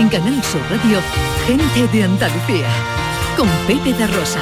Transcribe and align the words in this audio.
En 0.00 0.08
Canal 0.08 0.42
Sur 0.42 0.62
Radio, 0.70 0.98
gente 1.46 1.86
de 1.94 2.04
Andalucía, 2.04 2.66
con 3.36 3.46
Pepe 3.66 3.92
da 3.92 4.06
Rosa. 4.06 4.40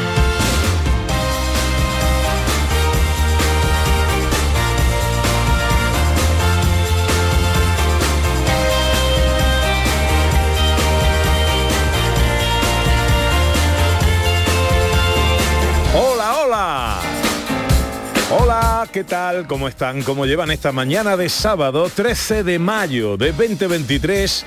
Hola, 15.92 16.36
hola. 16.36 17.00
Hola, 18.30 18.88
¿qué 18.92 19.02
tal? 19.02 19.48
¿Cómo 19.48 19.66
están? 19.66 20.04
¿Cómo 20.04 20.24
llevan 20.24 20.52
esta 20.52 20.70
mañana 20.70 21.16
de 21.16 21.28
sábado 21.28 21.90
13 21.92 22.44
de 22.44 22.60
mayo 22.60 23.16
de 23.16 23.32
2023? 23.32 24.46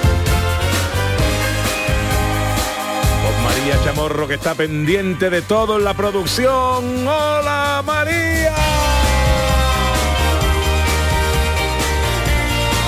María 3.61 3.83
Chamorro 3.83 4.27
que 4.27 4.33
está 4.33 4.55
pendiente 4.55 5.29
de 5.29 5.43
todo 5.43 5.77
en 5.77 5.83
la 5.83 5.93
producción. 5.93 7.07
¡Hola 7.07 7.83
María! 7.85 8.55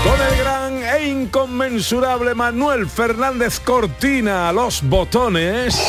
Con 0.03 0.19
el 0.19 0.37
gran 0.39 0.83
e 0.83 1.09
inconmensurable 1.09 2.33
Manuel 2.33 2.89
Fernández 2.89 3.59
Cortina 3.59 4.49
a 4.49 4.53
los 4.53 4.81
botones. 4.81 5.79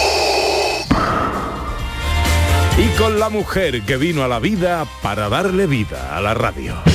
Y 2.76 2.88
con 2.98 3.18
la 3.18 3.30
mujer 3.30 3.80
que 3.86 3.96
vino 3.96 4.22
a 4.22 4.28
la 4.28 4.38
vida 4.38 4.84
para 5.00 5.30
darle 5.30 5.66
vida 5.66 6.14
a 6.14 6.20
la 6.20 6.34
radio. 6.34 6.93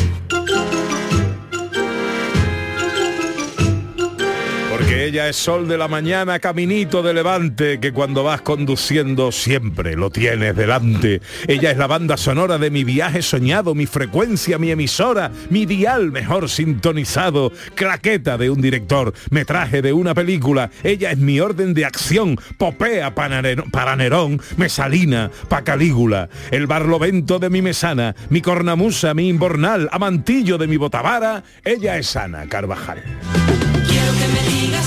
Ella 5.00 5.30
es 5.30 5.38
sol 5.38 5.70
de 5.70 5.78
la 5.78 5.88
mañana, 5.88 6.40
caminito 6.40 7.02
de 7.02 7.14
levante, 7.14 7.80
que 7.80 7.94
cuando 7.94 8.26
vas 8.26 8.42
conduciendo 8.42 9.32
siempre 9.32 9.96
lo 9.96 10.10
tienes 10.10 10.58
delante. 10.58 11.22
Ella 11.48 11.72
es 11.72 11.78
la 11.78 11.88
banda 11.88 12.18
sonora 12.18 12.58
de 12.58 12.70
mi 12.70 12.84
viaje 12.84 13.22
soñado, 13.22 13.74
mi 13.76 13.86
frecuencia, 13.86 14.58
mi 14.58 14.72
emisora, 14.72 15.32
mi 15.50 15.66
dial 15.66 16.12
mejor 16.12 16.50
sintonizado, 16.50 17.54
claqueta 17.76 18.38
de 18.38 18.50
un 18.50 18.60
director, 18.60 19.14
metraje 19.30 19.82
de 19.82 19.94
una 19.94 20.14
película. 20.14 20.70
Ella 20.84 21.12
es 21.12 21.18
mi 21.18 21.40
orden 21.40 21.74
de 21.74 21.86
acción, 21.86 22.36
popea 22.58 23.16
para 23.16 23.96
Nerón, 23.96 24.42
mesalina 24.58 25.32
pa 25.48 25.64
Calígula, 25.64 26.28
el 26.52 26.68
barlovento 26.68 27.40
de 27.40 27.50
mi 27.50 27.62
mesana, 27.62 28.18
mi 28.30 28.42
cornamusa, 28.42 29.14
mi 29.14 29.30
imbornal, 29.30 29.88
amantillo 29.94 30.58
de 30.58 30.68
mi 30.68 30.76
botavara. 30.76 31.46
Ella 31.64 31.98
es 31.98 32.18
Ana 32.18 32.48
Carvajal. 32.50 33.02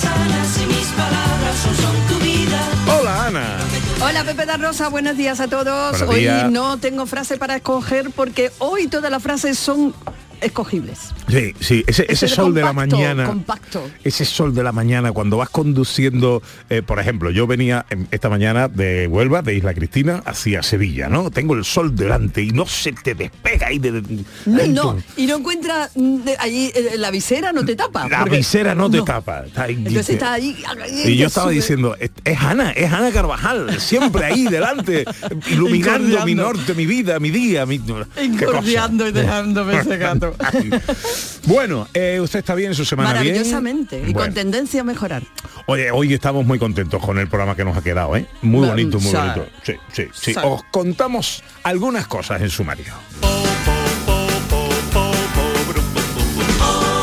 Digas 0.03 0.15
Ana 0.15 0.45
si 0.45 0.67
mis 0.67 0.87
palabras 0.89 1.57
son, 1.63 1.77
son 1.77 1.97
tu 2.09 2.25
vida. 2.25 2.61
Hola 2.99 3.27
Ana. 3.27 3.59
Hola 4.01 4.25
Pepe 4.25 4.47
da 4.47 4.57
Rosa, 4.57 4.89
buenos 4.89 5.17
días 5.17 5.41
a 5.41 5.49
todos. 5.49 5.99
Buenos 5.99 6.09
hoy 6.09 6.21
días. 6.21 6.51
no 6.51 6.79
tengo 6.79 7.07
frase 7.07 7.37
para 7.37 7.57
escoger 7.57 8.11
porque 8.11 8.51
hoy 8.59 8.89
todas 8.89 9.11
las 9.11 9.23
frases 9.23 9.59
son 9.59 9.95
escogibles. 10.43 10.99
Sí, 11.29 11.55
sí, 11.61 11.85
ese, 11.87 12.05
ese 12.09 12.27
Es 12.27 12.33
sol 12.33 12.53
de 12.55 12.63
la 12.63 12.73
mañana. 12.73 13.27
compacto. 13.27 13.89
Ese 14.05 14.25
sol 14.25 14.55
de 14.55 14.63
la 14.63 14.73
mañana 14.73 15.13
cuando 15.13 15.37
vas 15.37 15.49
conduciendo, 15.51 16.43
eh, 16.71 16.83
por 16.83 16.99
ejemplo, 16.99 17.31
yo 17.31 17.47
venía 17.47 17.87
esta 18.11 18.29
mañana 18.29 18.69
de 18.69 19.07
Huelva, 19.07 19.43
de 19.43 19.55
Isla 19.55 19.75
Cristina, 19.75 20.23
hacia 20.27 20.63
Sevilla, 20.63 21.09
¿no? 21.09 21.31
Tengo 21.31 21.55
el 21.55 21.65
sol 21.65 21.95
delante 21.95 22.43
y 22.43 22.51
no 22.51 22.67
se 22.67 22.93
te 22.93 23.15
despega 23.15 23.69
ahí 23.69 23.79
de... 23.79 23.93
de- 24.03 24.25
No, 24.69 24.97
y 25.17 25.27
no 25.27 25.37
encuentra 25.37 25.89
mm, 25.95 26.21
allí 26.39 26.71
eh, 26.75 26.93
la 26.97 27.11
visera 27.11 27.53
no 27.53 27.65
te 27.65 27.77
tapa. 27.77 28.09
La 28.09 28.25
visera 28.25 28.75
no 28.75 28.91
te 28.91 29.03
tapa. 29.03 29.45
está 29.47 29.65
ahí, 29.65 29.75
Entonces 29.75 30.07
dice- 30.07 30.13
está 30.15 30.33
ahí. 30.35 30.57
Y 31.05 31.17
yo 31.17 31.27
estaba 31.27 31.47
sube. 31.47 31.55
diciendo, 31.55 31.97
es, 31.99 32.11
es 32.25 32.39
Ana, 32.41 32.71
es 32.73 32.93
Ana 32.93 33.11
Carvajal, 33.11 33.81
siempre 33.81 34.25
ahí 34.25 34.45
delante, 34.45 35.05
iluminando 35.51 36.25
mi 36.25 36.35
norte, 36.35 36.75
mi 36.75 36.87
vida, 36.87 37.19
mi 37.21 37.31
día, 37.31 37.67
mi... 37.67 37.81
Incordiando 38.23 39.09
y 39.09 39.13
dejándome 39.13 39.77
ese 39.79 39.97
gato. 39.97 40.32
Bueno, 41.47 41.89
eh, 41.95 42.21
¿usted 42.21 42.39
está 42.41 42.55
bien 42.55 42.71
en 42.71 42.75
su 42.75 42.85
semana 42.85 43.21
bien? 43.21 43.35
Maravillosamente. 43.35 43.99
Y 43.99 44.13
Bueno. 44.13 44.21
con 44.21 44.35
tendencia 44.35 44.81
a 44.83 44.85
mejorar. 44.85 45.23
Oye, 45.67 45.91
hoy 45.91 46.15
estamos 46.15 46.45
muy 46.47 46.59
contentos 46.59 47.03
con 47.05 47.19
el 47.19 47.29
programa 47.29 47.57
que 47.57 47.65
nos 47.65 47.77
ha 47.77 47.83
quedado, 47.83 48.17
¿eh? 48.17 48.27
Muy 48.43 48.69
bonito, 48.69 48.99
muy 49.01 49.13
bonito. 49.13 49.47
Sí, 49.63 49.75
sí, 49.93 50.09
sí. 50.13 50.35
Sí. 50.35 50.41
Os 50.43 50.63
contamos 50.71 51.43
algunas 51.65 52.07
cosas 52.07 52.41
en 52.43 52.51
sumario. 52.51 52.93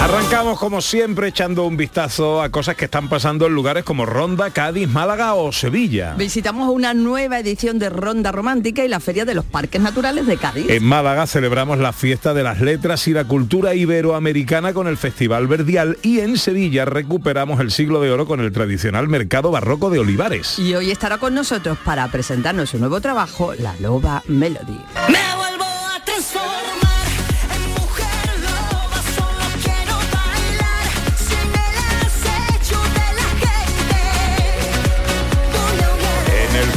Arrancamos 0.10 0.58
como 0.58 0.82
siempre 0.82 1.28
echando 1.28 1.66
un 1.66 1.78
vistazo 1.78 2.42
a 2.42 2.50
cosas 2.50 2.76
que 2.76 2.86
están 2.86 3.10
pasando 3.10 3.46
en 3.46 3.54
lugares 3.54 3.84
como 3.84 4.08
Ronda, 4.08 4.50
Cádiz, 4.50 4.90
Málaga 4.90 5.36
o 5.36 5.52
Sevilla. 5.52 6.16
Visitamos 6.18 6.68
una 6.74 6.96
nueva 6.96 7.38
edición 7.38 7.78
de 7.78 7.90
Ronda 7.90 8.32
Romántica 8.32 8.84
y 8.84 8.88
la 8.88 9.00
Feria 9.00 9.24
de 9.24 9.36
los 9.36 9.46
Parques 9.46 9.80
Naturales 9.80 10.26
de 10.26 10.38
Cádiz. 10.38 10.68
En 10.68 10.84
Málaga 10.84 11.28
celebramos 11.28 11.78
la 11.78 11.94
fiesta 11.94 12.34
de 12.34 12.42
las 12.42 12.60
letras 12.60 13.08
y 13.08 13.14
la 13.14 13.26
cultura 13.26 13.76
iberoamericana 13.76 14.74
con 14.74 14.88
el 14.88 14.98
Festival 14.98 15.46
Verdial 15.46 16.00
y 16.02 16.22
en 16.22 16.40
Sevilla 16.40 16.86
recuperamos 16.86 17.60
el 17.60 17.70
siglo 17.70 18.02
de 18.02 18.12
oro 18.12 18.26
con 18.26 18.40
el 18.40 18.52
tradicional 18.52 19.08
mercado 19.08 19.52
barroco 19.52 19.92
de 19.92 20.00
Olivares. 20.00 20.58
Y 20.58 20.74
hoy 20.74 20.90
estará 20.90 21.20
con 21.20 21.36
nosotros 21.36 21.78
para 21.86 22.08
presentarnos 22.08 22.72
su 22.72 22.80
nuevo 22.80 23.00
trabajo, 23.00 23.54
La 23.54 23.76
Loba 23.80 24.24
Melody. 24.28 24.80
Me 25.08 25.36
vuelvo 25.38 25.66
a 25.66 26.04
transformar 26.04 26.89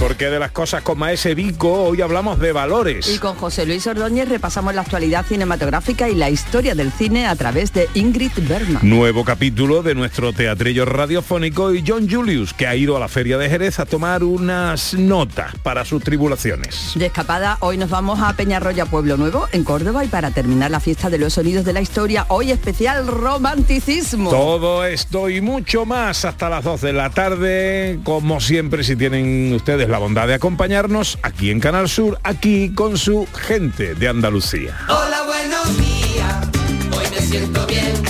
porqué 0.02 0.30
de 0.30 0.40
las 0.40 0.50
cosas 0.50 0.82
con 0.82 0.98
Maese 0.98 1.36
Vico, 1.36 1.84
hoy 1.84 2.00
hablamos 2.00 2.40
de 2.40 2.50
valores. 2.50 3.08
Y 3.08 3.20
con 3.20 3.36
José 3.36 3.64
Luis 3.66 3.86
Ordóñez 3.86 4.28
repasamos 4.28 4.74
la 4.74 4.80
actualidad 4.80 5.24
cinematográfica 5.24 6.08
y 6.08 6.16
la 6.16 6.28
historia 6.28 6.74
del 6.74 6.90
cine 6.90 7.28
a 7.28 7.36
través 7.36 7.72
de 7.72 7.88
Ingrid 7.94 8.32
Bergman. 8.48 8.80
Nuevo 8.82 9.24
capítulo 9.24 9.84
de 9.84 9.94
nuestro 9.94 10.32
teatrillo 10.32 10.86
radiofónico 10.86 11.72
y 11.72 11.84
John 11.86 12.10
Julius, 12.10 12.52
que 12.52 12.66
ha 12.66 12.74
ido 12.74 12.96
a 12.96 13.00
la 13.00 13.06
Feria 13.06 13.38
de 13.38 13.48
Jerez 13.48 13.78
a 13.78 13.86
tomar 13.86 14.24
unas 14.24 14.92
notas 14.94 15.54
para 15.62 15.84
sus 15.84 16.02
tribulaciones. 16.02 16.94
De 16.96 17.06
escapada, 17.06 17.58
hoy 17.60 17.76
nos 17.76 17.88
vamos 17.88 18.18
a 18.20 18.32
Peñarroya, 18.32 18.86
Pueblo 18.86 19.16
Nuevo, 19.16 19.46
en 19.52 19.62
Córdoba, 19.62 20.04
y 20.04 20.08
para 20.08 20.32
terminar 20.32 20.72
la 20.72 20.80
fiesta 20.80 21.10
de 21.10 21.18
los 21.18 21.34
sonidos 21.34 21.64
de 21.64 21.74
la 21.74 21.80
historia, 21.80 22.26
hoy 22.26 22.50
especial 22.50 23.06
romanticismo. 23.06 24.30
Todo 24.30 24.84
esto 24.84 25.30
y 25.30 25.40
mucho 25.40 25.86
más 25.86 26.24
hasta 26.24 26.48
las 26.48 26.64
2 26.64 26.80
de 26.80 26.92
la 26.92 27.10
tarde, 27.10 28.00
como 28.02 28.40
siempre 28.40 28.82
si 28.82 28.96
tienen 28.96 29.52
ustedes 29.54 29.91
la 29.92 29.98
bondad 29.98 30.26
de 30.26 30.32
acompañarnos 30.32 31.18
aquí 31.22 31.50
en 31.50 31.60
Canal 31.60 31.86
Sur, 31.86 32.18
aquí 32.22 32.72
con 32.74 32.96
su 32.96 33.28
gente 33.38 33.94
de 33.94 34.08
Andalucía. 34.08 34.74
Hola, 34.88 35.22
buenos 35.26 35.76
días. 35.76 36.48
Hoy 36.96 37.04
me 37.10 37.20
siento 37.20 37.66
bien. 37.66 38.02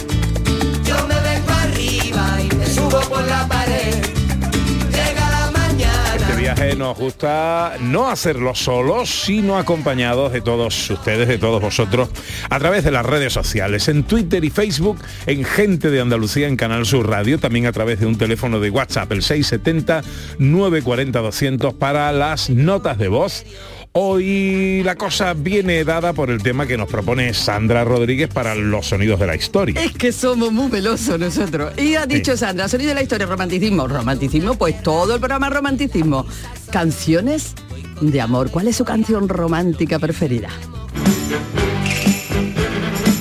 Yo 0.84 0.94
me 1.08 1.20
vengo 1.20 1.50
arriba 1.50 2.38
y 2.40 2.54
me 2.54 2.66
subo 2.66 3.00
por 3.08 3.26
la 3.26 3.48
pared. 3.48 3.61
Nos 6.76 6.98
gusta 6.98 7.76
no 7.80 8.10
hacerlo 8.10 8.54
solos, 8.54 9.08
sino 9.08 9.56
acompañados 9.58 10.32
de 10.32 10.40
todos 10.40 10.90
ustedes, 10.90 11.26
de 11.26 11.38
todos 11.38 11.60
vosotros, 11.62 12.10
a 12.50 12.58
través 12.58 12.84
de 12.84 12.90
las 12.90 13.06
redes 13.06 13.32
sociales, 13.32 13.88
en 13.88 14.02
Twitter 14.04 14.44
y 14.44 14.50
Facebook, 14.50 14.98
en 15.26 15.44
Gente 15.44 15.90
de 15.90 16.00
Andalucía, 16.00 16.48
en 16.48 16.56
Canal 16.56 16.86
Sur 16.86 17.08
Radio, 17.08 17.38
también 17.38 17.66
a 17.66 17.72
través 17.72 18.00
de 18.00 18.06
un 18.06 18.18
teléfono 18.18 18.58
de 18.60 18.70
WhatsApp, 18.70 19.10
el 19.12 19.22
670-940-200 19.22 21.74
para 21.74 22.12
las 22.12 22.50
notas 22.50 22.98
de 22.98 23.08
voz. 23.08 23.46
Hoy 23.94 24.82
la 24.84 24.96
cosa 24.96 25.34
viene 25.34 25.84
dada 25.84 26.14
por 26.14 26.30
el 26.30 26.42
tema 26.42 26.66
que 26.66 26.78
nos 26.78 26.88
propone 26.88 27.34
Sandra 27.34 27.84
Rodríguez 27.84 28.30
para 28.32 28.54
los 28.54 28.86
sonidos 28.86 29.20
de 29.20 29.26
la 29.26 29.36
historia. 29.36 29.78
Es 29.82 29.92
que 29.92 30.12
somos 30.12 30.50
muy 30.50 30.70
velosos 30.70 31.20
nosotros. 31.20 31.74
Y 31.78 31.94
ha 31.96 32.06
dicho 32.06 32.34
Sandra, 32.34 32.68
sonido 32.68 32.88
de 32.88 32.94
la 32.94 33.02
historia, 33.02 33.26
romanticismo. 33.26 33.86
Romanticismo, 33.86 34.54
pues 34.54 34.82
todo 34.82 35.14
el 35.14 35.20
programa 35.20 35.48
es 35.48 35.52
romanticismo. 35.52 36.26
Canciones 36.70 37.54
de 38.00 38.18
amor. 38.18 38.50
¿Cuál 38.50 38.68
es 38.68 38.76
su 38.76 38.84
canción 38.86 39.28
romántica 39.28 39.98
preferida? 39.98 40.48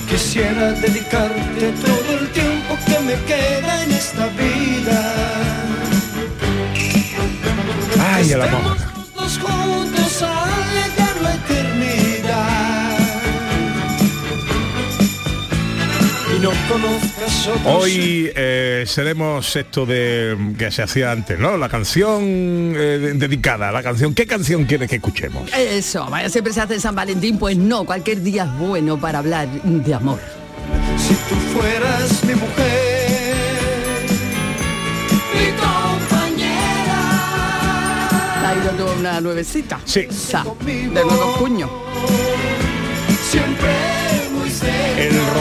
Quisiera 0.08 0.72
dedicarte 0.72 1.72
todo 1.84 2.18
el 2.18 2.28
tiempo 2.30 2.78
que 2.86 2.98
me 3.00 3.14
queda 3.26 3.84
en 3.84 3.92
esta 3.92 4.26
vida. 4.28 5.14
Ay, 8.14 8.32
el 8.32 8.40
amor. 8.40 8.92
Hoy 17.64 18.30
eh, 18.34 18.84
seremos 18.86 19.54
esto 19.56 19.86
de 19.86 20.36
que 20.58 20.70
se 20.70 20.82
hacía 20.82 21.10
antes, 21.12 21.38
¿no? 21.38 21.56
La 21.56 21.68
canción 21.68 22.22
eh, 22.22 22.98
de- 23.00 23.14
dedicada, 23.14 23.70
la 23.70 23.82
canción. 23.82 24.14
¿Qué 24.14 24.26
canción 24.26 24.64
quieres 24.64 24.88
que 24.88 24.96
escuchemos? 24.96 25.50
Eso, 25.54 26.06
vaya, 26.10 26.28
siempre 26.28 26.52
se 26.52 26.60
hace 26.60 26.80
San 26.80 26.94
Valentín. 26.94 27.38
Pues 27.38 27.56
no, 27.56 27.84
cualquier 27.84 28.22
día 28.22 28.44
es 28.44 28.52
bueno 28.58 28.98
para 28.98 29.18
hablar 29.18 29.48
de 29.48 29.94
amor. 29.94 30.18
Si 30.98 31.14
tú 31.14 31.34
fueras 31.58 32.24
mi 32.24 32.34
mujer, 32.34 34.02
mi 35.34 35.46
compañera, 35.60 36.98
Ha 38.48 38.54
ido 38.62 38.70
toda 38.84 38.96
una 38.96 39.20
nuevecita. 39.20 39.80
Sí. 39.84 40.06
O 40.08 40.12
sea, 40.12 40.44
de 40.64 40.82
nuevo 40.88 41.34
cuño. 41.38 41.70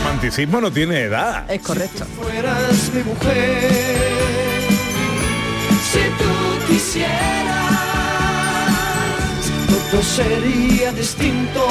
Romanticismo 0.03 0.61
no 0.61 0.71
tiene 0.71 1.01
edad. 1.01 1.49
Es 1.49 1.61
correcto. 1.61 2.05
fueras 2.19 2.91
mi 2.93 3.03
mujer, 3.03 4.01
si 5.91 5.99
tú 5.99 6.71
quisieras, 6.71 7.09
todo 9.91 10.01
sería 10.03 10.91
distinto 10.93 11.67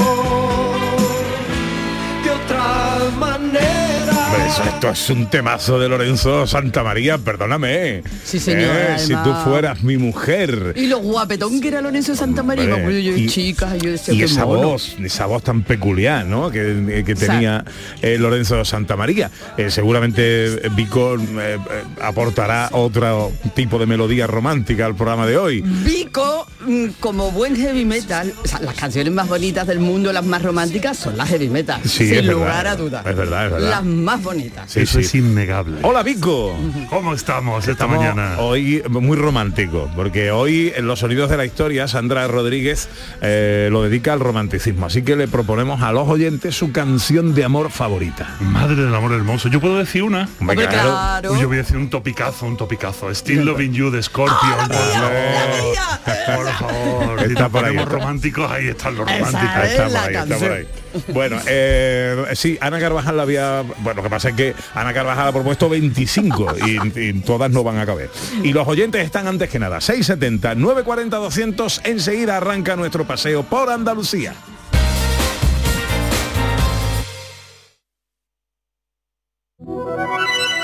de 2.24 2.30
otra 2.30 3.10
manera. 3.18 4.19
Hombre, 4.32 4.46
eso- 4.48 4.62
esto 4.62 4.88
es 4.90 5.10
un 5.10 5.26
temazo 5.28 5.80
de 5.80 5.88
Lorenzo 5.88 6.46
Santamaría, 6.46 7.18
perdóname. 7.18 8.02
Sí, 8.24 8.38
señor, 8.38 8.70
Eh, 8.76 8.94
si 8.98 9.12
tú 9.14 9.34
fueras 9.44 9.82
mi 9.82 9.96
mujer. 9.96 10.72
Y 10.76 10.86
lo 10.86 10.98
guapetón 10.98 11.60
que 11.60 11.68
era 11.68 11.80
Lorenzo 11.80 12.14
Santa 12.14 12.42
María. 12.44 12.72
Hombre, 12.76 13.02
yo, 13.02 13.16
y- 13.16 13.26
chicas, 13.28 13.76
yo 13.82 13.90
decía 13.90 14.14
y 14.14 14.22
esa 14.22 14.44
mono. 14.44 14.68
voz, 14.68 14.96
esa 15.02 15.26
voz 15.26 15.42
tan 15.42 15.62
peculiar, 15.62 16.26
¿no? 16.26 16.48
Que, 16.50 17.02
que 17.04 17.14
tenía 17.16 17.64
eh, 18.02 18.18
Lorenzo 18.18 18.64
Santamaría. 18.64 19.30
Eh, 19.56 19.68
seguramente 19.70 20.60
Vico 20.76 21.16
eh, 21.16 21.20
eh, 21.38 21.58
aportará 22.00 22.68
otro 22.72 23.32
tipo 23.54 23.78
de 23.80 23.86
melodía 23.86 24.28
romántica 24.28 24.86
al 24.86 24.94
programa 24.94 25.26
de 25.26 25.36
hoy. 25.38 25.60
Vico, 25.62 26.46
mm, 26.66 26.86
como 27.00 27.32
buen 27.32 27.56
heavy 27.56 27.84
metal, 27.84 28.32
o 28.44 28.46
sea, 28.46 28.60
las 28.60 28.74
canciones 28.74 29.12
más 29.12 29.26
bonitas 29.28 29.66
del 29.66 29.80
mundo, 29.80 30.12
las 30.12 30.24
más 30.24 30.42
románticas, 30.42 30.96
son 30.98 31.16
las 31.16 31.28
heavy 31.30 31.48
metal. 31.48 31.80
Sí, 31.82 32.06
sin 32.06 32.10
verdad, 32.10 32.32
lugar 32.32 32.66
a 32.68 32.76
dudas. 32.76 33.04
es 33.06 33.16
verdad, 33.16 33.46
es 33.46 33.52
verdad. 33.52 33.70
Las 33.70 33.84
más 33.84 34.19
bonitas. 34.22 34.70
Sí, 34.70 34.80
Eso 34.80 34.98
sí. 34.98 35.04
es 35.06 35.14
innegable. 35.14 35.78
Hola 35.82 36.02
Vico. 36.02 36.56
¿Cómo 36.88 37.14
estamos 37.14 37.60
esta 37.60 37.72
Estamos 37.72 37.98
mañana? 37.98 38.36
Hoy 38.38 38.82
muy 38.88 39.16
romántico, 39.16 39.90
porque 39.96 40.30
hoy 40.30 40.72
en 40.76 40.86
los 40.86 40.98
sonidos 41.00 41.30
de 41.30 41.36
la 41.36 41.44
historia 41.44 41.88
Sandra 41.88 42.26
Rodríguez 42.28 42.88
eh, 43.22 43.68
lo 43.70 43.82
dedica 43.82 44.12
al 44.12 44.20
romanticismo. 44.20 44.86
Así 44.86 45.02
que 45.02 45.16
le 45.16 45.28
proponemos 45.28 45.82
a 45.82 45.92
los 45.92 46.08
oyentes 46.08 46.54
su 46.56 46.72
canción 46.72 47.34
de 47.34 47.44
amor 47.44 47.70
favorita. 47.70 48.36
Madre 48.40 48.76
del 48.76 48.94
amor 48.94 49.12
hermoso. 49.12 49.48
Yo 49.48 49.60
puedo 49.60 49.78
decir 49.78 50.02
una. 50.02 50.28
Hombre, 50.40 50.56
Hombre, 50.56 50.68
claro. 50.68 50.90
claro. 50.90 51.32
Uy, 51.32 51.40
yo 51.40 51.48
voy 51.48 51.56
a 51.58 51.60
decir 51.60 51.76
un 51.76 51.90
topicazo, 51.90 52.46
un 52.46 52.56
topicazo. 52.56 53.14
Still 53.14 53.44
Loving 53.44 53.72
You 53.72 53.90
de 53.90 54.02
Scorpion. 54.02 54.38
¡Ah, 54.70 55.98
por 56.36 56.48
favor. 56.52 57.20
Está 57.22 57.42
nos 57.42 57.50
por 57.50 57.64
ahí, 57.64 57.70
ponemos 57.72 57.82
está. 57.84 57.98
románticos, 57.98 58.50
ahí 58.50 58.68
están 58.68 58.94
los 58.96 59.10
Esa 59.10 59.18
románticos. 59.18 59.64
es 59.64 59.70
Está 59.70 59.84
por 59.84 59.92
la 59.92 60.02
ahí, 60.02 60.06
está 60.14 60.18
canción. 60.28 60.40
por 60.40 60.52
ahí. 60.58 60.66
Bueno, 61.12 61.38
eh, 61.46 62.24
sí, 62.34 62.58
Ana 62.60 62.78
Carvajal 62.78 63.16
la 63.16 63.22
había... 63.22 63.62
Bueno, 63.78 63.96
lo 63.96 64.02
que 64.02 64.10
pasa 64.10 64.30
es 64.30 64.34
que 64.34 64.54
Ana 64.74 64.92
Carvajal 64.92 65.28
ha 65.28 65.32
propuesto 65.32 65.68
25 65.68 66.56
y, 66.66 67.00
y 67.00 67.12
todas 67.20 67.50
no 67.50 67.62
van 67.62 67.78
a 67.78 67.86
caber. 67.86 68.10
Y 68.42 68.52
los 68.52 68.66
oyentes 68.66 69.04
están 69.04 69.26
antes 69.26 69.50
que 69.50 69.58
nada. 69.58 69.80
670, 69.80 70.54
940, 70.54 71.16
200. 71.16 71.80
Enseguida 71.84 72.36
arranca 72.36 72.76
nuestro 72.76 73.06
paseo 73.06 73.42
por 73.42 73.70
Andalucía. 73.70 74.34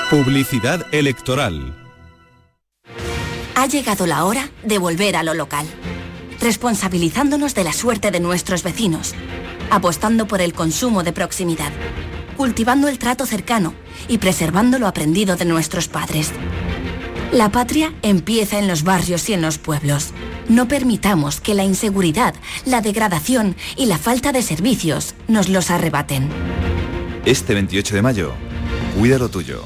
Publicidad 0.09 0.85
electoral. 0.93 1.75
Ha 3.55 3.65
llegado 3.65 4.07
la 4.07 4.23
hora 4.23 4.49
de 4.63 4.77
volver 4.77 5.17
a 5.17 5.23
lo 5.23 5.33
local, 5.33 5.65
responsabilizándonos 6.39 7.53
de 7.53 7.65
la 7.65 7.73
suerte 7.73 8.09
de 8.09 8.21
nuestros 8.21 8.63
vecinos, 8.63 9.15
apostando 9.69 10.27
por 10.27 10.41
el 10.41 10.53
consumo 10.53 11.03
de 11.03 11.13
proximidad, 11.13 11.71
cultivando 12.35 12.87
el 12.87 12.99
trato 12.99 13.25
cercano 13.25 13.73
y 14.07 14.17
preservando 14.17 14.79
lo 14.79 14.87
aprendido 14.87 15.35
de 15.35 15.45
nuestros 15.45 15.87
padres. 15.87 16.31
La 17.31 17.51
patria 17.51 17.93
empieza 18.03 18.57
en 18.57 18.67
los 18.67 18.83
barrios 18.83 19.27
y 19.29 19.33
en 19.33 19.41
los 19.41 19.57
pueblos. 19.57 20.11
No 20.47 20.67
permitamos 20.67 21.41
que 21.41 21.55
la 21.55 21.65
inseguridad, 21.65 22.33
la 22.65 22.81
degradación 22.81 23.55
y 23.75 23.87
la 23.87 23.97
falta 23.97 24.31
de 24.31 24.41
servicios 24.41 25.13
nos 25.27 25.49
los 25.49 25.69
arrebaten. 25.69 26.29
Este 27.25 27.53
28 27.53 27.95
de 27.95 28.01
mayo, 28.01 28.31
cuida 28.97 29.17
lo 29.17 29.29
tuyo. 29.29 29.63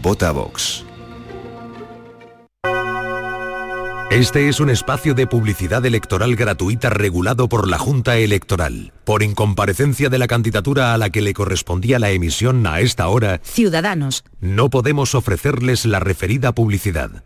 Vota 0.00 0.30
Vox. 0.30 0.84
Este 4.12 4.50
es 4.50 4.60
un 4.60 4.68
espacio 4.68 5.14
de 5.14 5.26
publicidad 5.26 5.86
electoral 5.86 6.36
gratuita 6.36 6.90
regulado 6.90 7.48
por 7.48 7.66
la 7.66 7.78
Junta 7.78 8.18
Electoral. 8.18 8.92
Por 9.04 9.22
incomparecencia 9.22 10.10
de 10.10 10.18
la 10.18 10.26
candidatura 10.26 10.92
a 10.92 10.98
la 10.98 11.08
que 11.08 11.22
le 11.22 11.32
correspondía 11.32 11.98
la 11.98 12.10
emisión 12.10 12.66
a 12.66 12.80
esta 12.80 13.08
hora, 13.08 13.40
Ciudadanos, 13.42 14.22
no 14.38 14.68
podemos 14.68 15.14
ofrecerles 15.14 15.86
la 15.86 15.98
referida 15.98 16.52
publicidad. 16.52 17.24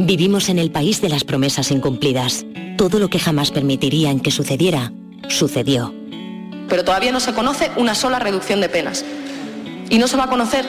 vivimos 0.00 0.48
en 0.48 0.58
el 0.58 0.72
país 0.72 1.00
de 1.00 1.08
las 1.08 1.22
promesas 1.22 1.70
incumplidas. 1.70 2.44
Todo 2.76 2.98
lo 2.98 3.08
que 3.08 3.20
jamás 3.20 3.52
permitirían 3.52 4.18
que 4.18 4.32
sucediera, 4.32 4.92
sucedió. 5.28 5.94
pero 6.68 6.82
todavía 6.82 7.12
no 7.12 7.20
se 7.20 7.32
conoce 7.32 7.70
una 7.76 7.94
sola 7.94 8.18
reducción 8.18 8.60
de 8.60 8.68
penas. 8.68 9.04
Y 9.88 9.98
no 9.98 10.08
se 10.08 10.16
va 10.16 10.24
a 10.24 10.30
conocer 10.30 10.66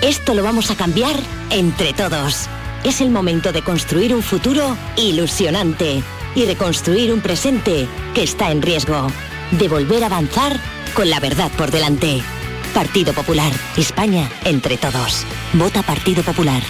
Esto 0.00 0.32
lo 0.32 0.42
vamos 0.42 0.70
a 0.70 0.76
cambiar 0.76 1.16
entre 1.50 1.92
todos. 1.92 2.48
Es 2.84 3.00
el 3.00 3.10
momento 3.10 3.52
de 3.52 3.62
construir 3.62 4.12
un 4.12 4.22
futuro 4.22 4.76
ilusionante 4.96 6.02
y 6.34 6.46
de 6.46 6.56
construir 6.56 7.12
un 7.12 7.20
presente 7.20 7.86
que 8.12 8.24
está 8.24 8.50
en 8.50 8.60
riesgo. 8.60 9.06
De 9.52 9.68
volver 9.68 10.02
a 10.02 10.06
avanzar 10.06 10.58
con 10.92 11.08
la 11.08 11.20
verdad 11.20 11.48
por 11.56 11.70
delante. 11.70 12.20
Partido 12.74 13.12
Popular, 13.12 13.52
España 13.76 14.28
entre 14.44 14.78
todos. 14.78 15.24
Vota 15.52 15.82
Partido 15.82 16.24
Popular. 16.24 16.60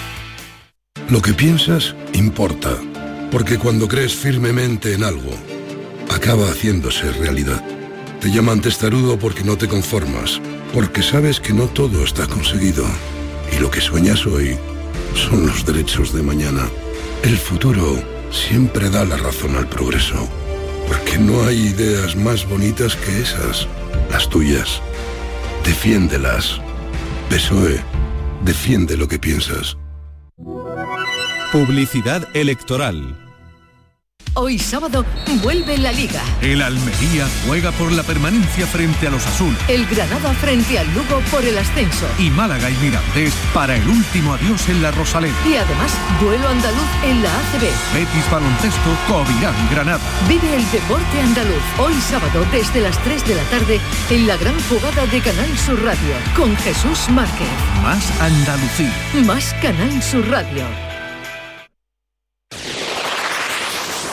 Lo 1.08 1.22
que 1.22 1.32
piensas 1.32 1.94
importa, 2.12 2.76
porque 3.30 3.58
cuando 3.58 3.88
crees 3.88 4.14
firmemente 4.14 4.92
en 4.92 5.04
algo, 5.04 5.32
acaba 6.10 6.48
haciéndose 6.48 7.10
realidad. 7.12 7.64
Te 8.20 8.30
llaman 8.30 8.60
testarudo 8.60 9.18
porque 9.18 9.44
no 9.44 9.56
te 9.56 9.66
conformas, 9.66 10.42
porque 10.74 11.02
sabes 11.02 11.40
que 11.40 11.54
no 11.54 11.68
todo 11.68 12.04
está 12.04 12.26
conseguido. 12.26 12.84
Y 13.50 13.60
lo 13.60 13.70
que 13.70 13.80
sueñas 13.80 14.26
hoy 14.26 14.58
son 15.14 15.46
los 15.46 15.64
derechos 15.64 16.12
de 16.12 16.22
mañana. 16.22 16.68
El 17.22 17.36
futuro 17.36 18.02
siempre 18.30 18.90
da 18.90 19.04
la 19.04 19.16
razón 19.16 19.56
al 19.56 19.68
progreso, 19.68 20.28
porque 20.88 21.18
no 21.18 21.44
hay 21.44 21.68
ideas 21.68 22.16
más 22.16 22.48
bonitas 22.48 22.96
que 22.96 23.20
esas, 23.20 23.68
las 24.10 24.28
tuyas. 24.28 24.80
Defiéndelas. 25.64 26.60
PSOE, 27.30 27.80
defiende 28.44 28.96
lo 28.96 29.06
que 29.08 29.18
piensas. 29.18 29.76
Publicidad 31.52 32.28
electoral. 32.34 33.21
Hoy 34.34 34.58
sábado 34.58 35.04
vuelve 35.42 35.76
la 35.76 35.92
Liga. 35.92 36.22
El 36.40 36.62
Almería 36.62 37.26
juega 37.46 37.70
por 37.72 37.92
la 37.92 38.02
permanencia 38.02 38.66
frente 38.66 39.06
a 39.06 39.10
los 39.10 39.26
Azul. 39.26 39.54
El 39.68 39.84
Granada 39.86 40.32
frente 40.32 40.78
al 40.78 40.86
Lugo 40.94 41.20
por 41.30 41.44
el 41.44 41.58
ascenso. 41.58 42.06
Y 42.18 42.30
Málaga 42.30 42.70
y 42.70 42.74
Mirandés 42.76 43.34
para 43.52 43.76
el 43.76 43.86
último 43.86 44.32
adiós 44.32 44.70
en 44.70 44.80
la 44.80 44.90
Rosaleda. 44.90 45.34
Y 45.46 45.56
además, 45.56 45.92
duelo 46.18 46.48
andaluz 46.48 46.88
en 47.04 47.22
la 47.22 47.28
ACB. 47.28 47.92
Betis 47.92 48.30
Baloncesto 48.30 48.96
Covirán 49.06 49.54
Granada. 49.70 50.00
Vive 50.26 50.56
el 50.56 50.70
deporte 50.70 51.20
andaluz 51.20 51.62
hoy 51.78 51.94
sábado 52.00 52.46
desde 52.52 52.80
las 52.80 52.96
3 53.04 53.26
de 53.26 53.34
la 53.34 53.44
tarde 53.44 53.80
en 54.08 54.26
la 54.26 54.38
gran 54.38 54.58
jugada 54.62 55.04
de 55.06 55.20
Canal 55.20 55.58
Sur 55.58 55.82
Radio 55.84 56.14
con 56.34 56.56
Jesús 56.56 57.10
Márquez. 57.10 57.48
Más 57.82 58.10
Andalucía. 58.18 58.94
Más 59.26 59.54
Canal 59.60 60.02
Sur 60.02 60.26
Radio. 60.30 60.91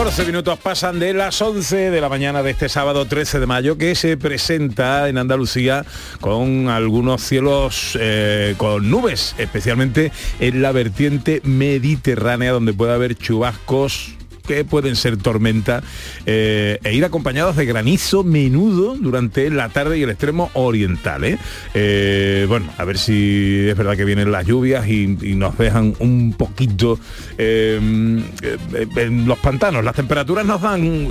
...14 0.00 0.24
minutos 0.24 0.58
pasan 0.58 0.98
de 0.98 1.12
las 1.12 1.42
11 1.42 1.90
de 1.90 2.00
la 2.00 2.08
mañana 2.08 2.42
de 2.42 2.52
este 2.52 2.70
sábado 2.70 3.04
13 3.04 3.38
de 3.38 3.44
mayo... 3.44 3.76
...que 3.76 3.94
se 3.94 4.16
presenta 4.16 5.10
en 5.10 5.18
Andalucía 5.18 5.84
con 6.22 6.70
algunos 6.70 7.20
cielos 7.20 7.98
eh, 8.00 8.54
con 8.56 8.90
nubes... 8.90 9.34
...especialmente 9.36 10.10
en 10.38 10.62
la 10.62 10.72
vertiente 10.72 11.42
mediterránea... 11.44 12.52
...donde 12.52 12.72
puede 12.72 12.94
haber 12.94 13.14
chubascos 13.14 14.14
que 14.50 14.64
pueden 14.64 14.96
ser 14.96 15.16
tormenta 15.16 15.80
eh, 16.26 16.80
e 16.82 16.92
ir 16.92 17.04
acompañados 17.04 17.54
de 17.54 17.66
granizo 17.66 18.24
menudo 18.24 18.96
durante 18.96 19.48
la 19.48 19.68
tarde 19.68 19.96
y 19.96 20.02
el 20.02 20.10
extremo 20.10 20.50
oriental. 20.54 21.22
¿eh? 21.22 21.38
Eh, 21.72 22.46
bueno, 22.48 22.66
a 22.76 22.84
ver 22.84 22.98
si 22.98 23.68
es 23.68 23.76
verdad 23.76 23.96
que 23.96 24.04
vienen 24.04 24.32
las 24.32 24.44
lluvias 24.44 24.88
y, 24.88 25.16
y 25.22 25.36
nos 25.36 25.56
dejan 25.56 25.94
un 26.00 26.34
poquito 26.36 26.98
eh, 27.38 27.76
en 27.76 29.28
los 29.28 29.38
pantanos. 29.38 29.84
Las 29.84 29.94
temperaturas 29.94 30.44
nos 30.44 30.62
dan 30.62 31.08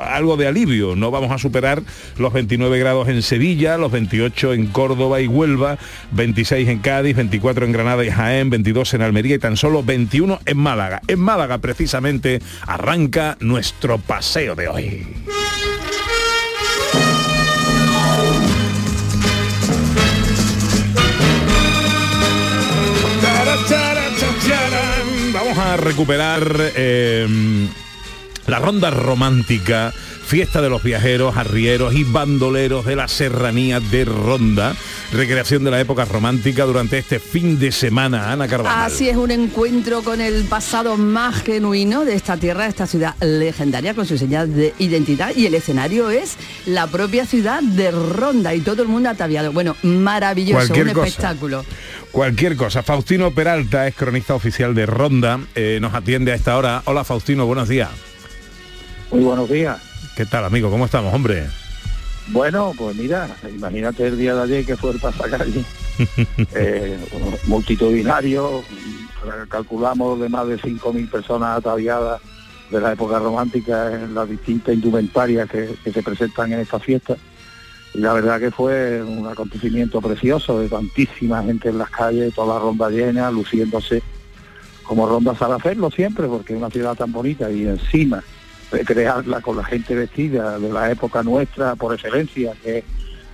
algo 0.00 0.38
de 0.38 0.46
alivio. 0.46 0.96
No 0.96 1.10
vamos 1.10 1.30
a 1.30 1.36
superar 1.36 1.82
los 2.16 2.32
29 2.32 2.78
grados 2.78 3.06
en 3.08 3.20
Sevilla, 3.20 3.76
los 3.76 3.92
28 3.92 4.54
en 4.54 4.68
Córdoba 4.68 5.20
y 5.20 5.26
Huelva, 5.26 5.76
26 6.12 6.66
en 6.70 6.78
Cádiz, 6.78 7.16
24 7.16 7.66
en 7.66 7.72
Granada 7.72 8.02
y 8.02 8.10
Jaén, 8.10 8.48
22 8.48 8.94
en 8.94 9.02
Almería 9.02 9.34
y 9.34 9.38
tan 9.38 9.58
solo 9.58 9.82
21 9.82 10.40
en 10.46 10.56
Málaga. 10.56 11.02
En 11.06 11.20
Málaga 11.20 11.58
precisamente 11.58 12.40
arranca 12.66 13.36
nuestro 13.40 13.98
paseo 13.98 14.54
de 14.54 14.68
hoy. 14.68 15.06
Vamos 25.32 25.58
a 25.58 25.76
recuperar 25.76 26.72
eh, 26.76 27.26
la 28.46 28.58
ronda 28.58 28.90
romántica, 28.90 29.92
fiesta 30.32 30.62
de 30.62 30.70
los 30.70 30.82
viajeros, 30.82 31.36
arrieros 31.36 31.92
y 31.92 32.04
bandoleros 32.04 32.86
de 32.86 32.96
la 32.96 33.06
serranía 33.06 33.80
de 33.80 34.06
Ronda, 34.06 34.74
recreación 35.12 35.62
de 35.62 35.70
la 35.70 35.78
época 35.78 36.06
romántica 36.06 36.64
durante 36.64 36.96
este 36.96 37.18
fin 37.18 37.58
de 37.58 37.70
semana. 37.70 38.32
Ana 38.32 38.48
Carvajal. 38.48 38.86
Así 38.86 39.10
es 39.10 39.16
un 39.18 39.30
encuentro 39.30 40.00
con 40.00 40.22
el 40.22 40.44
pasado 40.44 40.96
más 40.96 41.42
genuino 41.42 42.06
de 42.06 42.14
esta 42.14 42.38
tierra, 42.38 42.62
de 42.62 42.70
esta 42.70 42.86
ciudad 42.86 43.14
legendaria 43.20 43.92
con 43.92 44.06
su 44.06 44.16
señal 44.16 44.56
de 44.56 44.72
identidad 44.78 45.36
y 45.36 45.44
el 45.44 45.54
escenario 45.54 46.08
es 46.08 46.38
la 46.64 46.86
propia 46.86 47.26
ciudad 47.26 47.62
de 47.62 47.90
Ronda 47.90 48.54
y 48.54 48.60
todo 48.62 48.80
el 48.80 48.88
mundo 48.88 49.10
ataviado. 49.10 49.52
Bueno, 49.52 49.76
maravilloso, 49.82 50.66
Cualquier 50.66 50.86
un 50.86 50.92
cosa. 50.94 51.06
espectáculo. 51.08 51.64
Cualquier 52.10 52.56
cosa. 52.56 52.82
Faustino 52.82 53.32
Peralta 53.32 53.86
es 53.86 53.94
cronista 53.94 54.34
oficial 54.34 54.74
de 54.74 54.86
Ronda. 54.86 55.40
eh, 55.54 55.76
nos 55.82 55.92
atiende 55.92 56.32
a 56.32 56.36
esta 56.36 56.56
hora. 56.56 56.80
Hola 56.86 57.04
Faustino, 57.04 57.44
buenos 57.44 57.68
días. 57.68 57.90
Muy 59.10 59.24
buenos 59.24 59.50
días. 59.50 59.91
¿Qué 60.16 60.26
tal 60.26 60.44
amigo? 60.44 60.70
¿Cómo 60.70 60.84
estamos, 60.84 61.14
hombre? 61.14 61.48
Bueno, 62.28 62.72
pues 62.76 62.94
mira, 62.96 63.28
imagínate 63.54 64.06
el 64.06 64.18
día 64.18 64.34
de 64.34 64.42
ayer 64.42 64.66
que 64.66 64.76
fue 64.76 64.90
el 64.90 65.00
pasacalle, 65.00 65.64
eh, 66.54 66.98
multitudinario, 67.46 68.62
calculamos 69.48 70.20
de 70.20 70.28
más 70.28 70.46
de 70.46 70.58
5.000 70.58 71.10
personas 71.10 71.58
ataviadas 71.58 72.20
de 72.70 72.80
la 72.80 72.92
época 72.92 73.18
romántica 73.18 73.92
en 73.92 74.14
las 74.14 74.28
distintas 74.28 74.74
indumentarias 74.74 75.48
que, 75.50 75.74
que 75.82 75.92
se 75.92 76.02
presentan 76.02 76.52
en 76.52 76.60
esta 76.60 76.78
fiesta. 76.78 77.16
Y 77.94 77.98
la 77.98 78.12
verdad 78.12 78.38
que 78.38 78.50
fue 78.50 79.02
un 79.02 79.26
acontecimiento 79.26 80.00
precioso 80.00 80.60
de 80.60 80.68
tantísima 80.68 81.42
gente 81.42 81.70
en 81.70 81.78
las 81.78 81.90
calles, 81.90 82.34
toda 82.34 82.54
la 82.54 82.60
ronda 82.60 82.88
llena, 82.90 83.30
luciéndose 83.30 84.02
como 84.82 85.06
ronda 85.06 85.34
sabe 85.34 85.54
hacerlo 85.54 85.90
siempre, 85.90 86.26
porque 86.26 86.52
es 86.52 86.58
una 86.58 86.70
ciudad 86.70 86.94
tan 86.94 87.12
bonita 87.12 87.50
y 87.50 87.66
encima 87.66 88.22
recrearla 88.72 89.40
con 89.40 89.56
la 89.56 89.64
gente 89.64 89.94
vestida 89.94 90.58
de 90.58 90.72
la 90.72 90.90
época 90.90 91.22
nuestra 91.22 91.76
por 91.76 91.94
excelencia, 91.94 92.52
que 92.62 92.78
es 92.78 92.84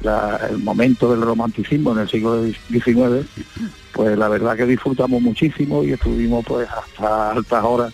la- 0.03 0.41
el 0.51 0.59
momento 0.59 1.11
del 1.11 1.23
romanticismo 1.23 1.93
en 1.93 1.99
el 2.01 2.09
siglo 2.09 2.45
XIX, 2.71 3.27
pues 3.93 4.17
la 4.19 4.29
verdad 4.29 4.57
que 4.57 4.67
disfrutamos 4.67 5.21
muchísimo 5.23 5.83
y 5.85 5.93
estuvimos 5.93 6.45
pues 6.47 6.69
hasta 6.69 7.31
altas 7.33 7.65
horas 7.65 7.93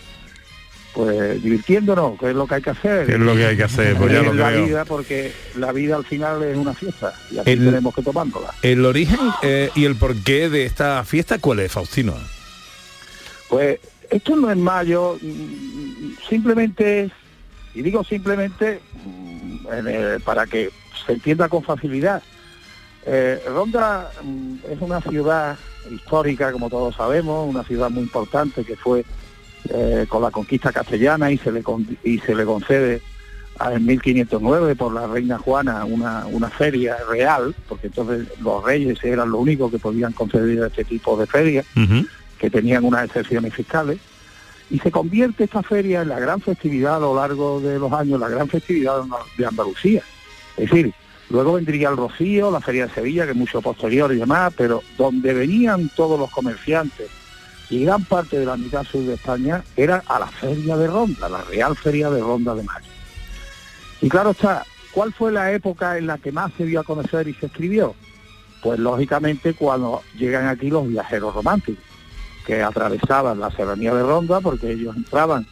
pues 0.93 1.43
divirtiéndonos, 1.43 2.17
que 2.17 2.29
es 2.29 2.35
lo 2.35 2.47
que 2.47 2.55
hay 2.55 2.61
que 2.61 2.69
hacer. 2.69 3.05
¿Qué 3.05 3.13
es 3.15 3.19
lo 3.19 3.35
que 3.35 3.45
hay 3.45 3.57
que 3.57 3.63
hacer? 3.65 3.97
Pues 3.97 4.13
ya 4.13 4.19
En 4.19 4.25
lo 4.27 4.33
la 4.33 4.47
creo. 4.49 4.65
vida, 4.65 4.85
porque 4.85 5.33
la 5.57 5.73
vida 5.73 5.97
al 5.97 6.05
final 6.05 6.41
es 6.43 6.55
una 6.55 6.73
fiesta 6.73 7.13
y 7.31 7.37
así 7.37 7.49
El- 7.51 7.65
tenemos 7.65 7.93
que 7.93 8.01
tomándola. 8.01 8.53
El 8.61 8.85
origen 8.85 9.19
eh, 9.41 9.69
y 9.75 9.83
el 9.83 9.95
porqué 9.97 10.49
de 10.49 10.63
esta 10.65 11.03
fiesta, 11.03 11.37
¿cuál 11.39 11.59
es, 11.59 11.71
Faustino? 11.71 12.13
Pues 13.49 13.79
esto 14.09 14.35
no 14.37 14.49
es 14.49 14.57
mayo, 14.57 15.17
mm, 15.21 16.13
simplemente 16.29 17.03
es, 17.03 17.11
y 17.75 17.81
digo 17.81 18.03
simplemente 18.03 18.79
mm, 19.05 19.67
el- 19.87 20.21
para 20.21 20.45
que 20.47 20.69
se 21.05 21.13
entienda 21.13 21.49
con 21.49 21.61
facilidad. 21.63 22.23
Eh, 23.05 23.39
Ronda 23.47 24.11
mm, 24.23 24.55
es 24.71 24.81
una 24.81 25.01
ciudad 25.01 25.57
histórica, 25.91 26.51
como 26.51 26.69
todos 26.69 26.95
sabemos, 26.95 27.47
una 27.47 27.63
ciudad 27.63 27.89
muy 27.91 28.03
importante 28.03 28.63
que 28.63 28.75
fue 28.75 29.05
eh, 29.69 30.05
con 30.09 30.21
la 30.21 30.31
conquista 30.31 30.71
castellana 30.71 31.31
y 31.31 31.37
se 31.37 31.51
le, 31.51 31.61
con- 31.63 31.97
y 32.03 32.19
se 32.19 32.33
le 32.35 32.45
concede 32.45 33.01
a- 33.59 33.73
en 33.73 33.85
1509 33.85 34.75
por 34.75 34.93
la 34.93 35.05
reina 35.07 35.37
Juana 35.37 35.85
una, 35.85 36.25
una 36.27 36.49
feria 36.49 36.97
real, 37.09 37.53
porque 37.69 37.87
entonces 37.87 38.27
los 38.41 38.63
reyes 38.63 39.03
eran 39.03 39.29
los 39.31 39.39
únicos 39.41 39.71
que 39.71 39.79
podían 39.79 40.13
conceder 40.13 40.63
este 40.65 40.83
tipo 40.83 41.15
de 41.17 41.25
ferias 41.27 41.65
que 42.39 42.49
tenían 42.49 42.83
unas 42.83 43.05
excepciones 43.05 43.53
fiscales, 43.53 43.99
y 44.69 44.79
se 44.79 44.91
convierte 44.91 45.43
esta 45.43 45.63
feria 45.63 46.01
en 46.01 46.09
la 46.09 46.19
gran 46.19 46.41
festividad 46.41 46.97
a 46.97 46.99
lo 46.99 47.15
largo 47.15 47.59
de 47.59 47.77
los 47.77 47.91
años, 47.91 48.19
la 48.19 48.29
gran 48.29 48.47
festividad 48.47 49.03
de 49.37 49.45
Andalucía. 49.45 50.01
Es 50.57 50.69
decir, 50.69 50.93
luego 51.29 51.53
vendría 51.53 51.89
el 51.89 51.97
Rocío, 51.97 52.49
la 52.49 52.61
Feria 52.61 52.87
de 52.87 52.93
Sevilla, 52.93 53.25
que 53.25 53.31
es 53.31 53.37
mucho 53.37 53.61
posterior 53.61 54.11
y 54.13 54.17
demás, 54.17 54.53
pero 54.57 54.81
donde 54.97 55.33
venían 55.33 55.89
todos 55.95 56.19
los 56.19 56.31
comerciantes 56.31 57.09
y 57.69 57.83
gran 57.83 58.03
parte 58.05 58.39
de 58.39 58.45
la 58.45 58.57
mitad 58.57 58.83
sur 58.83 59.01
de 59.01 59.15
España 59.15 59.63
era 59.75 60.03
a 60.07 60.19
la 60.19 60.27
Feria 60.27 60.77
de 60.77 60.87
Ronda, 60.87 61.29
la 61.29 61.43
Real 61.43 61.75
Feria 61.75 62.09
de 62.09 62.21
Ronda 62.21 62.53
de 62.53 62.63
Mayo. 62.63 62.87
Y 64.01 64.09
claro 64.09 64.31
está, 64.31 64.65
¿cuál 64.91 65.13
fue 65.13 65.31
la 65.31 65.51
época 65.51 65.97
en 65.97 66.07
la 66.07 66.17
que 66.17 66.31
más 66.31 66.51
se 66.57 66.65
dio 66.65 66.79
a 66.79 66.83
conocer 66.83 67.27
y 67.27 67.33
se 67.33 67.47
escribió? 67.47 67.95
Pues 68.61 68.79
lógicamente 68.79 69.53
cuando 69.53 70.01
llegan 70.17 70.47
aquí 70.47 70.69
los 70.69 70.87
viajeros 70.87 71.33
románticos, 71.33 71.83
que 72.45 72.61
atravesaban 72.61 73.39
la 73.39 73.49
serranía 73.51 73.93
de 73.93 74.03
Ronda 74.03 74.39
porque 74.41 74.71
ellos 74.71 74.95
entraban 74.95 75.45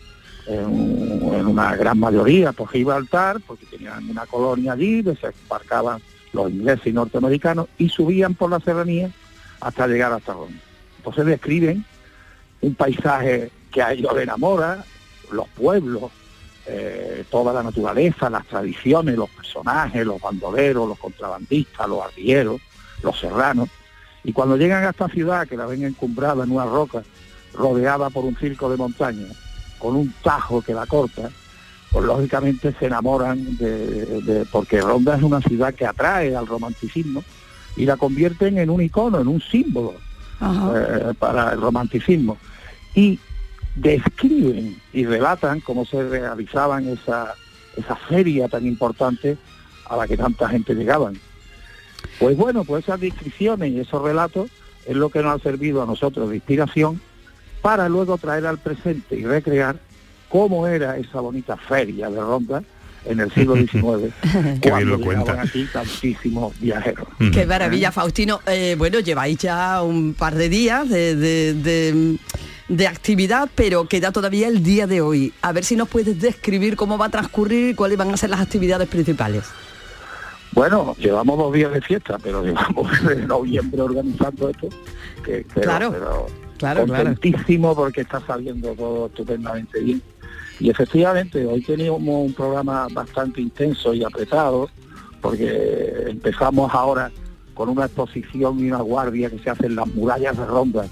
en, 0.48 0.66
un- 0.66 1.34
en 1.36 1.46
una 1.48 1.76
gran 1.76 2.00
mayoría 2.00 2.52
por 2.52 2.70
Gibraltar, 2.70 3.40
porque 3.48 3.66
tenían 3.66 4.10
una 4.10 4.26
colonia 4.26 4.74
allí, 4.74 5.02
desembarcaban 5.02 6.02
los 6.34 6.50
ingleses 6.52 6.88
y 6.88 6.94
norteamericanos 6.94 7.68
y 7.78 7.90
subían 7.90 8.34
por 8.36 8.50
la 8.50 8.60
serranía 8.60 9.10
hasta 9.62 9.88
llegar 9.88 10.12
hasta 10.14 10.34
Ronda. 10.34 10.60
Entonces 10.98 11.26
describen 11.26 11.86
un 12.62 12.76
paisaje 12.76 13.52
que 13.72 13.82
a 13.82 13.92
ellos 13.94 14.16
enamora, 14.18 14.84
los 15.32 15.48
pueblos, 15.50 16.12
eh, 16.66 17.26
toda 17.30 17.52
la 17.54 17.64
naturaleza, 17.64 18.30
las 18.30 18.46
tradiciones, 18.46 19.16
los 19.18 19.30
personajes, 19.30 20.06
los 20.06 20.22
bandoleros, 20.22 20.88
los 20.88 20.98
contrabandistas, 21.00 21.88
los 21.90 22.02
arrieros, 22.04 22.62
los 23.02 23.20
serranos. 23.20 23.70
Y 24.24 24.32
cuando 24.34 24.56
llegan 24.58 24.84
a 24.84 24.90
esta 24.92 25.08
ciudad, 25.10 25.48
que 25.48 25.58
la 25.58 25.66
ven 25.66 25.84
encumbrada 25.84 26.44
en 26.44 26.52
una 26.52 26.66
roca, 26.66 27.04
rodeada 27.54 28.10
por 28.10 28.24
un 28.26 28.36
circo 28.38 28.70
de 28.70 28.78
montaña, 28.78 29.28
con 29.80 29.96
un 29.96 30.14
tajo 30.24 30.62
que 30.62 30.74
la 30.74 30.86
corta, 30.86 31.30
pues 31.92 32.06
lógicamente 32.06 32.74
se 32.80 32.86
enamoran 32.88 33.58
de, 33.58 34.22
de- 34.22 34.46
porque 34.46 34.82
Ronda 34.82 35.16
es 35.18 35.24
una 35.24 35.42
ciudad 35.42 35.74
que 35.74 35.86
atrae 35.86 36.36
al 36.36 36.48
romanticismo 36.48 37.24
y 37.76 37.86
la 37.86 37.98
convierten 37.98 38.58
en 38.58 38.70
un 38.70 38.82
icono, 38.82 39.20
en 39.20 39.28
un 39.28 39.42
símbolo 39.42 39.94
eh, 40.76 41.14
para 41.20 41.52
el 41.54 41.62
romanticismo. 41.62 42.38
Y 42.96 43.20
describen 43.76 44.78
y 44.94 45.06
relatan 45.06 45.60
cómo 45.62 45.86
se 45.86 46.02
realizaban 46.08 46.88
esa, 46.88 47.34
esa 47.76 47.96
feria 47.96 48.48
tan 48.48 48.66
importante 48.66 49.38
a 49.90 49.98
la 49.98 50.08
que 50.08 50.16
tanta 50.18 50.48
gente 50.50 50.74
llegaban. 50.76 51.20
Pues 52.20 52.38
bueno, 52.38 52.64
pues 52.64 52.84
esas 52.86 53.00
descripciones 53.00 53.72
y 53.72 53.80
esos 53.80 54.02
relatos 54.02 54.50
es 54.86 54.96
lo 54.96 55.10
que 55.10 55.22
nos 55.24 55.40
ha 55.40 55.44
servido 55.44 55.82
a 55.82 55.86
nosotros 55.86 56.30
de 56.30 56.36
inspiración 56.36 57.02
para 57.62 57.88
luego 57.90 58.18
traer 58.18 58.46
al 58.46 58.58
presente 58.58 59.16
y 59.18 59.24
recrear 59.26 59.78
cómo 60.30 60.68
era 60.68 60.98
esa 60.98 61.20
bonita 61.22 61.56
feria 61.58 62.10
de 62.10 62.20
Ronda 62.20 62.64
en 63.06 63.20
el 63.20 63.32
siglo 63.34 63.56
XIX, 63.58 63.74
Qué 63.74 63.80
bien 63.82 64.60
cuando 64.62 64.98
lo 64.98 65.02
cuenta. 65.02 65.42
aquí 65.42 65.68
tantísimos 65.72 66.58
viajeros. 66.60 67.08
Qué 67.34 67.46
maravilla, 67.46 67.92
Faustino. 67.92 68.40
Eh, 68.48 68.76
bueno, 68.78 69.00
lleváis 69.00 69.38
ya 69.38 69.82
un 69.82 70.14
par 70.14 70.36
de 70.36 70.50
días 70.50 70.90
de, 70.90 71.16
de- 71.16 71.54
de- 71.54 72.18
de 72.70 72.88
actividad, 72.88 73.50
pero 73.56 73.88
queda 73.90 74.12
todavía 74.14 74.48
el 74.48 74.64
día 74.64 74.88
de 74.88 75.02
hoy. 75.02 75.34
A 75.42 75.52
ver 75.52 75.66
si 75.66 75.76
nos 75.76 75.90
puedes 75.90 76.20
describir 76.22 76.78
cómo 76.78 76.98
va 76.98 77.08
a 77.08 77.10
transcurrir 77.10 77.70
y 77.72 77.74
cuáles 77.76 77.98
van 77.98 78.10
a 78.12 78.18
ser 78.18 78.30
las 78.30 78.40
actividades 78.40 78.88
principales. 78.88 79.44
Bueno, 80.54 80.96
llevamos 81.00 81.38
dos 81.38 81.54
días 81.54 81.72
de 81.74 81.82
fiesta, 81.82 82.18
pero 82.22 82.44
llevamos 82.44 82.92
desde 83.04 83.26
noviembre 83.26 83.82
organizando 83.82 84.50
esto, 84.50 84.70
que, 85.24 85.46
pero, 85.54 85.62
Claro, 85.62 85.92
pero 85.92 86.28
claro, 86.58 86.86
claro. 86.86 87.04
contentísimo 87.04 87.76
porque 87.76 88.02
está 88.02 88.20
saliendo 88.22 88.74
todo 88.74 89.08
estupendamente 89.08 89.80
bien. 89.80 90.02
Y 90.60 90.70
efectivamente, 90.70 91.46
hoy 91.46 91.62
teníamos 91.62 92.02
un 92.02 92.34
programa 92.34 92.88
bastante 92.92 93.42
intenso 93.42 93.94
y 93.94 94.04
apretado, 94.04 94.70
porque 95.22 96.06
empezamos 96.08 96.72
ahora 96.74 97.12
con 97.56 97.70
una 97.70 97.86
exposición 97.86 98.60
y 98.60 98.70
una 98.70 98.82
guardia 98.82 99.30
que 99.30 99.40
se 99.40 99.50
hace 99.50 99.66
en 99.66 99.76
las 99.76 99.88
murallas 99.88 100.38
de 100.38 100.46
Ronda 100.46 100.86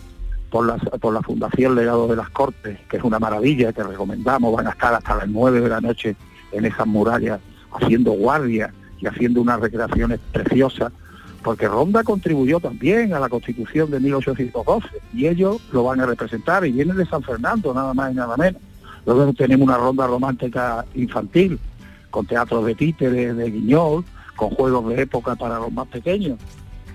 por 0.50 0.66
la, 0.66 0.78
por 0.78 1.14
la 1.14 1.22
Fundación 1.22 1.76
Legado 1.76 2.08
de 2.08 2.16
las 2.16 2.30
Cortes, 2.30 2.80
que 2.90 2.98
es 2.98 3.04
una 3.04 3.20
maravilla 3.20 3.72
que 3.74 3.84
recomendamos, 3.84 4.56
van 4.56 4.68
a 4.68 4.72
estar 4.72 4.94
hasta 4.94 5.16
las 5.16 5.28
9 5.28 5.62
de 5.62 5.70
la 5.70 5.82
noche 5.82 6.16
en 6.52 6.66
esas 6.66 6.88
murallas 6.88 7.40
haciendo 7.72 8.12
guardia 8.12 8.74
y 9.02 9.08
haciendo 9.08 9.42
unas 9.42 9.60
recreaciones 9.60 10.20
preciosas, 10.32 10.92
porque 11.44 11.68
Ronda 11.68 12.04
contribuyó 12.04 12.60
también 12.60 13.14
a 13.14 13.20
la 13.20 13.28
Constitución 13.28 13.90
de 13.92 14.00
1812 14.00 14.88
y 15.14 15.28
ellos 15.28 15.58
lo 15.74 15.84
van 15.84 16.00
a 16.00 16.06
representar 16.06 16.66
y 16.66 16.72
vienen 16.72 16.98
de 16.98 17.06
San 17.08 17.24
Fernando, 17.24 17.74
nada 17.74 17.94
más 17.94 18.12
y 18.12 18.16
nada 18.16 18.38
menos. 18.38 18.62
Luego 19.06 19.34
tenemos 19.34 19.68
una 19.68 19.78
ronda 19.78 20.06
romántica 20.06 20.86
infantil, 20.94 21.60
con 22.12 22.28
teatros 22.28 22.64
de 22.66 22.76
títeres, 22.76 23.36
de 23.36 23.50
guiñol, 23.50 24.06
con 24.36 24.52
juegos 24.52 24.88
de 24.94 25.02
época 25.02 25.36
para 25.36 25.58
los 25.58 25.72
más 25.72 25.88
pequeños. 25.88 26.38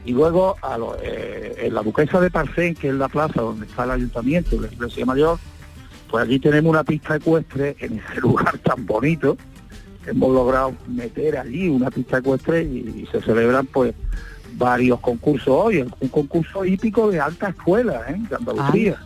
Y 0.04 0.12
luego 0.12 0.54
a 0.62 0.78
lo- 0.78 0.96
eh, 1.02 1.56
en 1.62 1.75
la 1.75 1.82
Duquesa 1.82 2.20
de 2.20 2.30
Parcén, 2.30 2.76
que 2.76 2.88
es 2.90 2.94
la 2.94 3.08
plaza 3.08 3.40
donde 3.42 3.66
está 3.66 3.82
el 3.84 3.90
ayuntamiento 3.90 4.54
y 4.54 4.60
la 4.60 4.68
iglesia 4.68 5.04
mayor, 5.04 5.38
pues 6.08 6.22
allí 6.25 6.38
tenemos 6.38 6.70
una 6.70 6.84
pista 6.84 7.16
ecuestre 7.16 7.75
en 7.80 7.98
ese 7.98 8.20
lugar 8.20 8.56
tan 8.58 8.86
bonito. 8.86 9.36
Hemos 10.06 10.32
logrado 10.32 10.75
meter 10.86 11.36
allí 11.36 11.68
una 11.68 11.90
pista 11.90 12.18
ecuestre 12.18 12.62
y, 12.62 13.02
y 13.02 13.08
se 13.10 13.20
celebran 13.22 13.66
pues 13.66 13.94
varios 14.54 15.00
concursos 15.00 15.48
hoy, 15.48 15.84
un 16.00 16.08
concurso 16.08 16.64
hípico 16.64 17.10
de 17.10 17.20
alta 17.20 17.50
escuela 17.50 18.04
¿eh? 18.08 18.16
de 18.28 18.36
Andalucía. 18.36 19.02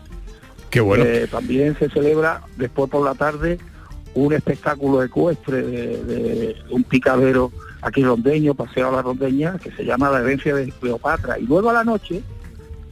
Qué 0.70 0.80
bueno. 0.80 1.04
Eh, 1.04 1.26
también 1.30 1.76
se 1.78 1.88
celebra 1.88 2.42
después 2.56 2.88
por 2.90 3.04
la 3.04 3.14
tarde 3.14 3.58
un 4.14 4.32
espectáculo 4.32 5.02
ecuestre 5.02 5.62
de, 5.62 6.04
de 6.04 6.56
un 6.70 6.84
picadero 6.84 7.50
aquí 7.82 8.02
rondeño, 8.02 8.54
paseo 8.54 8.88
a 8.88 8.92
la 8.92 9.02
rondeña, 9.02 9.58
que 9.58 9.70
se 9.72 9.84
llama 9.84 10.10
La 10.10 10.20
herencia 10.20 10.54
de 10.54 10.70
Cleopatra. 10.70 11.38
Y 11.38 11.46
luego 11.46 11.70
a 11.70 11.72
la 11.72 11.84
noche 11.84 12.22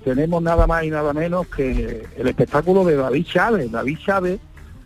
tenemos 0.05 0.43
nada 0.43 0.67
más 0.67 0.85
y 0.85 0.91
nada 0.91 1.12
menos 1.12 1.47
que 1.49 2.07
el 2.17 2.29
espectáculo 2.29 2.85
de 2.85 2.97
David 2.97 3.27
Chávez. 3.27 3.71
David 3.71 3.99
Chávez 4.05 4.41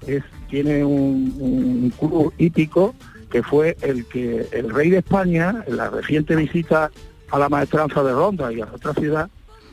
es, 0.07 0.23
tiene 0.50 0.85
un, 0.85 1.35
un 1.38 1.93
club 1.99 2.33
hípico 2.38 2.95
que 3.33 3.43
fue 3.43 3.79
el 3.81 4.05
que 4.05 4.47
el 4.53 4.71
rey 4.71 4.91
de 4.91 4.99
España, 4.99 5.65
en 5.67 5.79
la 5.79 5.89
reciente 5.89 6.37
visita 6.37 6.91
a 7.31 7.39
la 7.39 7.49
maestranza 7.49 8.03
de 8.03 8.12
Ronda 8.12 8.53
y 8.53 8.61
a 8.61 8.67
otra 8.67 8.93
ciudad, 8.93 9.31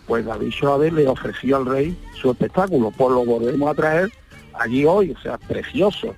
pues 0.07 0.25
David 0.25 0.53
Chávez 0.57 0.93
le 0.93 1.05
ofreció 1.07 1.57
al 1.57 1.65
rey 1.65 1.97
su 2.19 2.31
espectáculo, 2.31 2.91
pues 2.97 3.11
lo 3.11 3.25
volvemos 3.25 3.69
a 3.69 3.73
traer 3.73 4.09
allí 4.57 4.85
hoy, 4.85 5.11
o 5.11 5.19
sea, 5.19 5.37
precioso. 5.37 6.15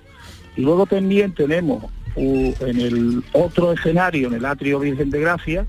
Y 0.56 0.62
luego 0.62 0.86
también 0.86 1.34
tenemos 1.34 1.84
en 2.14 2.80
el 2.80 3.24
otro 3.32 3.72
escenario, 3.72 4.28
en 4.28 4.34
el 4.34 4.44
Atrio 4.44 4.78
Virgen 4.78 5.10
de 5.10 5.20
Gracia, 5.20 5.66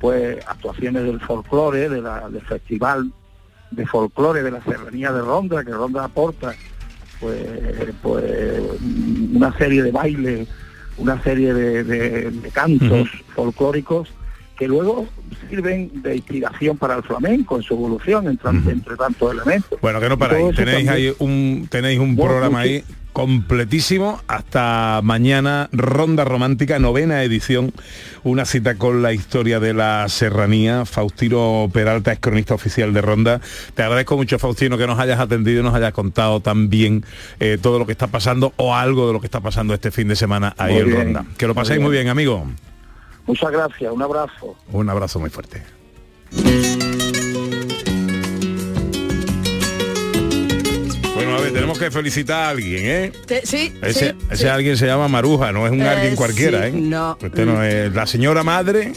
pues 0.00 0.38
actuaciones 0.46 1.04
del 1.04 1.20
folclore, 1.20 1.88
del 1.88 2.42
festival 2.46 3.10
de 3.70 3.86
folclore 3.86 4.42
de 4.42 4.50
la 4.50 4.62
Serranía 4.62 5.10
de 5.10 5.22
Ronda, 5.22 5.64
que 5.64 5.72
Ronda 5.72 6.04
aporta 6.04 6.54
pues, 7.18 7.48
pues 8.02 8.62
una 9.34 9.56
serie 9.56 9.82
de 9.82 9.90
bailes, 9.90 10.48
una 10.98 11.22
serie 11.22 11.54
de, 11.54 11.84
de- 11.84 12.30
de 12.30 12.50
cantos 12.50 13.08
folclóricos 13.34 14.08
que 14.58 14.66
luego 14.66 15.06
sirven 15.48 15.90
de 16.02 16.16
inspiración 16.16 16.76
para 16.76 16.96
el 16.96 17.02
flamenco 17.04 17.56
en 17.56 17.62
su 17.62 17.74
evolución 17.74 18.26
entre, 18.26 18.50
entre 18.50 18.96
tantos 18.96 19.32
elementos. 19.32 19.78
Bueno, 19.80 20.00
que 20.00 20.08
no 20.08 20.18
paráis. 20.18 20.54
Tenéis 20.56 20.86
también- 20.86 20.88
ahí 20.88 21.14
un, 21.20 21.68
tenéis 21.70 22.00
un 22.00 22.16
Bueno, 22.16 22.32
programa 22.32 22.60
ahí 22.60 22.82
completísimo 23.12 24.20
hasta 24.28 25.00
mañana, 25.02 25.68
Ronda 25.72 26.24
Romántica, 26.24 26.78
novena 26.78 27.22
edición, 27.22 27.72
una 28.24 28.44
cita 28.44 28.76
con 28.76 29.02
la 29.02 29.12
historia 29.12 29.60
de 29.60 29.74
la 29.74 30.08
serranía. 30.08 30.84
Faustino 30.84 31.68
Peralta 31.72 32.12
es 32.12 32.20
cronista 32.20 32.54
oficial 32.54 32.92
de 32.92 33.00
Ronda. 33.00 33.40
Te 33.74 33.82
agradezco 33.82 34.16
mucho, 34.16 34.38
Faustino, 34.38 34.78
que 34.78 34.86
nos 34.86 34.98
hayas 34.98 35.20
atendido 35.20 35.60
y 35.60 35.62
nos 35.64 35.74
hayas 35.74 35.92
contado 35.92 36.40
también 36.40 37.04
eh, 37.40 37.58
todo 37.60 37.78
lo 37.78 37.86
que 37.86 37.92
está 37.92 38.06
pasando 38.06 38.52
o 38.56 38.74
algo 38.74 39.06
de 39.06 39.12
lo 39.12 39.20
que 39.20 39.26
está 39.26 39.40
pasando 39.40 39.74
este 39.74 39.90
fin 39.90 40.08
de 40.08 40.16
semana 40.16 40.54
ahí 40.58 40.74
Muy 40.74 40.82
en 40.82 40.86
bien, 40.86 41.04
Ronda. 41.04 41.24
Que 41.36 41.46
lo 41.46 41.54
muy 41.54 41.62
paséis 41.62 41.80
muy 41.80 41.90
bien, 41.92 42.08
amigo. 42.08 42.46
Muchas 43.26 43.50
gracias, 43.50 43.92
un 43.92 44.02
abrazo. 44.02 44.56
Un 44.72 44.88
abrazo 44.88 45.20
muy 45.20 45.30
fuerte. 45.30 45.62
A 51.38 51.40
ver, 51.42 51.52
tenemos 51.52 51.78
que 51.78 51.90
felicitar 51.90 52.36
a 52.44 52.48
alguien, 52.50 52.82
¿eh? 52.84 53.12
Te- 53.26 53.46
sí, 53.46 53.72
Ese, 53.82 54.10
sí, 54.10 54.14
ese 54.30 54.42
sí. 54.42 54.46
alguien 54.48 54.76
se 54.76 54.86
llama 54.86 55.08
Maruja, 55.08 55.52
no 55.52 55.66
es 55.66 55.72
un 55.72 55.80
Eh, 55.82 55.88
alguien 55.88 56.16
cualquiera, 56.16 56.66
¿eh? 56.66 56.72
no. 56.72 57.16
Este 57.22 57.44
no 57.46 57.62
es 57.62 57.92
la 57.94 58.06
señora 58.06 58.42
madre 58.42 58.92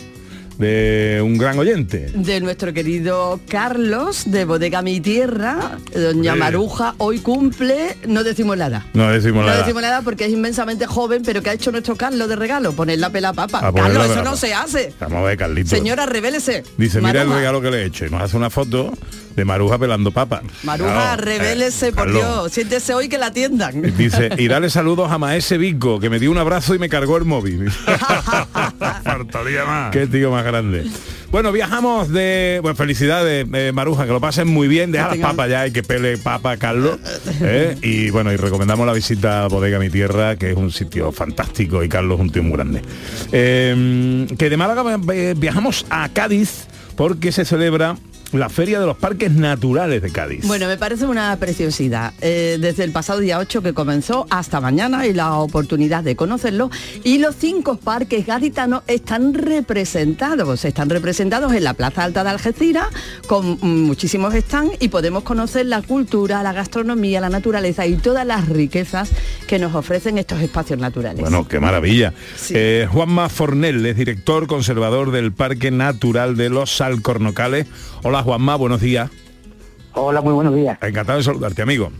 de 0.62 1.22
un 1.26 1.38
gran 1.40 1.58
oyente. 1.58 2.12
de 2.14 2.40
nuestro 2.40 2.72
querido 2.72 3.40
Carlos 3.50 4.24
de 4.32 4.46
Bodega 4.46 4.82
Mi 4.84 5.02
Tierra, 5.02 5.78
doña 5.94 6.34
Sí. 6.34 6.40
Maruja, 6.40 6.94
hoy 7.00 7.20
cumple, 7.20 7.98
no 8.08 8.24
decimos 8.24 8.56
nada. 8.58 8.86
No 8.94 9.10
decimos 9.10 9.42
No 9.42 9.48
nada. 9.48 9.60
decimos 9.64 9.82
nada 9.82 10.02
porque 10.04 10.26
es 10.26 10.32
inmensamente 10.32 10.86
joven, 10.86 11.24
pero 11.26 11.42
que 11.42 11.50
ha 11.50 11.54
hecho 11.54 11.72
nuestro 11.72 11.96
Carlos 11.96 12.30
de 12.30 12.36
regalo, 12.36 12.74
poner 12.74 13.00
la 13.00 13.10
pela 13.10 13.34
papa. 13.34 13.58
A 13.68 13.74
Carlos, 13.74 14.06
eso 14.06 14.14
pela 14.14 14.24
no 14.24 14.38
se 14.38 14.54
hace. 14.54 14.94
Vamos 15.00 15.18
a 15.20 15.22
ver, 15.24 15.38
Carlito. 15.38 15.70
Señora, 15.70 16.06
revélese. 16.06 16.64
Dice, 16.78 17.02
mira 17.02 17.24
el 17.24 17.30
regalo 17.34 17.60
que 17.60 17.72
le 17.72 17.82
he 17.82 17.86
hecho. 17.86 18.06
Y 18.06 18.10
nos 18.12 18.22
hace 18.22 18.38
una 18.38 18.52
foto 18.52 18.94
de 19.36 19.46
Maruja 19.46 19.80
pelando 19.80 20.12
papa. 20.12 20.44
Maruja, 20.64 20.92
Claro, 20.94 21.24
revélese, 21.24 21.88
eh, 21.88 21.92
por 21.92 22.06
Carlos. 22.06 22.22
Dios. 22.22 22.52
Siéntese 22.52 22.94
hoy 22.94 23.10
que 23.10 23.18
la 23.18 23.28
atiendan. 23.28 23.82
Dice, 23.98 24.30
y 24.38 24.48
dale 24.48 24.70
saludos 24.70 25.12
a 25.12 25.18
Maese 25.18 25.58
Vico, 25.58 26.00
que 26.00 26.10
me 26.10 26.20
dio 26.20 26.30
un 26.32 26.38
abrazo 26.38 26.76
y 26.76 26.80
me 26.80 26.88
cargó 26.90 27.18
el 27.18 27.26
móvil. 27.26 27.72
Faltaría 29.04 29.66
más. 29.66 29.92
Qué 29.92 30.08
tío 30.08 30.32
más 30.32 30.44
grande. 30.52 30.86
Bueno, 31.32 31.52
viajamos 31.52 32.10
de... 32.10 32.60
Bueno, 32.62 32.76
felicidades, 32.76 33.48
eh, 33.54 33.72
Maruja, 33.74 34.06
que 34.06 34.12
lo 34.12 34.20
pasen 34.20 34.48
muy 34.48 34.68
bien. 34.68 34.92
Deja 34.92 35.08
las 35.08 35.18
papas 35.18 35.50
ya 35.50 35.68
y 35.68 35.72
que 35.72 35.82
pele 35.84 36.18
papa 36.18 36.58
Carlos. 36.58 37.00
¿eh? 37.42 37.78
Y 37.82 38.10
bueno, 38.10 38.32
y 38.32 38.36
recomendamos 38.36 38.86
la 38.86 38.94
visita 38.94 39.46
a 39.46 39.48
Bodega 39.48 39.80
Mi 39.80 39.90
Tierra, 39.90 40.36
que 40.36 40.52
es 40.52 40.58
un 40.58 40.72
sitio 40.72 41.12
fantástico 41.12 41.84
y 41.84 41.90
Carlos 41.90 42.16
es 42.16 42.22
un 42.22 42.30
tío 42.32 42.44
muy 42.44 42.54
grande. 42.54 42.82
Eh, 43.32 44.28
que 44.38 44.50
de 44.50 44.58
Málaga 44.58 44.98
viajamos 45.36 45.86
a 45.90 46.10
Cádiz 46.10 46.68
porque 46.96 47.32
se 47.32 47.46
celebra 47.46 47.96
la 48.34 48.50
Feria 48.50 48.80
de 48.80 48.86
los 48.86 48.98
Parques 48.98 49.32
Naturales 49.32 50.02
de 50.02 50.12
Cádiz. 50.12 50.48
Bueno, 50.48 50.68
me 50.68 50.78
parece 50.78 51.06
una 51.06 51.36
preciosidad. 51.38 52.14
Eh, 52.22 52.58
desde 52.60 52.84
el 52.84 52.92
pasado 52.92 53.20
día 53.20 53.40
8 53.40 53.62
que 53.62 53.74
comenzó 53.74 54.26
hasta 54.30 54.62
mañana 54.62 55.06
y 55.06 55.14
la 55.14 55.36
oportunidad 55.36 56.04
de 56.04 56.16
conocerlo. 56.16 56.70
Y 57.04 57.18
los 57.18 57.36
cinco 57.36 57.78
parques 57.78 58.26
gaditanos 58.26 58.84
están 58.88 59.34
representados. 59.34 60.64
Están 60.66 60.90
representados 60.90 61.54
en 61.54 61.64
la 61.64 61.74
Plaza 61.74 62.04
Alta 62.04 62.24
de 62.24 62.30
Algeciras 62.30 62.88
con 63.28 63.58
muchísimos 63.62 64.34
stands 64.34 64.78
y 64.80 64.88
podemos 64.88 65.24
conocer 65.24 65.66
la 65.66 65.82
cultura, 65.82 66.42
la 66.44 66.54
gastronomía, 66.54 67.20
la 67.22 67.30
naturaleza 67.30 67.86
y 67.86 67.96
todas 67.96 68.26
las 68.26 68.48
riquezas 68.48 69.12
que 69.48 69.60
nos 69.60 69.76
ofrecen 69.76 70.18
estos 70.18 70.42
espacios 70.42 70.80
naturales. 70.80 71.22
Bueno, 71.22 71.48
qué 71.48 71.60
maravilla. 71.60 72.14
Eh, 72.50 72.88
Juanma 72.90 73.30
Fornel 73.30 73.86
es 73.86 73.98
director 73.98 74.48
conservador 74.48 75.12
del 75.12 75.34
Parque 75.34 75.72
Natural 75.72 76.38
de 76.38 76.50
los 76.50 76.80
Alcornocales. 76.82 77.68
Hola 78.04 78.21
Juanma, 78.24 78.56
buenos 78.56 78.82
días. 78.82 79.10
Hola, 79.94 80.22
muy 80.22 80.34
buenos 80.34 80.56
días. 80.56 80.78
Encantado 80.82 81.18
de 81.18 81.24
saludarte, 81.24 81.62
amigo. 81.62 81.92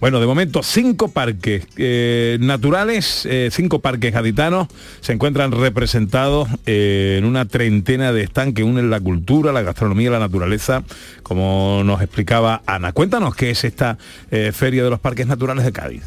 Bueno, 0.00 0.18
de 0.18 0.26
momento 0.26 0.62
cinco 0.62 1.08
parques 1.08 1.66
eh, 1.76 2.38
naturales, 2.40 3.26
eh, 3.30 3.50
cinco 3.52 3.80
parques 3.80 4.14
gaditanos 4.14 4.66
se 5.00 5.12
encuentran 5.12 5.52
representados 5.52 6.48
eh, 6.64 7.16
en 7.18 7.26
una 7.26 7.44
treintena 7.44 8.10
de 8.10 8.26
stands 8.26 8.54
que 8.54 8.64
unen 8.64 8.88
la 8.88 8.98
cultura, 8.98 9.52
la 9.52 9.60
gastronomía 9.60 10.08
y 10.08 10.10
la 10.12 10.18
naturaleza, 10.18 10.84
como 11.22 11.82
nos 11.84 12.00
explicaba 12.00 12.62
Ana. 12.64 12.92
Cuéntanos 12.92 13.34
qué 13.36 13.50
es 13.50 13.62
esta 13.64 13.98
Feria 14.52 14.82
de 14.84 14.88
los 14.90 15.00
Parques 15.00 15.26
Naturales 15.26 15.66
de 15.66 15.72
Cádiz. 15.72 16.02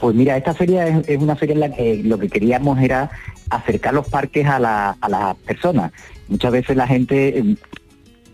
Pues 0.00 0.14
mira, 0.16 0.36
esta 0.36 0.54
feria 0.54 0.86
es, 0.88 1.08
es 1.08 1.18
una 1.20 1.36
feria 1.36 1.54
en 1.54 1.60
la 1.60 1.72
que 1.72 2.02
lo 2.04 2.18
que 2.18 2.28
queríamos 2.28 2.80
era 2.80 3.10
acercar 3.50 3.94
los 3.94 4.08
parques 4.08 4.44
a, 4.46 4.58
la- 4.58 4.96
a 5.00 5.08
las 5.08 5.36
personas. 5.36 5.92
Muchas 6.28 6.50
veces 6.52 6.76
la 6.76 6.86
gente 6.86 7.44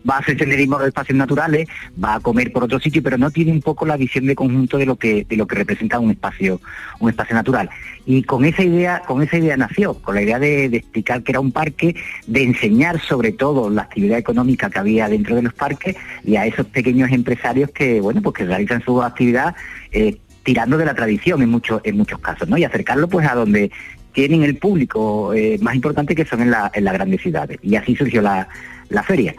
va 0.08 0.16
a 0.16 0.18
hacer 0.18 0.38
senderismo 0.38 0.78
de 0.78 0.88
espacios 0.88 1.16
naturales, 1.16 1.68
va 2.02 2.14
a 2.16 2.20
comer 2.20 2.52
por 2.52 2.64
otro 2.64 2.78
sitio, 2.78 3.02
pero 3.02 3.16
no 3.18 3.30
tiene 3.30 3.52
un 3.52 3.60
poco 3.62 3.86
la 3.86 3.96
visión 3.96 4.26
de 4.26 4.34
conjunto 4.34 4.76
de 4.78 4.86
lo 4.86 4.96
que 4.96 5.24
de 5.28 5.36
lo 5.36 5.46
que 5.46 5.56
representa 5.56 5.98
un 5.98 6.10
espacio 6.10 6.60
un 7.00 7.10
espacio 7.10 7.34
natural. 7.34 7.70
Y 8.06 8.22
con 8.22 8.44
esa 8.44 8.62
idea 8.62 9.02
con 9.06 9.22
esa 9.22 9.38
idea 9.38 9.56
nació, 9.56 9.94
con 9.94 10.14
la 10.14 10.22
idea 10.22 10.38
de, 10.38 10.66
explicar 10.66 11.22
que 11.22 11.32
era 11.32 11.40
un 11.40 11.52
parque, 11.52 11.94
de 12.26 12.42
enseñar 12.42 13.00
sobre 13.00 13.32
todo 13.32 13.70
la 13.70 13.82
actividad 13.82 14.18
económica 14.18 14.68
que 14.70 14.78
había 14.78 15.08
dentro 15.08 15.34
de 15.36 15.42
los 15.42 15.54
parques 15.54 15.96
y 16.22 16.36
a 16.36 16.46
esos 16.46 16.66
pequeños 16.66 17.10
empresarios 17.10 17.70
que 17.70 18.00
bueno 18.00 18.20
pues 18.22 18.34
que 18.36 18.44
realizan 18.44 18.82
su 18.84 19.02
actividad 19.02 19.54
eh, 19.92 20.18
tirando 20.42 20.76
de 20.76 20.84
la 20.84 20.94
tradición 20.94 21.40
en 21.40 21.48
muchos 21.48 21.80
en 21.84 21.96
muchos 21.96 22.18
casos, 22.20 22.46
¿no? 22.48 22.58
Y 22.58 22.64
acercarlo 22.64 23.08
pues 23.08 23.26
a 23.26 23.34
donde 23.34 23.70
tienen 24.12 24.42
el 24.44 24.56
público 24.58 25.32
eh, 25.34 25.58
más 25.62 25.74
importante 25.74 26.14
que 26.14 26.24
son 26.24 26.42
en, 26.42 26.50
la- 26.50 26.70
en 26.74 26.84
las 26.84 26.92
grandes 26.94 27.20
ciudades. 27.22 27.58
Y 27.62 27.74
así 27.76 27.96
surgió 27.96 28.22
la, 28.22 28.46
la 28.90 29.02
feria. 29.02 29.34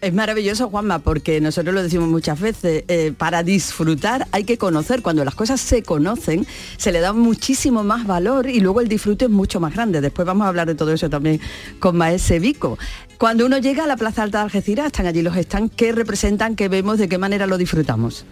Es 0.00 0.14
maravilloso, 0.14 0.68
Juanma, 0.68 1.00
porque 1.00 1.40
nosotros 1.40 1.74
lo 1.74 1.82
decimos 1.82 2.08
muchas 2.08 2.38
veces, 2.38 2.84
eh, 2.86 3.12
para 3.18 3.42
disfrutar 3.42 4.28
hay 4.30 4.44
que 4.44 4.56
conocer. 4.56 5.02
Cuando 5.02 5.24
las 5.24 5.34
cosas 5.34 5.60
se 5.60 5.82
conocen, 5.82 6.46
se 6.76 6.92
le 6.92 7.00
da 7.00 7.12
muchísimo 7.12 7.82
más 7.82 8.06
valor 8.06 8.48
y 8.48 8.60
luego 8.60 8.80
el 8.80 8.86
disfrute 8.86 9.24
es 9.24 9.30
mucho 9.30 9.58
más 9.58 9.74
grande. 9.74 10.00
Después 10.00 10.24
vamos 10.24 10.44
a 10.44 10.50
hablar 10.50 10.68
de 10.68 10.76
todo 10.76 10.92
eso 10.92 11.10
también 11.10 11.40
con 11.80 11.96
Maese 11.96 12.38
Vico. 12.38 12.78
Cuando 13.18 13.44
uno 13.44 13.58
llega 13.58 13.82
a 13.82 13.86
la 13.88 13.96
Plaza 13.96 14.22
Alta 14.22 14.38
de 14.38 14.44
Algeciras, 14.44 14.86
están 14.86 15.06
allí 15.06 15.20
los 15.20 15.34
stands, 15.34 15.74
¿qué 15.74 15.90
representan, 15.90 16.54
qué 16.54 16.68
vemos, 16.68 16.98
de 16.98 17.08
qué 17.08 17.18
manera 17.18 17.48
lo 17.48 17.58
disfrutamos? 17.58 18.24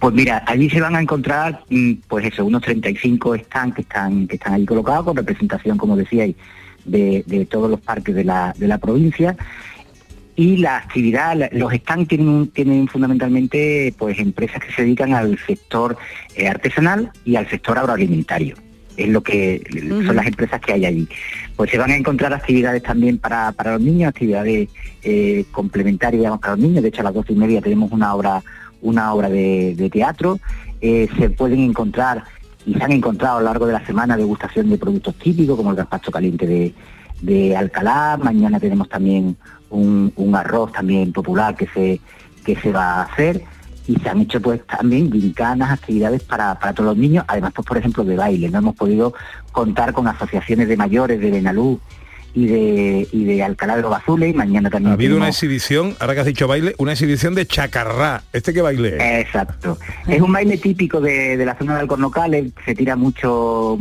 Pues 0.00 0.14
mira, 0.14 0.42
allí 0.48 0.68
se 0.68 0.80
van 0.80 0.96
a 0.96 1.00
encontrar, 1.00 1.62
mm, 1.70 1.92
pues 2.08 2.26
eso, 2.26 2.44
unos 2.44 2.62
35 2.62 3.36
stands 3.36 3.76
que 3.76 3.82
están, 3.82 4.26
que 4.26 4.34
están 4.34 4.54
allí 4.54 4.66
colocados 4.66 5.04
con 5.04 5.16
representación, 5.16 5.78
como 5.78 5.96
decíais, 5.96 6.34
de, 6.84 7.22
de 7.24 7.46
todos 7.46 7.70
los 7.70 7.80
parques 7.80 8.16
de 8.16 8.24
la, 8.24 8.52
de 8.58 8.66
la 8.66 8.78
provincia. 8.78 9.36
Y 10.36 10.58
la 10.58 10.76
actividad, 10.76 11.50
los 11.52 11.72
stands 11.72 12.08
tienen, 12.08 12.48
tienen 12.48 12.88
fundamentalmente 12.88 13.94
pues 13.96 14.18
empresas 14.18 14.62
que 14.62 14.70
se 14.72 14.82
dedican 14.82 15.14
al 15.14 15.38
sector 15.46 15.96
eh, 16.34 16.46
artesanal 16.46 17.10
y 17.24 17.36
al 17.36 17.48
sector 17.48 17.78
agroalimentario. 17.78 18.54
Es 18.98 19.08
lo 19.08 19.22
que 19.22 19.62
son 20.06 20.16
las 20.16 20.26
empresas 20.26 20.60
que 20.60 20.72
hay 20.74 20.86
allí. 20.86 21.08
Pues 21.54 21.70
se 21.70 21.78
van 21.78 21.90
a 21.90 21.96
encontrar 21.96 22.32
actividades 22.32 22.82
también 22.82 23.18
para, 23.18 23.52
para 23.52 23.72
los 23.72 23.80
niños, 23.80 24.08
actividades 24.08 24.68
eh, 25.02 25.44
complementarias 25.52 26.20
digamos, 26.20 26.40
para 26.40 26.54
los 26.54 26.60
niños. 26.60 26.82
De 26.82 26.88
hecho, 26.88 27.00
a 27.00 27.04
las 27.04 27.14
doce 27.14 27.32
y 27.32 27.36
media 27.36 27.60
tenemos 27.60 27.90
una 27.92 28.14
obra, 28.14 28.42
una 28.82 29.12
obra 29.12 29.28
de, 29.28 29.74
de 29.74 29.90
teatro. 29.90 30.38
Eh, 30.80 31.08
se 31.18 31.30
pueden 31.30 31.60
encontrar 31.60 32.24
y 32.66 32.74
se 32.74 32.82
han 32.82 32.92
encontrado 32.92 33.38
a 33.38 33.40
lo 33.40 33.46
largo 33.46 33.66
de 33.66 33.74
la 33.74 33.86
semana 33.86 34.16
degustación 34.16 34.68
de 34.68 34.78
productos 34.78 35.14
típicos 35.16 35.56
como 35.56 35.70
el 35.70 35.76
gazpacho 35.76 36.10
caliente 36.10 36.46
de, 36.46 36.74
de 37.22 37.56
Alcalá. 37.56 38.18
Mañana 38.22 38.58
tenemos 38.60 38.88
también 38.88 39.36
un, 39.70 40.12
un 40.16 40.34
arroz 40.34 40.72
también 40.72 41.12
popular 41.12 41.56
que 41.56 41.66
se, 41.68 42.00
que 42.44 42.56
se 42.56 42.72
va 42.72 43.00
a 43.00 43.02
hacer. 43.02 43.42
Y 43.88 43.94
se 44.00 44.08
han 44.08 44.20
hecho 44.20 44.42
pues 44.42 44.66
también 44.66 45.12
gincanas, 45.12 45.70
actividades 45.70 46.20
para, 46.24 46.58
para 46.58 46.72
todos 46.72 46.88
los 46.88 46.96
niños, 46.96 47.24
además 47.28 47.52
pues 47.54 47.64
por 47.68 47.76
ejemplo 47.76 48.02
de 48.02 48.16
baile. 48.16 48.50
No 48.50 48.58
hemos 48.58 48.74
podido 48.74 49.14
contar 49.52 49.92
con 49.92 50.08
asociaciones 50.08 50.66
de 50.66 50.76
mayores 50.76 51.20
de 51.20 51.30
Benalú 51.30 51.78
y 52.34 52.46
de, 52.46 53.08
y 53.12 53.24
de 53.24 53.44
Alcalá 53.44 53.76
de 53.76 53.82
los 53.82 53.94
Azules 53.94 54.30
y 54.30 54.34
mañana 54.34 54.70
también 54.70 54.90
Ha 54.90 54.94
habido 54.94 55.16
una 55.16 55.28
exhibición, 55.28 55.94
ahora 56.00 56.14
que 56.14 56.20
has 56.20 56.26
dicho 56.26 56.48
baile, 56.48 56.74
una 56.78 56.92
exhibición 56.92 57.36
de 57.36 57.46
chacarrá. 57.46 58.24
¿Este 58.32 58.52
qué 58.52 58.60
baile 58.60 58.96
es? 58.96 59.26
Exacto. 59.26 59.78
Es 60.08 60.20
un 60.20 60.32
baile 60.32 60.58
típico 60.58 61.00
de, 61.00 61.36
de 61.36 61.46
la 61.46 61.56
zona 61.56 61.74
de 61.74 61.80
Alcornocales, 61.82 62.52
se 62.64 62.74
tira 62.74 62.96
mucho, 62.96 63.78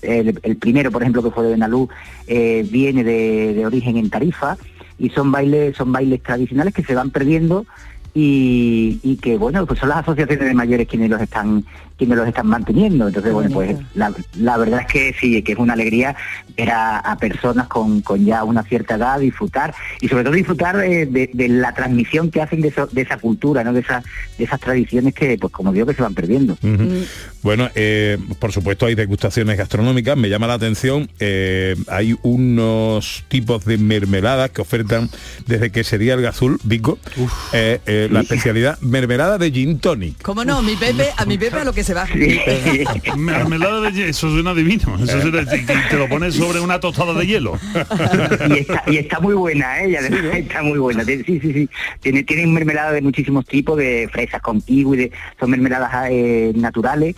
el, 0.00 0.40
el 0.42 0.56
primero, 0.56 0.90
por 0.90 1.02
ejemplo, 1.02 1.22
que 1.22 1.30
fue 1.30 1.44
de 1.44 1.50
Benalú, 1.50 1.88
eh, 2.26 2.66
viene 2.68 3.04
de, 3.04 3.52
de 3.52 3.66
origen 3.66 3.98
en 3.98 4.08
Tarifa, 4.08 4.56
y 4.98 5.10
son 5.10 5.32
bailes, 5.32 5.76
son 5.76 5.92
bailes 5.92 6.22
tradicionales 6.22 6.74
que 6.74 6.84
se 6.84 6.94
van 6.94 7.10
perdiendo 7.10 7.66
y, 8.14 9.00
y 9.02 9.16
que 9.16 9.36
bueno, 9.36 9.66
pues 9.66 9.80
son 9.80 9.88
las 9.88 9.98
asociaciones 9.98 10.46
de 10.46 10.54
mayores 10.54 10.86
quienes 10.86 11.10
los 11.10 11.20
están, 11.20 11.64
quienes 11.98 12.16
los 12.16 12.28
están 12.28 12.46
manteniendo. 12.46 13.08
Entonces, 13.08 13.32
bueno, 13.32 13.50
pues 13.52 13.76
la, 13.94 14.12
la 14.38 14.56
verdad 14.56 14.80
es 14.82 14.86
que 14.86 15.14
sí, 15.20 15.42
que 15.42 15.52
es 15.52 15.58
una 15.58 15.72
alegría 15.72 16.14
ver 16.56 16.70
a, 16.70 16.98
a 17.00 17.16
personas 17.18 17.66
con, 17.66 18.00
con 18.02 18.24
ya 18.24 18.44
una 18.44 18.62
cierta 18.62 18.94
edad 18.94 19.18
disfrutar 19.18 19.74
y 20.00 20.06
sobre 20.08 20.22
todo 20.22 20.34
disfrutar 20.34 20.76
de, 20.76 21.06
de 21.32 21.48
la 21.48 21.74
transmisión 21.74 22.30
que 22.30 22.40
hacen 22.40 22.60
de, 22.60 22.68
eso- 22.68 22.86
de 22.86 23.02
esa 23.02 23.16
cultura, 23.18 23.64
¿no? 23.64 23.72
de, 23.72 23.80
esa, 23.80 24.02
de 24.38 24.44
esas 24.44 24.60
tradiciones 24.60 25.12
que, 25.14 25.36
pues 25.36 25.52
como 25.52 25.72
digo, 25.72 25.86
que 25.86 25.94
se 25.94 26.02
van 26.02 26.14
perdiendo. 26.14 26.56
Bueno, 27.42 27.68
eh, 27.74 28.16
por 28.38 28.52
supuesto 28.52 28.86
hay 28.86 28.94
degustaciones 28.94 29.58
gastronómicas, 29.58 30.16
me 30.16 30.28
llama 30.28 30.46
la 30.46 30.54
atención, 30.54 31.10
eh, 31.18 31.74
hay 31.88 32.16
unos 32.22 33.24
tipos 33.28 33.64
de 33.64 33.76
mermeladas 33.76 34.50
que 34.50 34.62
ofertan 34.62 35.10
desde 35.46 35.70
que 35.70 35.84
sería 35.84 36.14
el 36.14 36.22
gazul, 36.22 36.58
Vico, 36.64 36.98
eh, 37.52 37.80
eh, 38.04 38.08
la 38.10 38.20
especialidad 38.20 38.78
mermelada 38.80 39.38
de 39.38 39.50
gin 39.50 39.78
tonic. 39.78 40.20
¿Cómo 40.22 40.44
no? 40.44 40.62
Mi 40.62 40.76
Pepe, 40.76 41.08
a 41.16 41.24
mi 41.24 41.38
Pepe 41.38 41.58
a 41.60 41.64
lo 41.64 41.72
que 41.72 41.84
se 41.84 41.94
va. 41.94 42.06
Mermelada 43.16 43.80
de 43.82 43.92
hielo, 43.92 44.08
eso 44.10 44.30
suena 44.30 44.54
divino. 44.54 44.96
Eso 45.02 45.20
suena- 45.20 45.42
y 45.42 45.64
te 45.90 45.96
lo 45.96 46.08
pones 46.08 46.34
sobre 46.34 46.60
una 46.60 46.80
tostada 46.80 47.14
de 47.14 47.26
hielo. 47.26 47.58
y, 48.50 48.58
está, 48.58 48.82
y 48.86 48.96
está 48.98 49.20
muy 49.20 49.34
buena, 49.34 49.82
¿eh? 49.82 49.90
Y 49.90 49.96
además 49.96 50.20
está 50.34 50.62
muy 50.62 50.78
buena. 50.78 51.04
Tiene- 51.04 51.24
Sí, 51.24 51.40
sí, 51.40 51.52
sí. 51.52 51.68
Tiene, 52.00 52.22
tienen 52.22 52.52
mermelada 52.52 52.92
de 52.92 53.00
muchísimos 53.00 53.46
tipos, 53.46 53.78
de 53.78 54.08
fresas 54.12 54.42
con 54.42 54.60
kiwi, 54.60 54.96
de, 54.96 55.12
son 55.40 55.50
mermeladas 55.50 56.08
eh, 56.10 56.52
naturales. 56.54 57.14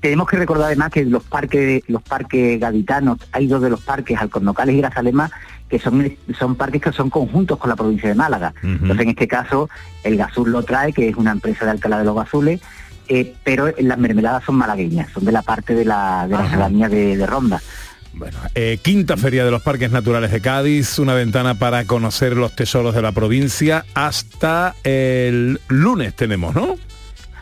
Tenemos 0.00 0.28
que 0.28 0.36
recordar 0.36 0.66
además 0.66 0.90
que 0.90 1.04
los 1.04 1.24
parques, 1.24 1.82
los 1.88 2.02
parques 2.02 2.60
gaditanos, 2.60 3.18
hay 3.32 3.46
dos 3.48 3.60
de 3.60 3.70
los 3.70 3.80
parques, 3.80 4.18
Alcornocales 4.18 4.76
y 4.76 4.78
Grazalema, 4.78 5.30
que 5.68 5.78
son, 5.78 6.16
son 6.38 6.54
parques 6.54 6.80
que 6.80 6.92
son 6.92 7.10
conjuntos 7.10 7.58
con 7.58 7.68
la 7.68 7.76
provincia 7.76 8.08
de 8.08 8.14
Málaga. 8.14 8.54
Entonces, 8.62 9.00
en 9.00 9.08
este 9.10 9.26
caso, 9.26 9.68
el 10.04 10.16
Gazul 10.16 10.50
lo 10.50 10.62
trae, 10.62 10.92
que 10.92 11.08
es 11.08 11.16
una 11.16 11.32
empresa 11.32 11.64
de 11.64 11.72
Alcalá 11.72 11.98
de 11.98 12.04
los 12.04 12.14
Gazules, 12.14 12.60
eh, 13.08 13.34
pero 13.42 13.72
las 13.78 13.98
mermeladas 13.98 14.44
son 14.44 14.54
malagueñas, 14.56 15.10
son 15.12 15.24
de 15.24 15.32
la 15.32 15.42
parte 15.42 15.74
de 15.74 15.84
la, 15.84 16.28
de 16.28 16.78
la 16.78 16.88
de, 16.88 17.16
de 17.16 17.26
Ronda. 17.26 17.60
Eh, 18.54 18.78
quinta 18.82 19.16
Feria 19.16 19.44
de 19.44 19.50
los 19.50 19.62
Parques 19.62 19.90
Naturales 19.90 20.30
de 20.30 20.40
Cádiz, 20.40 20.98
una 20.98 21.14
ventana 21.14 21.54
para 21.54 21.84
conocer 21.84 22.36
los 22.36 22.54
tesoros 22.54 22.94
de 22.94 23.02
la 23.02 23.12
provincia. 23.12 23.84
Hasta 23.94 24.74
el 24.84 25.60
lunes 25.68 26.14
tenemos, 26.14 26.54
¿no? 26.54 26.76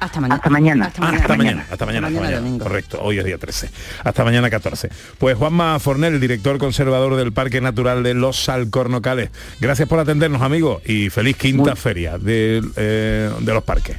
Hasta 0.01 0.21
mañana. 0.21 0.35
Hasta 0.37 0.51
mañana. 0.51 0.87
Hasta 0.87 1.01
mañana. 1.01 1.19
hasta 1.23 1.37
mañana, 1.37 1.67
hasta 1.71 1.87
mañana, 1.87 2.07
hasta 2.07 2.21
mañana 2.21 2.41
mañana. 2.41 2.65
Correcto, 2.65 2.99
hoy 3.03 3.19
es 3.19 3.25
día 3.25 3.39
13. 3.39 3.71
Hasta 4.05 4.25
mañana 4.25 4.51
14. 4.51 4.91
Pues 5.19 5.37
Juanma 5.37 5.79
Fornel, 5.79 6.15
el 6.15 6.21
director 6.21 6.59
conservador 6.59 7.17
del 7.17 7.33
Parque 7.33 7.61
Natural 7.61 8.03
de 8.03 8.15
Los 8.15 8.49
Alcornocales. 8.49 9.31
Gracias 9.61 9.89
por 9.89 9.99
atendernos, 9.99 10.43
amigos, 10.43 10.83
y 10.85 11.11
feliz 11.11 11.37
quinta 11.37 11.77
feria 11.77 12.19
de, 12.19 12.63
eh, 12.77 13.31
de 13.41 13.55
los 13.55 13.65
parques. 13.65 13.97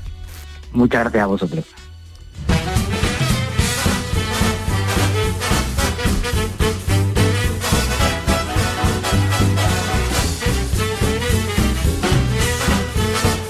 Muchas 0.71 1.01
gracias 1.01 1.23
a 1.23 1.27
vosotros. 1.27 1.65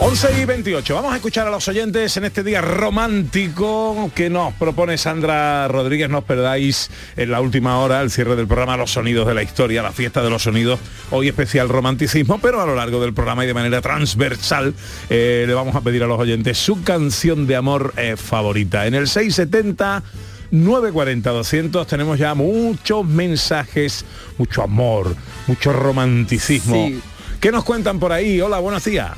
11 0.08 0.42
y 0.42 0.46
28. 0.46 0.96
Vamos 0.96 1.12
a 1.12 1.18
escuchar 1.18 1.48
a 1.48 1.52
los 1.52 1.68
oyentes 1.68 2.16
en 2.16 2.24
este 2.24 2.42
día 2.42 2.62
romántico 2.62 4.10
que 4.16 4.30
nos 4.30 4.54
propone 4.54 4.98
Sandra 4.98 5.68
Rodríguez. 5.68 6.10
No 6.10 6.20
os 6.20 6.24
perdáis 6.24 6.90
en 7.18 7.30
la 7.30 7.42
última 7.42 7.80
hora, 7.80 8.02
el 8.02 8.10
cierre 8.10 8.38
del 8.38 8.48
programa 8.48 8.78
Los 8.78 8.92
Sonidos 8.92 9.28
de 9.28 9.34
la 9.34 9.44
Historia, 9.44 9.84
la 9.84 9.92
fiesta 9.92 10.24
de 10.24 10.30
los 10.30 10.44
sonidos. 10.44 10.80
Hoy 11.12 11.28
especial 11.28 11.68
romanticismo, 11.68 12.40
pero 12.40 12.62
a 12.62 12.66
lo 12.66 12.74
largo 12.74 13.02
del 13.02 13.14
programa 13.14 13.44
y 13.44 13.48
de 13.48 13.54
manera 13.54 13.82
transversal 13.82 14.74
eh, 15.10 15.44
le 15.46 15.54
vamos 15.54 15.76
a 15.76 15.82
pedir 15.82 16.02
a 16.04 16.08
los 16.08 16.22
oyentes 16.22 16.58
su 16.58 16.84
canción 16.84 17.46
de 17.46 17.58
amor 17.58 17.94
eh, 17.98 18.16
favorita. 18.16 18.88
En 18.88 18.96
el 18.96 19.10
670... 19.10 20.04
940 20.50 21.30
200 21.30 21.88
tenemos 21.88 22.18
ya 22.18 22.34
muchos 22.34 23.06
mensajes, 23.06 24.06
mucho 24.38 24.64
amor, 24.64 25.14
mucho 25.46 25.74
romanticismo. 25.74 26.88
Sí. 26.88 27.02
¿Qué 27.42 27.52
nos 27.52 27.66
cuentan 27.66 28.00
por 28.00 28.14
ahí? 28.14 28.40
Hola, 28.40 28.60
buenos 28.60 28.86
días. 28.86 29.12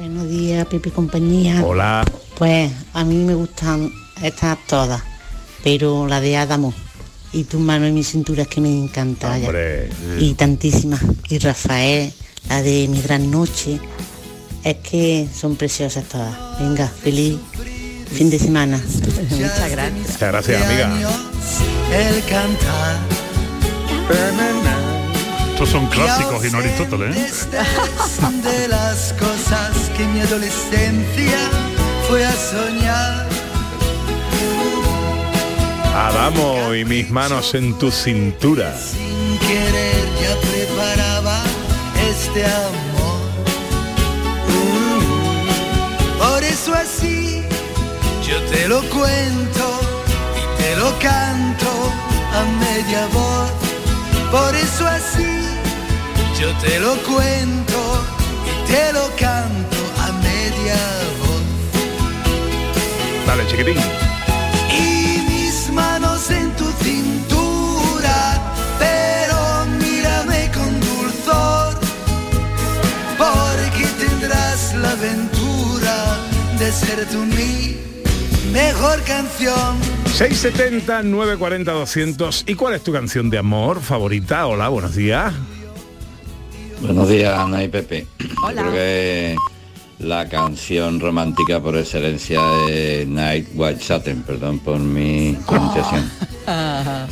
Buenos 0.00 0.30
días, 0.30 0.66
Pepe 0.66 0.88
y 0.88 0.92
compañía. 0.92 1.62
Hola. 1.62 2.06
Pues 2.38 2.72
a 2.94 3.04
mí 3.04 3.16
me 3.16 3.34
gustan 3.34 3.92
estas 4.22 4.56
todas, 4.66 5.02
pero 5.62 6.06
la 6.06 6.22
de 6.22 6.38
Adamo 6.38 6.72
y 7.34 7.44
tu 7.44 7.58
mano 7.58 7.84
en 7.84 7.92
mi 7.92 8.02
cintura 8.02 8.44
es 8.44 8.48
que 8.48 8.62
me 8.62 8.70
encanta. 8.70 9.36
Hombre. 9.36 9.90
Y 10.18 10.32
tantísimas. 10.32 11.02
Y 11.28 11.36
Rafael, 11.36 12.14
la 12.48 12.62
de 12.62 12.88
mi 12.88 13.02
gran 13.02 13.30
noche. 13.30 13.78
Es 14.64 14.76
que 14.76 15.28
son 15.38 15.56
preciosas 15.56 16.04
todas. 16.04 16.34
Venga, 16.58 16.88
feliz 16.88 17.36
fin 18.10 18.30
de 18.30 18.38
semana. 18.38 18.82
Muchas 19.30 19.70
gracias. 19.70 20.12
Muchas 20.12 20.32
gracias, 20.32 20.62
amiga. 20.62 20.96
El 21.92 22.24
cantar. 22.24 22.96
Estos 25.60 25.78
son 25.78 25.88
clásicos 25.88 26.42
y 26.46 26.50
no 26.50 26.56
Aristóteles, 26.56 27.46
¿eh? 27.52 27.58
de 28.42 28.68
las 28.68 29.12
cosas 29.12 29.90
que 29.94 30.06
mi 30.06 30.22
adolescencia 30.22 31.38
fue 32.08 32.24
a 32.24 32.32
soñar. 32.32 33.28
Adamo 35.94 36.74
y 36.74 36.86
mis 36.86 37.10
manos 37.10 37.52
en 37.52 37.74
tu 37.74 37.90
cintura. 37.90 38.74
Sin 38.74 39.38
querer 39.40 40.08
ya 40.22 40.34
preparaba 40.50 41.42
este 42.10 42.46
amor. 42.46 43.20
Mm. 44.48 46.18
Por 46.20 46.42
eso 46.42 46.72
así 46.72 47.42
yo 48.26 48.40
te 48.50 48.66
lo 48.66 48.80
cuento 48.84 49.80
y 50.38 50.62
te 50.62 50.76
lo 50.76 50.98
canto 51.00 51.92
a 52.32 52.44
media 52.60 53.06
voz. 53.12 53.50
Por 54.30 54.54
eso 54.54 54.86
así 54.86 55.39
yo 56.40 56.50
te 56.54 56.80
lo 56.80 56.96
cuento 57.02 58.06
y 58.46 58.72
te 58.72 58.92
lo 58.94 59.06
canto 59.18 59.76
a 59.98 60.12
media 60.22 60.78
voz. 61.20 61.42
Dale, 63.26 63.46
chiquitín. 63.46 63.76
Y 64.72 65.20
mis 65.28 65.70
manos 65.72 66.30
en 66.30 66.50
tu 66.56 66.64
cintura, 66.82 68.40
pero 68.78 69.66
mírame 69.80 70.50
con 70.54 70.80
dulzor, 70.80 71.78
porque 73.18 73.84
tendrás 73.98 74.74
la 74.76 74.92
aventura 74.92 76.16
de 76.58 76.72
ser 76.72 77.06
tú 77.10 77.18
mi 77.18 77.76
mejor 78.50 79.02
canción. 79.02 79.78
670 80.06 81.02
940 81.02 81.72
200 81.72 82.44
¿Y 82.46 82.54
cuál 82.54 82.74
es 82.74 82.82
tu 82.82 82.92
canción 82.92 83.30
de 83.30 83.38
amor 83.38 83.80
favorita? 83.80 84.46
Hola, 84.46 84.68
buenos 84.68 84.94
días. 84.94 85.32
Buenos 86.80 87.08
días, 87.08 87.38
Ana 87.38 87.62
y 87.62 87.68
Pepe. 87.68 88.06
Hola. 88.44 88.62
Creo 88.62 88.72
que 88.72 89.36
la 90.00 90.28
canción 90.28 90.98
romántica 91.00 91.60
por 91.60 91.76
excelencia 91.76 92.40
de 92.66 93.04
Night 93.06 93.48
White 93.54 93.82
Satin, 93.82 94.22
perdón 94.22 94.58
por 94.60 94.78
mi 94.78 95.36
pronunciación. 95.46 96.10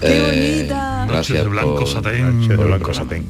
¡Qué 0.00 0.06
Eh, 0.08 0.58
bonita! 0.62 1.06
Gracias 1.08 1.42
de 1.42 1.48
blanco 1.48 1.74
por- 1.80 1.88
satén. 1.88 2.48
de 2.48 2.56
blanco 2.56 2.94
satén. 2.94 3.26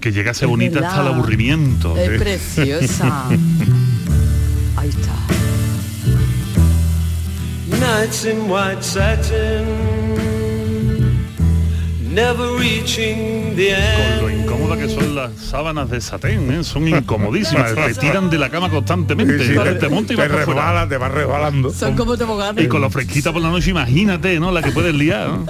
Que 0.00 0.12
llegase 0.12 0.44
Es 0.44 0.48
bonita 0.50 0.86
hasta 0.86 1.00
el 1.02 1.08
aburrimiento. 1.08 1.96
Es 1.96 2.08
¿eh? 2.08 2.18
preciosa. 2.18 3.28
Ahí 4.76 4.88
está. 4.88 5.14
Nights 7.78 8.24
in 8.26 8.50
white 8.50 8.82
satin, 8.82 9.64
never 12.12 12.56
reaching 12.58 13.54
the 13.56 13.74
Con 14.20 14.22
lo 14.22 14.28
end. 14.28 14.46
Que 14.86 14.94
son 14.94 15.14
las 15.14 15.32
sábanas 15.34 15.90
de 15.90 16.00
satén, 16.00 16.50
¿eh? 16.52 16.64
son 16.64 16.86
incomodísimas, 16.88 17.74
te 17.74 17.94
tiran 17.94 18.30
de 18.30 18.38
la 18.38 18.50
cama 18.50 18.70
constantemente, 18.70 19.38
Sí, 19.38 19.52
sí, 19.52 19.58
te, 19.58 19.74
te- 19.88 19.94
y 19.94 20.04
te 20.16 20.28
resbala, 20.28 20.88
te 20.88 20.96
vas 20.96 21.10
resbalando. 21.12 21.70
Son 21.72 21.94
como 21.96 22.16
toboganes. 22.16 22.64
Y 22.64 22.68
con 22.68 22.80
lo 22.80 22.90
fresquita 22.90 23.32
por 23.32 23.42
la 23.42 23.50
noche, 23.50 23.70
imagínate, 23.70 24.38
¿no? 24.40 24.50
La 24.52 24.62
que 24.62 24.70
puedes 24.70 24.94
liar. 24.94 25.28
¿no? 25.28 25.46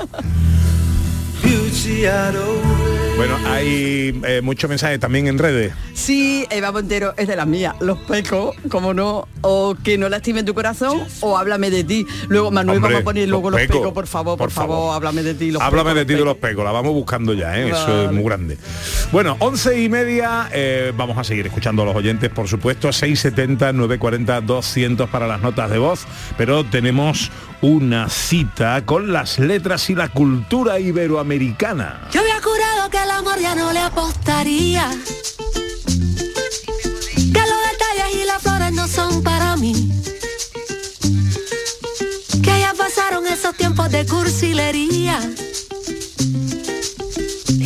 Bueno, 3.17 3.35
hay 3.47 4.21
eh, 4.27 4.41
muchos 4.43 4.69
mensajes 4.69 5.01
también 5.01 5.27
en 5.27 5.39
redes. 5.39 5.73
Sí, 5.95 6.47
Eva 6.51 6.71
Montero 6.71 7.15
es 7.17 7.27
de 7.27 7.35
las 7.35 7.47
mías. 7.47 7.75
Los 7.81 7.97
pecos, 8.01 8.55
como 8.69 8.93
no, 8.93 9.27
o 9.41 9.75
que 9.83 9.97
no 9.97 10.11
lastimen 10.11 10.45
tu 10.45 10.53
corazón, 10.53 11.03
o 11.21 11.39
háblame 11.39 11.71
de 11.71 11.83
ti. 11.83 12.07
Luego 12.29 12.51
Manuel 12.51 12.77
Hombre, 12.77 12.93
vamos 12.93 13.03
a 13.03 13.05
poner 13.05 13.27
luego 13.29 13.51
los 13.51 13.59
los 13.59 13.67
pecos, 13.67 13.81
pecos, 13.81 13.95
por 13.95 14.07
favor, 14.07 14.37
por, 14.37 14.49
por 14.49 14.51
favor, 14.53 14.77
favor. 14.77 14.95
háblame 14.97 15.23
de 15.23 15.35
ti. 15.35 15.51
Los 15.51 15.63
Háblame 15.63 15.91
pecos, 15.91 15.99
de 16.01 16.05
ti 16.05 16.15
de 16.19 16.25
los 16.27 16.37
pecos, 16.37 16.63
la 16.65 16.73
vamos 16.73 16.93
buscando 16.93 17.33
ya, 17.33 17.59
¿eh? 17.59 17.71
eso 17.71 18.05
es 18.05 18.13
muy 18.13 18.23
grande. 18.23 18.59
Bueno, 19.13 19.37
once 19.39 19.81
y 19.81 19.89
media, 19.89 20.51
eh, 20.53 20.93
vamos 20.95 21.17
a 21.17 21.25
seguir 21.25 21.47
escuchando 21.47 21.83
a 21.83 21.87
los 21.87 21.97
oyentes, 21.97 22.29
por 22.29 22.49
supuesto, 22.49 22.93
670, 22.93 23.73
940, 23.73 24.43
200 24.43 25.09
para 25.09 25.27
las 25.27 25.41
notas 25.41 25.71
de 25.71 25.79
voz, 25.79 26.07
pero 26.37 26.65
tenemos 26.65 27.31
una 27.63 28.11
cita 28.11 28.85
con 28.85 29.11
las 29.11 29.39
letras 29.39 29.89
y 29.89 29.95
la 29.95 30.09
cultura 30.09 30.79
iberoamericana. 30.79 32.09
Yo 32.13 32.21
había 32.21 32.41
que 32.91 33.03
el 33.03 33.11
amor 33.11 33.39
ya 33.41 33.55
no 33.55 33.73
le 33.73 33.81
apostaría. 33.81 34.89
Que 37.15 37.43
los 37.51 37.61
detalles 37.71 38.15
y 38.15 38.25
las 38.25 38.43
flores 38.43 38.73
no 38.73 38.87
son 38.87 39.23
para 39.23 39.57
mí. 39.57 39.91
Que 42.43 42.61
ya 42.61 42.75
pasaron 42.75 43.27
esos 43.27 43.57
tiempos 43.57 43.91
de 43.91 44.07
cursilería. 44.07 45.19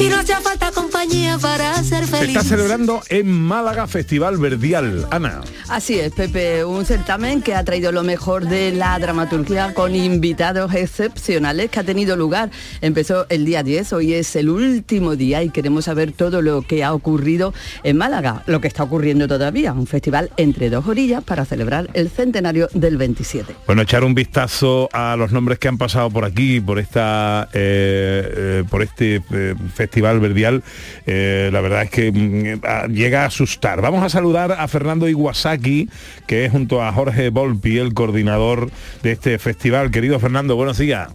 Y 0.00 0.08
no 0.08 0.16
hacía 0.16 0.40
falta 0.40 0.70
compañía 0.72 1.36
para 1.36 1.74
ser 1.82 2.06
Se 2.06 2.16
feliz. 2.16 2.28
está 2.34 2.42
celebrando 2.42 3.02
en 3.10 3.30
Málaga 3.30 3.86
Festival 3.86 4.38
Verdial. 4.38 5.06
Ana. 5.10 5.42
Así 5.68 6.00
es, 6.00 6.10
Pepe, 6.12 6.64
un 6.64 6.86
certamen 6.86 7.42
que 7.42 7.54
ha 7.54 7.62
traído 7.64 7.92
lo 7.92 8.02
mejor 8.02 8.46
de 8.46 8.72
la 8.72 8.98
dramaturgia 8.98 9.74
con 9.74 9.94
invitados 9.94 10.74
excepcionales 10.74 11.70
que 11.70 11.80
ha 11.80 11.84
tenido 11.84 12.16
lugar. 12.16 12.50
Empezó 12.80 13.26
el 13.28 13.44
día 13.44 13.62
10, 13.62 13.92
hoy 13.92 14.14
es 14.14 14.34
el 14.36 14.48
último 14.48 15.16
día 15.16 15.42
y 15.42 15.50
queremos 15.50 15.84
saber 15.84 16.12
todo 16.12 16.40
lo 16.40 16.62
que 16.62 16.82
ha 16.82 16.94
ocurrido 16.94 17.52
en 17.82 17.98
Málaga, 17.98 18.42
lo 18.46 18.62
que 18.62 18.68
está 18.68 18.84
ocurriendo 18.84 19.28
todavía, 19.28 19.74
un 19.74 19.86
festival 19.86 20.30
entre 20.38 20.70
dos 20.70 20.86
orillas 20.86 21.22
para 21.22 21.44
celebrar 21.44 21.90
el 21.92 22.08
centenario 22.08 22.70
del 22.72 22.96
27. 22.96 23.54
Bueno, 23.66 23.82
echar 23.82 24.02
un 24.04 24.14
vistazo 24.14 24.88
a 24.94 25.14
los 25.16 25.30
nombres 25.30 25.58
que 25.58 25.68
han 25.68 25.76
pasado 25.76 26.08
por 26.08 26.24
aquí, 26.24 26.58
por 26.58 26.78
esta, 26.78 27.50
eh, 27.52 28.62
eh, 28.62 28.64
por 28.70 28.82
este 28.82 29.22
eh, 29.30 29.54
festival 29.74 29.89
verdial, 29.90 30.62
eh, 31.06 31.50
la 31.52 31.60
verdad 31.60 31.82
es 31.82 31.90
que 31.90 32.12
mm, 32.12 32.60
ah, 32.64 32.86
llega 32.88 33.22
a 33.22 33.26
asustar. 33.26 33.80
Vamos 33.80 34.02
a 34.02 34.08
saludar 34.08 34.52
a 34.52 34.68
Fernando 34.68 35.08
Iwasaki, 35.08 35.88
que 36.26 36.44
es 36.44 36.52
junto 36.52 36.82
a 36.82 36.92
Jorge 36.92 37.30
Volpi, 37.30 37.78
el 37.78 37.94
coordinador 37.94 38.70
de 39.02 39.12
este 39.12 39.38
festival. 39.38 39.90
Querido 39.90 40.18
Fernando, 40.20 40.56
buenos 40.56 40.78
días. 40.78 41.10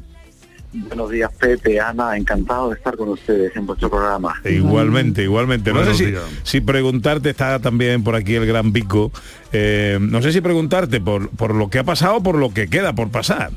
Buenos 0.78 1.10
días, 1.10 1.32
Pepe, 1.40 1.80
Ana, 1.80 2.18
encantado 2.18 2.70
de 2.70 2.76
estar 2.76 2.98
con 2.98 3.08
ustedes 3.08 3.56
en 3.56 3.66
vuestro 3.66 3.90
programa. 3.90 4.36
Igualmente, 4.44 5.24
igualmente. 5.24 5.72
No 5.72 5.86
sé 5.86 5.94
si, 5.94 6.14
si 6.44 6.60
preguntarte, 6.60 7.30
está 7.30 7.60
también 7.60 8.04
por 8.04 8.14
aquí 8.14 8.36
el 8.36 8.46
gran 8.46 8.74
Pico, 8.74 9.10
eh, 9.54 9.98
no 10.02 10.22
sé 10.22 10.34
si 10.34 10.42
preguntarte 10.42 11.00
por, 11.00 11.30
por 11.30 11.56
lo 11.56 11.70
que 11.70 11.80
ha 11.80 11.86
pasado, 11.86 12.22
por 12.22 12.36
lo 12.36 12.54
que 12.54 12.68
queda 12.68 12.94
por 12.94 13.10
pasar. 13.10 13.52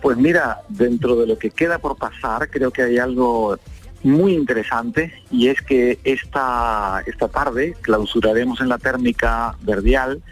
Pues 0.00 0.16
mira, 0.16 0.58
dentro 0.68 1.14
de 1.14 1.28
lo 1.28 1.38
que 1.38 1.50
queda 1.50 1.78
por 1.78 1.96
pasar, 1.96 2.50
creo 2.50 2.72
que 2.72 2.82
hay 2.82 2.98
algo 2.98 3.56
muy 4.02 4.34
interesante 4.34 5.12
y 5.30 5.48
es 5.48 5.60
que 5.62 5.98
esta, 6.04 7.02
esta 7.06 7.28
tarde 7.28 7.76
clausuraremos 7.80 8.60
en 8.60 8.68
la 8.68 8.78
térmica 8.78 9.56
verdial 9.62 10.22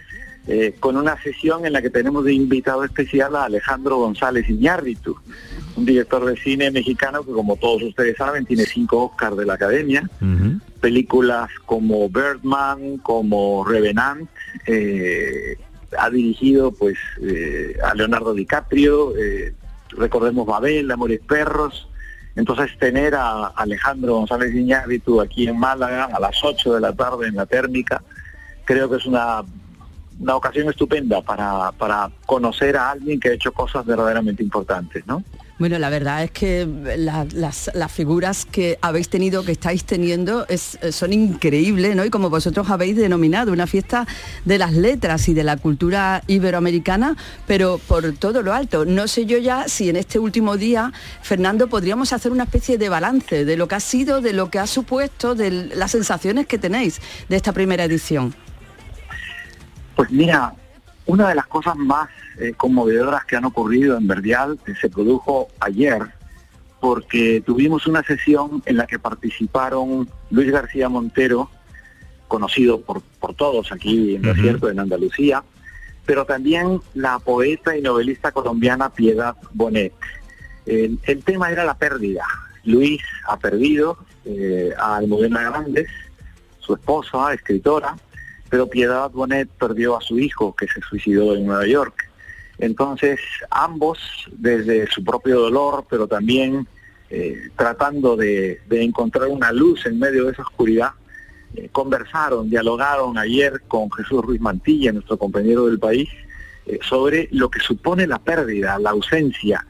eh, 0.46 0.74
con 0.80 0.96
una 0.96 1.20
sesión 1.22 1.66
en 1.66 1.72
la 1.72 1.82
que 1.82 1.90
tenemos 1.90 2.24
de 2.24 2.32
invitado 2.32 2.82
especial 2.84 3.36
a 3.36 3.44
Alejandro 3.44 3.98
González 3.98 4.48
Iñárritu, 4.48 5.16
un 5.76 5.84
director 5.84 6.24
de 6.24 6.36
cine 6.36 6.70
mexicano 6.70 7.22
que 7.22 7.32
como 7.32 7.56
todos 7.56 7.82
ustedes 7.82 8.16
saben 8.16 8.46
tiene 8.46 8.64
cinco 8.64 9.04
Oscars 9.04 9.36
de 9.36 9.46
la 9.46 9.54
Academia, 9.54 10.08
películas 10.80 11.50
como 11.66 12.08
Birdman, 12.08 12.98
como 12.98 13.64
Revenant, 13.64 14.28
eh, 14.66 15.56
ha 15.98 16.10
dirigido 16.10 16.72
pues 16.72 16.96
eh, 17.22 17.76
a 17.84 17.94
Leonardo 17.94 18.34
DiCaprio, 18.34 19.16
eh, 19.16 19.54
recordemos 19.90 20.46
Babel, 20.46 20.90
Amores 20.90 21.20
Perros, 21.20 21.88
entonces 22.40 22.76
tener 22.78 23.14
a 23.14 23.48
Alejandro 23.48 24.14
González 24.14 24.54
Iñárritu 24.54 25.20
aquí 25.20 25.46
en 25.46 25.58
Málaga 25.58 26.08
a 26.12 26.18
las 26.18 26.42
8 26.42 26.74
de 26.74 26.80
la 26.80 26.92
tarde 26.92 27.28
en 27.28 27.36
la 27.36 27.46
térmica, 27.46 28.02
creo 28.64 28.88
que 28.88 28.96
es 28.96 29.06
una, 29.06 29.42
una 30.18 30.36
ocasión 30.36 30.68
estupenda 30.68 31.20
para, 31.20 31.70
para 31.72 32.10
conocer 32.26 32.76
a 32.76 32.90
alguien 32.90 33.20
que 33.20 33.28
ha 33.28 33.32
hecho 33.34 33.52
cosas 33.52 33.84
verdaderamente 33.84 34.42
importantes, 34.42 35.06
¿no? 35.06 35.22
Bueno, 35.60 35.78
la 35.78 35.90
verdad 35.90 36.24
es 36.24 36.30
que 36.30 36.66
la- 36.96 37.26
las, 37.34 37.70
figuras 37.92 38.46
que 38.46 38.78
habéis 38.80 39.10
tenido, 39.10 39.44
que 39.44 39.52
estáis 39.52 39.84
teniendo, 39.84 40.46
es- 40.48 40.78
son 40.90 41.12
increíbles, 41.12 41.94
¿no? 41.94 42.02
Y 42.02 42.08
como 42.08 42.30
vosotros 42.30 42.70
habéis 42.70 42.96
denominado, 42.96 43.52
una 43.52 43.66
fiesta 43.66 44.06
de 44.46 44.56
las 44.56 44.72
letras 44.72 45.28
y 45.28 45.34
de 45.34 45.44
la 45.44 45.58
cultura 45.58 46.22
iberoamericana, 46.28 47.14
pero 47.46 47.76
por 47.76 48.10
todo 48.14 48.40
lo 48.40 48.54
alto. 48.54 48.86
No 48.86 49.06
sé 49.06 49.26
yo 49.26 49.36
ya 49.36 49.68
si 49.68 49.90
en 49.90 49.96
este 49.96 50.18
último 50.18 50.56
día, 50.56 50.94
Fernando, 51.20 51.68
podríamos 51.68 52.14
hacer 52.14 52.32
una 52.32 52.44
especie 52.44 52.78
de 52.78 52.88
balance 52.88 53.44
de 53.44 53.56
lo 53.58 53.68
que 53.68 53.74
ha 53.74 53.80
sido, 53.80 54.22
de 54.22 54.32
lo 54.32 54.50
que 54.50 54.58
ha 54.60 54.66
supuesto, 54.66 55.34
de 55.34 55.50
las 55.76 55.90
sensaciones 55.90 56.46
que 56.46 56.56
tenéis 56.56 57.02
de 57.28 57.36
esta 57.36 57.52
primera 57.52 57.84
edición. 57.84 58.34
Pues 59.94 60.10
mira, 60.10 60.54
una 61.06 61.28
de 61.28 61.34
las 61.34 61.46
cosas 61.46 61.76
más 61.76 62.08
eh, 62.38 62.52
conmovedoras 62.56 63.24
que 63.24 63.36
han 63.36 63.44
ocurrido 63.44 63.96
en 63.96 64.06
Verdial 64.06 64.58
eh, 64.66 64.74
se 64.80 64.88
produjo 64.88 65.48
ayer 65.60 66.02
porque 66.80 67.42
tuvimos 67.44 67.86
una 67.86 68.02
sesión 68.02 68.62
en 68.64 68.76
la 68.76 68.86
que 68.86 68.98
participaron 68.98 70.08
Luis 70.30 70.50
García 70.50 70.88
Montero, 70.88 71.50
conocido 72.26 72.80
por, 72.80 73.02
por 73.20 73.34
todos 73.34 73.70
aquí 73.70 74.16
en. 74.16 74.22
Desierto, 74.22 74.70
en 74.70 74.80
Andalucía, 74.80 75.44
pero 76.06 76.24
también 76.24 76.80
la 76.94 77.18
poeta 77.18 77.76
y 77.76 77.82
novelista 77.82 78.32
colombiana 78.32 78.88
Piedad 78.88 79.36
Bonet. 79.52 79.92
El, 80.64 80.98
el 81.04 81.22
tema 81.22 81.50
era 81.50 81.64
la 81.64 81.74
pérdida. 81.74 82.24
Luis 82.64 83.02
ha 83.26 83.36
perdido 83.36 83.98
eh, 84.24 84.72
a 84.78 84.96
Almudena 84.96 85.50
Grandes, 85.50 85.88
su 86.60 86.74
esposa, 86.74 87.32
escritora, 87.34 87.96
pero 88.50 88.68
Piedad 88.68 89.10
Bonet 89.10 89.48
perdió 89.48 89.96
a 89.96 90.00
su 90.00 90.18
hijo 90.18 90.54
que 90.54 90.66
se 90.66 90.80
suicidó 90.80 91.34
en 91.34 91.46
Nueva 91.46 91.66
York. 91.66 92.10
Entonces, 92.58 93.18
ambos, 93.50 93.98
desde 94.32 94.86
su 94.88 95.02
propio 95.02 95.40
dolor, 95.40 95.86
pero 95.88 96.06
también 96.06 96.66
eh, 97.08 97.48
tratando 97.56 98.16
de, 98.16 98.60
encontrar 98.70 99.28
una 99.28 99.50
luz 99.50 99.86
en 99.86 99.98
medio 99.98 100.26
de 100.26 100.32
esa 100.32 100.42
oscuridad, 100.42 100.90
eh, 101.54 101.68
conversaron, 101.72 102.50
dialogaron 102.50 103.16
ayer 103.16 103.62
con 103.66 103.90
Jesús 103.90 104.22
Ruiz 104.22 104.40
Mantilla, 104.40 104.92
nuestro 104.92 105.16
compañero 105.16 105.66
del 105.66 105.78
país, 105.78 106.08
eh, 106.66 106.78
sobre 106.82 107.28
lo 107.32 107.50
que 107.50 107.60
supone 107.60 108.06
la 108.06 108.18
pérdida, 108.18 108.78
la 108.78 108.90
ausencia. 108.90 109.64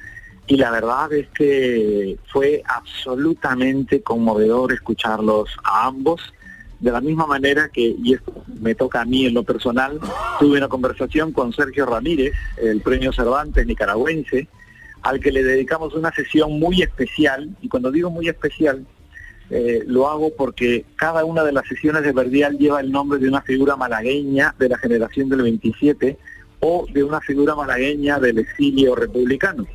Y 0.47 0.57
la 0.57 0.71
verdad 0.71 1.13
es 1.13 1.29
que 1.29 2.19
fue 2.27 2.63
absolutamente 2.67 4.03
conmovedor 4.03 4.73
escucharlos 4.73 5.49
a 5.63 5.87
ambos, 5.87 6.35
de 6.81 6.91
la 6.91 7.01
misma 7.01 7.27
manera 7.27 7.69
que, 7.69 7.95
y 8.03 8.15
esto 8.15 8.45
me 8.61 8.75
toca 8.75 9.03
a 9.03 9.05
mí 9.05 9.27
en 9.27 9.35
lo 9.35 9.43
personal, 9.43 10.01
tuve 10.39 10.59
una 10.59 10.69
conversación 10.69 11.33
con 11.33 11.53
Sergio 11.53 11.87
Ramírez, 11.87 12.33
el 12.57 12.81
premio 12.81 13.13
Cervantes 13.13 13.67
nicaragüense, 13.67 14.49
al 15.03 15.21
que 15.21 15.31
le 15.31 15.43
dedicamos 15.43 15.95
una 15.95 16.11
sesión 16.13 16.59
muy 16.59 16.83
especial, 16.83 17.51
y 17.61 17.69
cuando 17.69 17.91
digo 17.91 18.11
muy 18.11 18.29
especial, 18.29 18.87
eh, 19.51 19.83
lo 19.87 20.09
hago 20.09 20.33
porque 20.37 20.85
cada 20.97 21.25
una 21.25 21.43
de 21.43 21.53
las 21.53 21.67
sesiones 21.67 22.03
de 22.03 22.13
Verdial 22.13 22.57
lleva 22.57 22.81
el 22.81 22.93
nombre 22.93 23.19
de 23.19 23.29
una 23.29 23.43
figura 23.43 23.77
malagueña 23.77 24.55
de 24.59 24.69
la 24.69 24.79
generación 24.79 25.29
del 25.29 25.43
27 25.43 26.17
o 26.61 26.87
de 26.93 27.03
una 27.03 27.21
figura 27.21 27.57
malagueña 27.57 28.21
del 28.21 28.39
exilio 28.39 28.95
republicano. 28.95 29.67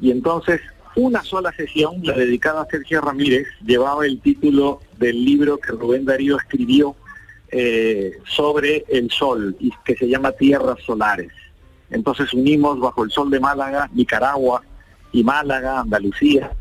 Y 0.00 0.12
entonces 0.12 0.60
una 0.96 1.22
sola 1.22 1.52
sesión, 1.52 2.00
la 2.02 2.14
dedicada 2.14 2.62
a 2.62 2.66
Sergio 2.66 3.00
Ramírez, 3.00 3.46
llevaba 3.64 4.06
el 4.06 4.20
título 4.20 4.80
del 4.98 5.24
libro 5.24 5.58
que 5.58 5.72
Rubén 5.72 6.04
Darío 6.04 6.36
escribió 6.36 6.96
eh, 7.50 8.18
sobre 8.26 8.84
el 8.88 9.10
sol 9.10 9.56
y 9.58 9.72
que 9.84 9.96
se 9.96 10.08
llama 10.08 10.32
Tierras 10.32 10.78
Solares. 10.84 11.32
Entonces 11.90 12.32
unimos 12.32 12.78
bajo 12.78 13.04
el 13.04 13.10
sol 13.10 13.30
de 13.30 13.40
Málaga, 13.40 13.90
Nicaragua 13.92 14.62
y 15.12 15.24
Málaga, 15.24 15.80
Andalucía, 15.80 16.52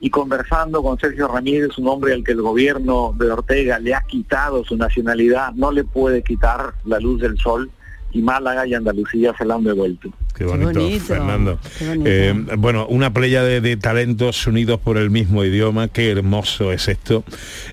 y 0.00 0.10
conversando 0.10 0.82
con 0.82 0.98
Sergio 0.98 1.28
Ramírez, 1.28 1.78
un 1.78 1.88
hombre 1.88 2.12
al 2.12 2.22
que 2.22 2.32
el 2.32 2.42
gobierno 2.42 3.14
de 3.18 3.30
Ortega 3.30 3.78
le 3.78 3.94
ha 3.94 4.02
quitado 4.02 4.64
su 4.64 4.76
nacionalidad, 4.76 5.52
no 5.54 5.72
le 5.72 5.84
puede 5.84 6.22
quitar 6.22 6.74
la 6.84 7.00
luz 7.00 7.22
del 7.22 7.38
sol, 7.38 7.70
y 8.12 8.20
Málaga 8.20 8.66
y 8.66 8.74
Andalucía 8.74 9.34
se 9.38 9.44
la 9.46 9.54
han 9.54 9.64
devuelto. 9.64 10.10
Qué 10.34 10.44
bonito, 10.44 10.80
Fernando. 11.00 11.58
Eh, 11.80 12.34
bueno, 12.58 12.86
una 12.88 13.12
playa 13.12 13.44
de, 13.44 13.60
de 13.60 13.76
talentos 13.76 14.46
unidos 14.48 14.80
por 14.80 14.98
el 14.98 15.08
mismo 15.10 15.44
idioma, 15.44 15.86
qué 15.86 16.10
hermoso 16.10 16.72
es 16.72 16.88
esto. 16.88 17.22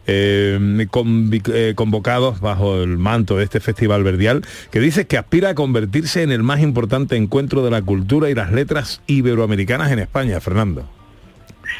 Eh, 0.06 0.60
eh, 0.60 1.74
convocados 1.76 2.40
bajo 2.40 2.84
el 2.84 3.00
manto 3.00 3.38
de 3.38 3.46
este 3.46 3.60
Festival 3.60 4.04
Verdial, 4.04 4.44
que 4.70 4.80
dice 4.80 5.08
que 5.08 5.18
aspira 5.18 5.50
a 5.50 5.56
convertirse 5.56 6.22
en 6.22 6.32
el 6.32 6.44
más 6.44 6.62
importante 6.62 7.16
encuentro 7.16 7.64
de 7.64 7.72
la 7.72 7.82
cultura 7.82 8.30
y 8.30 8.36
las 8.36 8.52
letras 8.52 9.02
iberoamericanas 9.08 9.92
en 9.92 9.98
España, 9.98 10.40
Fernando. 10.40 10.88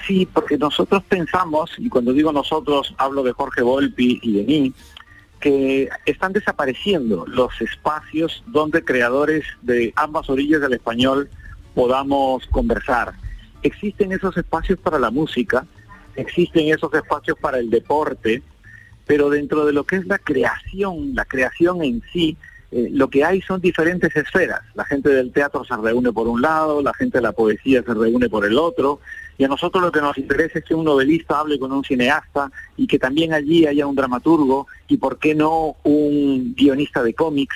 Sí, 0.08 0.28
porque 0.34 0.58
nosotros 0.58 1.04
pensamos, 1.08 1.72
y 1.78 1.90
cuando 1.90 2.12
digo 2.12 2.32
nosotros 2.32 2.96
hablo 2.98 3.22
de 3.22 3.34
Jorge 3.34 3.62
Volpi 3.62 4.20
y 4.24 4.32
de 4.34 4.44
mí, 4.44 4.74
que 5.42 5.90
están 6.06 6.34
desapareciendo 6.34 7.26
los 7.28 7.60
espacios 7.62 8.44
donde 8.48 8.86
creadores 8.86 9.44
de 9.62 9.92
ambas 9.96 10.30
orillas 10.30 10.62
del 10.62 10.74
español 10.74 11.30
podamos 11.74 12.46
conversar. 12.48 13.14
Existen 13.64 14.12
esos 14.12 14.38
espacios 14.38 14.80
para 14.80 15.00
la 15.00 15.12
música, 15.12 15.66
existen 16.16 16.70
esos 16.70 16.94
espacios 16.94 17.38
para 17.40 17.58
el 17.58 17.70
deporte, 17.70 18.44
pero 19.06 19.30
dentro 19.30 19.66
de 19.66 19.74
lo 19.74 19.84
que 19.84 19.98
es 19.98 20.06
la 20.06 20.20
creación, 20.20 21.16
la 21.16 21.26
creación 21.26 21.84
en 21.84 22.02
sí, 22.14 22.38
eh, 22.72 22.90
lo 22.92 23.10
que 23.10 23.26
hay 23.26 23.42
son 23.42 23.60
diferentes 23.60 24.16
esferas. 24.16 24.62
La 24.76 24.86
gente 24.86 25.10
del 25.10 25.32
teatro 25.32 25.66
se 25.66 25.76
reúne 25.76 26.14
por 26.14 26.28
un 26.28 26.42
lado, 26.42 26.82
la 26.82 26.94
gente 26.94 27.18
de 27.18 27.24
la 27.24 27.34
poesía 27.34 27.84
se 27.84 27.94
reúne 27.94 28.30
por 28.30 28.46
el 28.46 28.58
otro, 28.58 29.02
y 29.38 29.44
a 29.44 29.50
nosotros 29.50 29.84
lo 29.84 29.92
que 29.92 30.00
nos 30.00 30.18
interesa 30.18 30.60
es 30.60 30.66
que 30.66 30.76
un 30.76 30.86
novelista 30.86 31.40
hable 31.40 31.60
con 31.60 31.72
un 31.72 31.84
cineasta 31.84 32.52
y 32.78 32.88
que 32.88 33.00
también 33.00 33.34
allí 33.34 33.66
haya 33.66 33.88
un 33.88 33.96
dramaturgo 33.96 34.68
y, 34.88 34.98
por 34.98 35.18
qué 35.18 35.36
no, 35.36 35.76
un 35.84 36.54
guionista 36.56 37.04
de 37.04 37.14
cómics. 37.14 37.56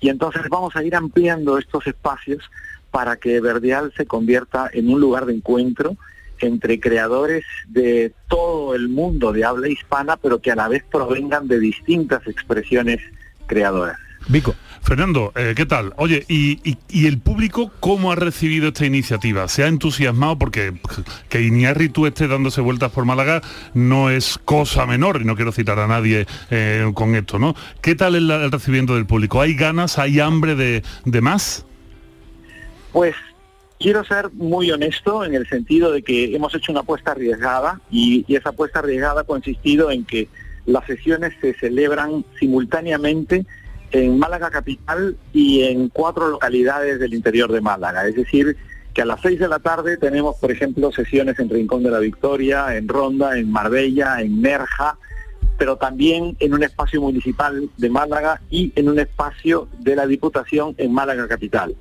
Y 0.00 0.08
entonces 0.08 0.42
vamos 0.48 0.74
a 0.74 0.82
ir 0.82 0.96
ampliando 0.96 1.58
estos 1.58 1.86
espacios 1.86 2.50
para 2.90 3.16
que 3.16 3.40
Verdial 3.40 3.92
se 3.96 4.06
convierta 4.06 4.70
en 4.72 4.88
un 4.88 5.00
lugar 5.00 5.26
de 5.26 5.34
encuentro 5.34 5.96
entre 6.40 6.80
creadores 6.80 7.44
de 7.66 8.12
todo 8.28 8.74
el 8.74 8.88
mundo 8.88 9.32
de 9.32 9.44
habla 9.44 9.68
hispana, 9.68 10.16
pero 10.16 10.40
que 10.40 10.50
a 10.50 10.56
la 10.56 10.68
vez 10.68 10.84
provengan 10.90 11.46
de 11.46 11.60
distintas 11.60 12.26
expresiones 12.26 13.00
creadoras. 13.46 13.98
Vico. 14.28 14.54
Fernando, 14.82 15.32
eh, 15.34 15.54
¿qué 15.56 15.66
tal? 15.66 15.92
Oye, 15.96 16.24
¿y, 16.28 16.60
y, 16.62 16.76
y 16.88 17.06
el 17.06 17.18
público 17.18 17.72
cómo 17.80 18.12
ha 18.12 18.14
recibido 18.14 18.68
esta 18.68 18.86
iniciativa? 18.86 19.48
¿Se 19.48 19.64
ha 19.64 19.66
entusiasmado? 19.66 20.38
Porque 20.38 20.74
que 21.28 21.42
Iñárritu 21.42 22.06
esté 22.06 22.28
dándose 22.28 22.60
vueltas 22.60 22.92
por 22.92 23.04
Málaga 23.04 23.40
no 23.74 24.10
es 24.10 24.38
cosa 24.44 24.86
menor, 24.86 25.20
y 25.20 25.24
no 25.24 25.34
quiero 25.34 25.50
citar 25.50 25.78
a 25.78 25.86
nadie 25.86 26.26
eh, 26.50 26.90
con 26.94 27.14
esto, 27.14 27.38
¿no? 27.38 27.54
¿Qué 27.80 27.94
tal 27.94 28.14
el, 28.14 28.30
el 28.30 28.52
recibimiento 28.52 28.94
del 28.94 29.06
público? 29.06 29.40
¿Hay 29.40 29.54
ganas, 29.54 29.98
hay 29.98 30.20
hambre 30.20 30.54
de, 30.54 30.82
de 31.04 31.20
más? 31.20 31.64
Pues 32.92 33.14
quiero 33.80 34.04
ser 34.04 34.30
muy 34.34 34.70
honesto 34.70 35.24
en 35.24 35.34
el 35.34 35.48
sentido 35.48 35.90
de 35.90 36.02
que 36.02 36.34
hemos 36.34 36.54
hecho 36.54 36.72
una 36.72 36.82
apuesta 36.82 37.12
arriesgada 37.12 37.80
y, 37.90 38.24
y 38.28 38.36
esa 38.36 38.50
apuesta 38.50 38.78
arriesgada 38.80 39.22
ha 39.22 39.24
consistido 39.24 39.90
en 39.90 40.04
que 40.04 40.28
las 40.66 40.86
sesiones 40.86 41.32
se 41.40 41.54
celebran 41.54 42.24
simultáneamente 42.38 43.46
en 43.92 44.18
Málaga 44.18 44.50
capital 44.50 45.16
y 45.32 45.62
en 45.62 45.88
cuatro 45.88 46.28
localidades 46.28 46.98
del 47.00 47.14
interior 47.14 47.50
de 47.52 47.60
Málaga. 47.60 48.06
Es 48.06 48.16
decir, 48.16 48.56
que 48.94 49.02
a 49.02 49.06
las 49.06 49.20
seis 49.20 49.38
de 49.38 49.48
la 49.48 49.58
tarde 49.58 49.96
tenemos, 49.96 50.36
por 50.36 50.50
ejemplo, 50.50 50.90
sesiones 50.92 51.38
en 51.38 51.48
Rincón 51.48 51.82
de 51.82 51.90
la 51.90 51.98
Victoria, 51.98 52.76
en 52.76 52.88
Ronda, 52.88 53.38
en 53.38 53.50
Marbella, 53.50 54.20
en 54.20 54.42
Nerja, 54.42 54.98
pero 55.56 55.76
también 55.76 56.36
en 56.40 56.54
un 56.54 56.62
espacio 56.62 57.00
municipal 57.00 57.68
de 57.76 57.90
Málaga 57.90 58.40
y 58.50 58.72
en 58.76 58.88
un 58.88 58.98
espacio 58.98 59.68
de 59.78 59.96
la 59.96 60.06
Diputación 60.06 60.74
en 60.78 60.92
Málaga 60.92 61.26
capital. 61.28 61.74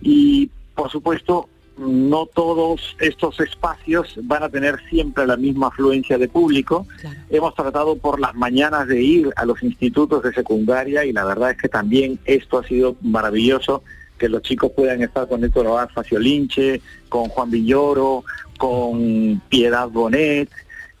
Y, 0.00 0.50
por 0.74 0.90
supuesto, 0.90 1.48
no 1.80 2.26
todos 2.26 2.96
estos 3.00 3.40
espacios 3.40 4.14
van 4.22 4.42
a 4.42 4.48
tener 4.48 4.80
siempre 4.88 5.26
la 5.26 5.36
misma 5.36 5.68
afluencia 5.68 6.18
de 6.18 6.28
público. 6.28 6.86
Hemos 7.30 7.54
tratado 7.54 7.96
por 7.96 8.20
las 8.20 8.34
mañanas 8.34 8.86
de 8.86 9.02
ir 9.02 9.30
a 9.36 9.44
los 9.44 9.62
institutos 9.62 10.22
de 10.22 10.32
secundaria 10.32 11.04
y 11.04 11.12
la 11.12 11.24
verdad 11.24 11.52
es 11.52 11.56
que 11.56 11.68
también 11.68 12.18
esto 12.24 12.58
ha 12.58 12.66
sido 12.66 12.96
maravilloso, 13.00 13.82
que 14.18 14.28
los 14.28 14.42
chicos 14.42 14.72
puedan 14.76 15.02
estar 15.02 15.26
con 15.28 15.42
Héctor 15.42 15.66
Abad 15.66 15.88
Faciolinche, 15.90 16.82
con 17.08 17.28
Juan 17.28 17.50
Villoro, 17.50 18.24
con 18.58 19.40
Piedad 19.48 19.88
Bonet, 19.88 20.50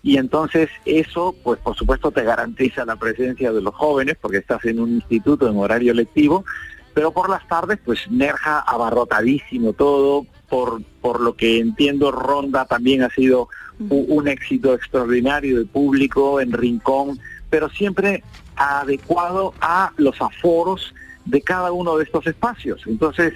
y 0.02 0.16
entonces 0.16 0.70
eso, 0.86 1.34
pues 1.42 1.60
por 1.60 1.76
supuesto 1.76 2.10
te 2.10 2.22
garantiza 2.22 2.86
la 2.86 2.96
presencia 2.96 3.52
de 3.52 3.60
los 3.60 3.74
jóvenes, 3.74 4.16
porque 4.20 4.38
estás 4.38 4.64
en 4.64 4.80
un 4.80 4.94
instituto 4.94 5.46
en 5.48 5.58
horario 5.58 5.92
lectivo, 5.92 6.44
pero 6.94 7.12
por 7.12 7.28
las 7.28 7.46
tardes, 7.46 7.78
pues 7.84 8.10
Nerja 8.10 8.60
abarrotadísimo 8.60 9.74
todo, 9.74 10.26
por, 10.50 10.82
por 11.00 11.20
lo 11.20 11.34
que 11.34 11.58
entiendo 11.60 12.10
Ronda 12.10 12.66
también 12.66 13.02
ha 13.02 13.08
sido 13.10 13.48
u- 13.88 14.14
un 14.16 14.28
éxito 14.28 14.74
extraordinario 14.74 15.58
de 15.60 15.64
público 15.64 16.40
en 16.40 16.52
Rincón, 16.52 17.18
pero 17.48 17.70
siempre 17.70 18.22
adecuado 18.56 19.54
a 19.60 19.92
los 19.96 20.20
aforos 20.20 20.94
de 21.24 21.40
cada 21.40 21.72
uno 21.72 21.96
de 21.96 22.04
estos 22.04 22.26
espacios. 22.26 22.82
Entonces, 22.86 23.32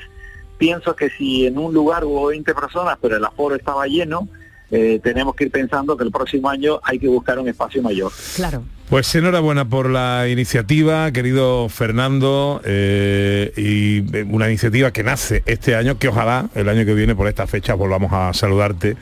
pienso 0.59 0.95
que 0.97 1.11
si 1.11 1.47
en 1.47 1.57
un 1.59 1.73
lugar 1.73 2.05
hubo 2.05 2.27
20 2.27 2.55
personas, 2.55 2.99
pero 3.01 3.17
el 3.17 3.25
aforo 3.25 3.55
estaba 3.55 3.87
lleno, 3.87 4.29
eh, 4.71 5.01
tenemos 5.03 5.35
que 5.35 5.45
ir 5.45 5.51
pensando 5.51 5.97
que 5.97 6.05
el 6.05 6.11
próximo 6.11 6.49
año 6.49 6.81
hay 6.83 6.99
que 6.99 7.09
buscar 7.09 7.39
un 7.39 7.49
espacio 7.49 7.83
mayor. 7.83 8.13
Claro. 8.35 8.65
Pues 8.89 9.15
enhorabuena 9.15 9.65
por 9.65 9.89
la 9.89 10.29
iniciativa, 10.29 11.11
querido 11.11 11.69
Fernando, 11.71 12.61
eh, 12.65 13.53
y 13.57 14.17
eh, 14.17 14.25
una 14.29 14.49
iniciativa 14.49 14.91
que 14.93 15.03
nace 15.03 15.43
este 15.47 15.75
año, 15.75 15.99
que 15.99 16.09
ojalá 16.09 16.51
el 16.55 16.69
año 16.69 16.85
que 16.85 16.93
viene 16.93 17.15
por 17.15 17.27
esta 17.27 17.47
fecha 17.47 17.75
volvamos 17.75 18.13
a 18.13 18.33
saludarte 18.35 18.97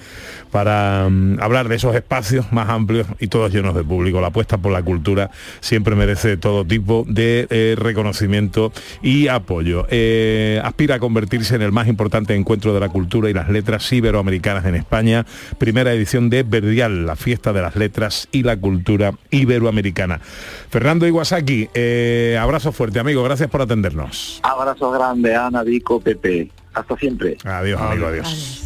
para 0.52 1.08
mm, 1.10 1.40
hablar 1.40 1.68
de 1.68 1.76
esos 1.76 1.96
espacios 1.96 2.52
más 2.52 2.68
amplios 2.68 3.08
y 3.18 3.26
todos 3.26 3.52
llenos 3.52 3.74
de 3.74 3.82
público. 3.82 4.20
La 4.20 4.28
apuesta 4.28 4.58
por 4.58 4.70
la 4.70 4.82
cultura 4.82 5.30
siempre 5.60 5.96
merece 5.96 6.36
todo 6.36 6.64
tipo 6.64 7.04
de 7.08 7.48
eh, 7.50 7.74
reconocimiento 7.76 8.70
y 9.02 9.28
apoyo. 9.28 9.86
Eh, 9.90 10.60
aspira 10.62 10.96
a 10.96 10.98
convertirse 11.00 11.56
en 11.56 11.62
el 11.62 11.72
más 11.72 11.88
importante 11.88 12.34
encuentro 12.34 12.74
de 12.74 12.80
la 12.80 12.90
cultura 12.90 13.30
y 13.30 13.32
las 13.32 13.48
letras 13.48 13.90
iberoamericanas 13.92 14.66
en 14.66 14.76
España. 14.76 15.26
Primera 15.58 15.92
edición 15.92 16.28
de 16.28 16.42
Verdial, 16.42 17.06
la 17.06 17.16
fiesta 17.16 17.52
de 17.52 17.62
las 17.62 17.74
letras 17.74 18.28
y 18.30 18.42
la 18.42 18.56
cultura 18.56 19.14
iberoamericana. 19.30 20.20
Fernando 20.68 21.06
Iwasaki, 21.06 21.70
eh, 21.72 22.38
abrazo 22.38 22.72
fuerte, 22.72 23.00
amigo, 23.00 23.22
gracias 23.24 23.48
por 23.48 23.62
atendernos. 23.62 24.40
Abrazo 24.42 24.90
grande, 24.90 25.34
Ana, 25.34 25.62
Vico, 25.62 25.98
Pepe. 25.98 26.50
Hasta 26.74 26.96
siempre. 26.96 27.38
Adiós, 27.44 27.80
amigo, 27.80 28.06
adiós. 28.06 28.61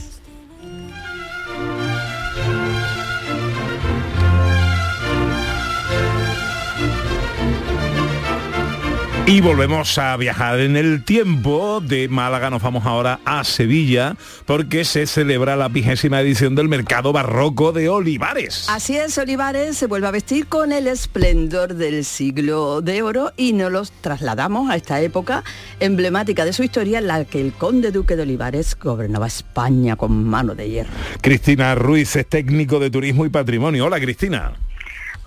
Y 9.28 9.40
volvemos 9.40 9.98
a 9.98 10.16
viajar 10.16 10.60
en 10.60 10.76
el 10.76 11.02
tiempo. 11.02 11.80
De 11.80 12.08
Málaga 12.08 12.48
nos 12.48 12.62
vamos 12.62 12.86
ahora 12.86 13.18
a 13.24 13.42
Sevilla 13.42 14.14
porque 14.44 14.84
se 14.84 15.04
celebra 15.08 15.56
la 15.56 15.66
vigésima 15.68 16.20
edición 16.20 16.54
del 16.54 16.68
Mercado 16.68 17.12
Barroco 17.12 17.72
de 17.72 17.88
Olivares. 17.88 18.66
Así 18.70 18.96
es, 18.96 19.18
Olivares 19.18 19.76
se 19.76 19.88
vuelve 19.88 20.06
a 20.06 20.12
vestir 20.12 20.46
con 20.46 20.70
el 20.70 20.86
esplendor 20.86 21.74
del 21.74 22.04
siglo 22.04 22.82
de 22.82 23.02
oro 23.02 23.32
y 23.36 23.52
nos 23.52 23.72
los 23.72 23.90
trasladamos 23.90 24.70
a 24.70 24.76
esta 24.76 25.00
época 25.00 25.42
emblemática 25.80 26.44
de 26.44 26.52
su 26.52 26.62
historia 26.62 27.00
en 27.00 27.08
la 27.08 27.24
que 27.24 27.40
el 27.40 27.52
conde 27.52 27.90
duque 27.90 28.14
de 28.14 28.22
Olivares 28.22 28.78
gobernaba 28.80 29.26
España 29.26 29.96
con 29.96 30.22
mano 30.22 30.54
de 30.54 30.70
hierro. 30.70 30.90
Cristina 31.20 31.74
Ruiz 31.74 32.14
es 32.14 32.28
técnico 32.28 32.78
de 32.78 32.90
turismo 32.90 33.26
y 33.26 33.30
patrimonio. 33.30 33.86
Hola 33.86 33.98
Cristina. 33.98 34.52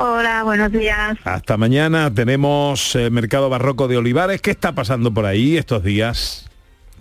Hola, 0.01 0.43
buenos 0.43 0.71
días. 0.71 1.17
Hasta 1.25 1.57
mañana 1.57 2.09
tenemos 2.13 2.95
el 2.95 3.11
Mercado 3.11 3.49
Barroco 3.49 3.89
de 3.89 3.97
Olivares. 3.97 4.41
¿Qué 4.41 4.49
está 4.49 4.71
pasando 4.71 5.13
por 5.13 5.25
ahí 5.25 5.57
estos 5.57 5.83
días? 5.83 6.49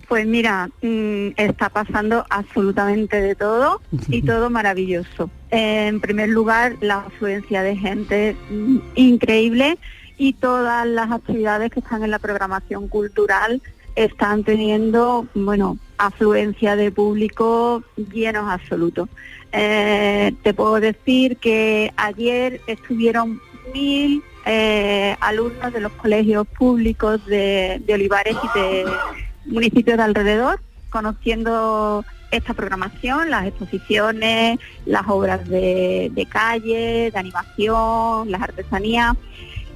Pues 0.08 0.26
mira, 0.26 0.68
mm, 0.82 1.28
está 1.36 1.68
pasando 1.68 2.26
absolutamente 2.28 3.20
de 3.20 3.36
todo 3.36 3.80
y 4.08 4.22
todo 4.26 4.50
maravilloso. 4.50 5.30
En 5.50 6.00
primer 6.00 6.30
lugar, 6.30 6.74
la 6.80 7.02
afluencia 7.02 7.62
de 7.62 7.76
gente 7.76 8.36
mm, 8.50 8.78
increíble 8.96 9.78
y 10.16 10.32
todas 10.32 10.84
las 10.84 11.12
actividades 11.12 11.70
que 11.70 11.78
están 11.78 12.02
en 12.02 12.10
la 12.10 12.18
programación 12.18 12.88
cultural 12.88 13.62
están 14.04 14.44
teniendo, 14.44 15.26
bueno, 15.34 15.76
afluencia 15.98 16.76
de 16.76 16.92
público 16.92 17.82
llenos 17.96 18.48
absolutos. 18.48 19.08
Eh, 19.50 20.32
te 20.42 20.54
puedo 20.54 20.78
decir 20.78 21.36
que 21.38 21.92
ayer 21.96 22.60
estuvieron 22.68 23.40
mil 23.74 24.22
eh, 24.46 25.16
alumnos 25.20 25.72
de 25.72 25.80
los 25.80 25.92
colegios 25.92 26.46
públicos 26.46 27.24
de, 27.26 27.82
de 27.84 27.94
Olivares 27.94 28.36
y 28.42 28.58
de 28.58 28.84
municipios 29.46 29.96
de 29.96 30.02
alrededor 30.04 30.60
conociendo 30.90 32.04
esta 32.30 32.54
programación, 32.54 33.30
las 33.30 33.46
exposiciones, 33.46 34.58
las 34.86 35.08
obras 35.08 35.46
de, 35.48 36.10
de 36.14 36.26
calle, 36.26 37.10
de 37.10 37.18
animación, 37.18 38.30
las 38.30 38.42
artesanías 38.42 39.16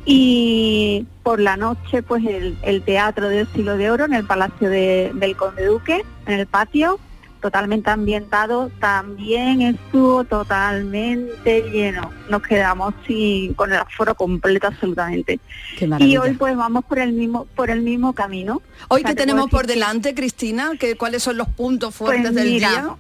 y 0.05 1.07
por 1.23 1.41
la 1.41 1.57
noche 1.57 2.03
pues 2.03 2.25
el, 2.27 2.57
el 2.63 2.83
teatro 2.83 3.29
del 3.29 3.47
siglo 3.53 3.77
de 3.77 3.91
oro 3.91 4.05
en 4.05 4.15
el 4.15 4.25
Palacio 4.27 4.69
de- 4.69 5.13
del 5.15 5.37
Conde 5.37 5.67
Duque, 5.67 6.05
en 6.27 6.33
el 6.41 6.47
patio, 6.47 6.99
totalmente 7.41 7.91
ambientado, 7.91 8.71
también 8.81 9.63
estuvo 9.63 10.23
totalmente 10.25 11.63
lleno. 11.73 12.11
Nos 12.31 12.43
quedamos 12.43 12.95
sin, 13.07 13.55
con 13.55 13.73
el 13.73 13.79
aforo 13.79 14.15
completo 14.15 14.69
absolutamente. 14.69 15.41
Qué 15.77 15.89
Y 15.99 16.17
hoy 16.17 16.35
pues 16.35 16.57
vamos 16.57 16.85
por 16.85 16.99
el 17.01 17.13
mismo, 17.13 17.47
por 17.57 17.71
el 17.71 17.83
mismo 17.83 18.13
camino. 18.13 18.63
Hoy 18.89 19.01
O 19.01 19.03
sea, 19.03 19.11
que 19.11 19.15
te 19.17 19.23
tenemos 19.23 19.51
por 19.51 19.67
delante, 19.67 20.15
Cristina, 20.15 20.73
que 20.79 20.97
cuáles 20.97 21.23
son 21.23 21.37
los 21.37 21.49
puntos 21.49 21.95
fuertes 21.95 22.23
pues 22.23 22.35
del 22.37 22.49
mira, 22.49 22.69
día. 22.71 22.95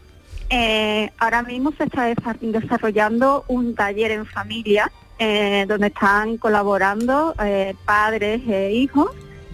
eh, 0.50 1.11
ahora 1.18 1.42
mismo 1.42 1.72
se 1.78 1.84
está 1.84 2.09
desa- 2.12 2.36
desarrollando 2.40 3.44
un 3.48 3.74
taller 3.76 4.11
en 4.11 4.26
familia 4.26 4.90
eh, 5.24 5.66
donde 5.68 5.86
están 5.86 6.36
colaborando 6.36 7.32
eh, 7.44 7.76
padres 7.84 8.40
e 8.48 8.72
hijos. 8.72 9.08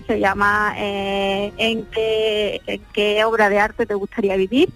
Se 0.06 0.18
llama 0.18 0.72
eh, 0.78 1.52
¿en, 1.58 1.84
qué, 2.94 3.22
obra 3.26 3.50
de 3.50 3.58
arte 3.58 3.84
te 3.84 3.92
gustaría 3.92 4.34
vivir? 4.36 4.70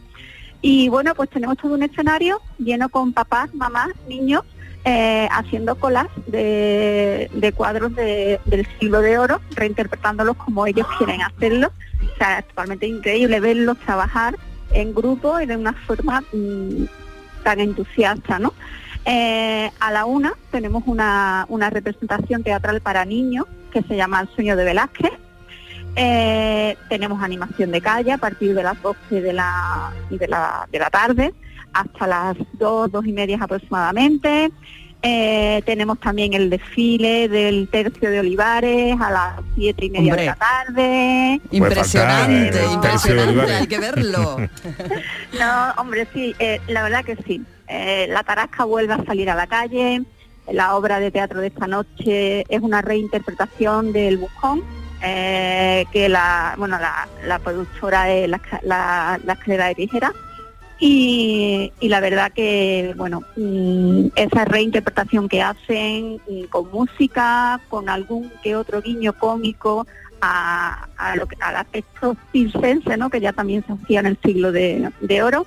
Y 0.61 0.91
bueno, 0.91 1.15
pues 1.15 1.31
tenemos 1.31 1.57
todo 1.57 1.73
un 1.73 1.83
escenario 1.83 2.43
lleno 2.59 2.91
con 2.91 3.15
papás, 3.15 3.55
mamás, 3.55 3.89
niños, 4.07 4.43
haciendo 4.85 5.77
colas 5.77 6.09
de, 6.27 7.55
cuadros 7.57 7.95
de- 7.95 8.39
del 8.45 8.67
siglo 8.79 9.01
de 9.01 9.17
oro, 9.17 9.41
reinterpretándolos 9.55 10.37
como 10.37 10.67
ellos 10.67 10.87
quieren 10.99 11.23
hacerlo. 11.23 11.71
O 12.13 12.17
sea, 12.19 12.41
es 12.41 12.49
totalmente 12.49 12.87
increíble 12.87 13.41
verlos 13.41 13.79
trabajar 13.79 14.37
en 14.73 14.95
grupo 14.95 15.41
y 15.41 15.47
de 15.47 15.57
una 15.57 15.73
forma 15.73 16.23
mm, 16.35 16.85
tan 17.45 17.61
entusiasta, 17.61 18.39
¿no? 18.39 18.53
Eh, 19.05 19.71
a 19.81 19.91
la 19.91 20.05
una 20.05 20.35
tenemos 20.51 20.85
una, 20.87 21.47
una 21.49 21.71
representación 21.71 22.43
teatral 22.43 22.81
para 22.81 23.05
niños 23.05 23.47
que 23.73 23.83
se 23.83 23.97
llama 23.97 24.21
El 24.21 24.29
sueño 24.29 24.57
de 24.57 24.65
Velázquez. 24.65 25.13
Eh, 25.97 26.77
tenemos 26.89 27.23
animación 27.23 27.71
de 27.71 27.81
calle 27.81 28.13
a 28.13 28.19
partir 28.19 28.55
de 28.55 28.63
las 28.63 28.81
12 28.81 29.21
de 29.21 29.33
la, 29.33 29.93
de 30.09 30.29
la, 30.29 30.67
de 30.71 30.79
la 30.79 30.91
tarde 30.91 31.35
hasta 31.73 32.07
las 32.07 32.37
2, 32.55 32.93
2 32.93 33.07
y 33.07 33.13
media 33.13 33.39
aproximadamente. 33.41 34.51
Eh, 35.05 35.63
tenemos 35.67 35.99
también 35.99 36.33
el 36.33 36.49
desfile 36.49 37.29
del 37.29 37.69
tercio 37.69 38.09
de 38.09 38.21
Olivares 38.21 38.95
a 39.01 39.11
las 39.11 39.33
7 39.57 39.85
y 39.87 39.91
media 39.91 40.13
Hombre. 40.13 40.23
de 40.23 40.27
la 40.27 40.37
tarde. 40.37 41.41
Impresionante, 41.51 42.53
faltar, 42.53 42.71
eh, 42.71 42.75
impresionante, 42.75 43.53
hay 43.53 43.67
que 43.67 43.79
verlo. 43.81 44.37
No, 45.41 45.73
hombre, 45.79 46.07
sí, 46.13 46.37
eh, 46.39 46.61
la 46.69 46.85
verdad 46.85 47.05
que 47.05 47.17
sí. 47.27 47.43
Eh, 47.75 48.07
la 48.07 48.23
Tarasca 48.23 48.65
vuelve 48.65 48.93
a 48.93 49.05
salir 49.05 49.31
a 49.31 49.35
la 49.35 49.47
calle. 49.47 50.03
La 50.51 50.77
obra 50.77 51.01
de 51.01 51.11
teatro 51.11 51.41
de 51.41 51.47
esta 51.47 51.67
noche 51.67 52.45
es 52.49 52.61
una 52.61 52.83
reinterpretación 52.83 53.93
del 53.93 54.19
Buscón, 54.19 54.63
eh, 55.03 55.87
que 55.91 56.09
la, 56.11 56.55
bueno, 56.59 56.79
la, 56.79 57.39
productora 57.39 58.11
es 58.13 58.29
la, 58.29 58.41
la, 58.63 59.39
de 59.47 59.75
tijera. 59.75 60.13
Y, 60.79 61.73
la 61.81 62.01
verdad 62.01 62.33
que, 62.33 62.93
bueno, 62.97 63.23
mm, 63.37 64.09
esa 64.17 64.45
reinterpretación 64.45 65.29
que 65.29 65.41
hacen 65.41 66.21
mm, 66.29 66.45
con 66.51 66.71
música, 66.71 67.59
con 67.71 67.89
algún 67.89 68.31
que 68.43 68.55
otro 68.55 68.83
guiño 68.83 69.15
cómico 69.15 69.87
a, 70.21 70.89
a 70.99 71.17
lo 71.17 71.27
al 71.41 71.57
aspecto 71.57 72.17
¿no? 72.99 73.09
que 73.09 73.21
ya 73.21 73.33
también 73.33 73.65
se 73.67 73.73
hacía 73.73 74.01
en 74.01 74.07
el 74.07 74.19
siglo 74.23 74.53
de 74.53 75.23
oro. 75.23 75.47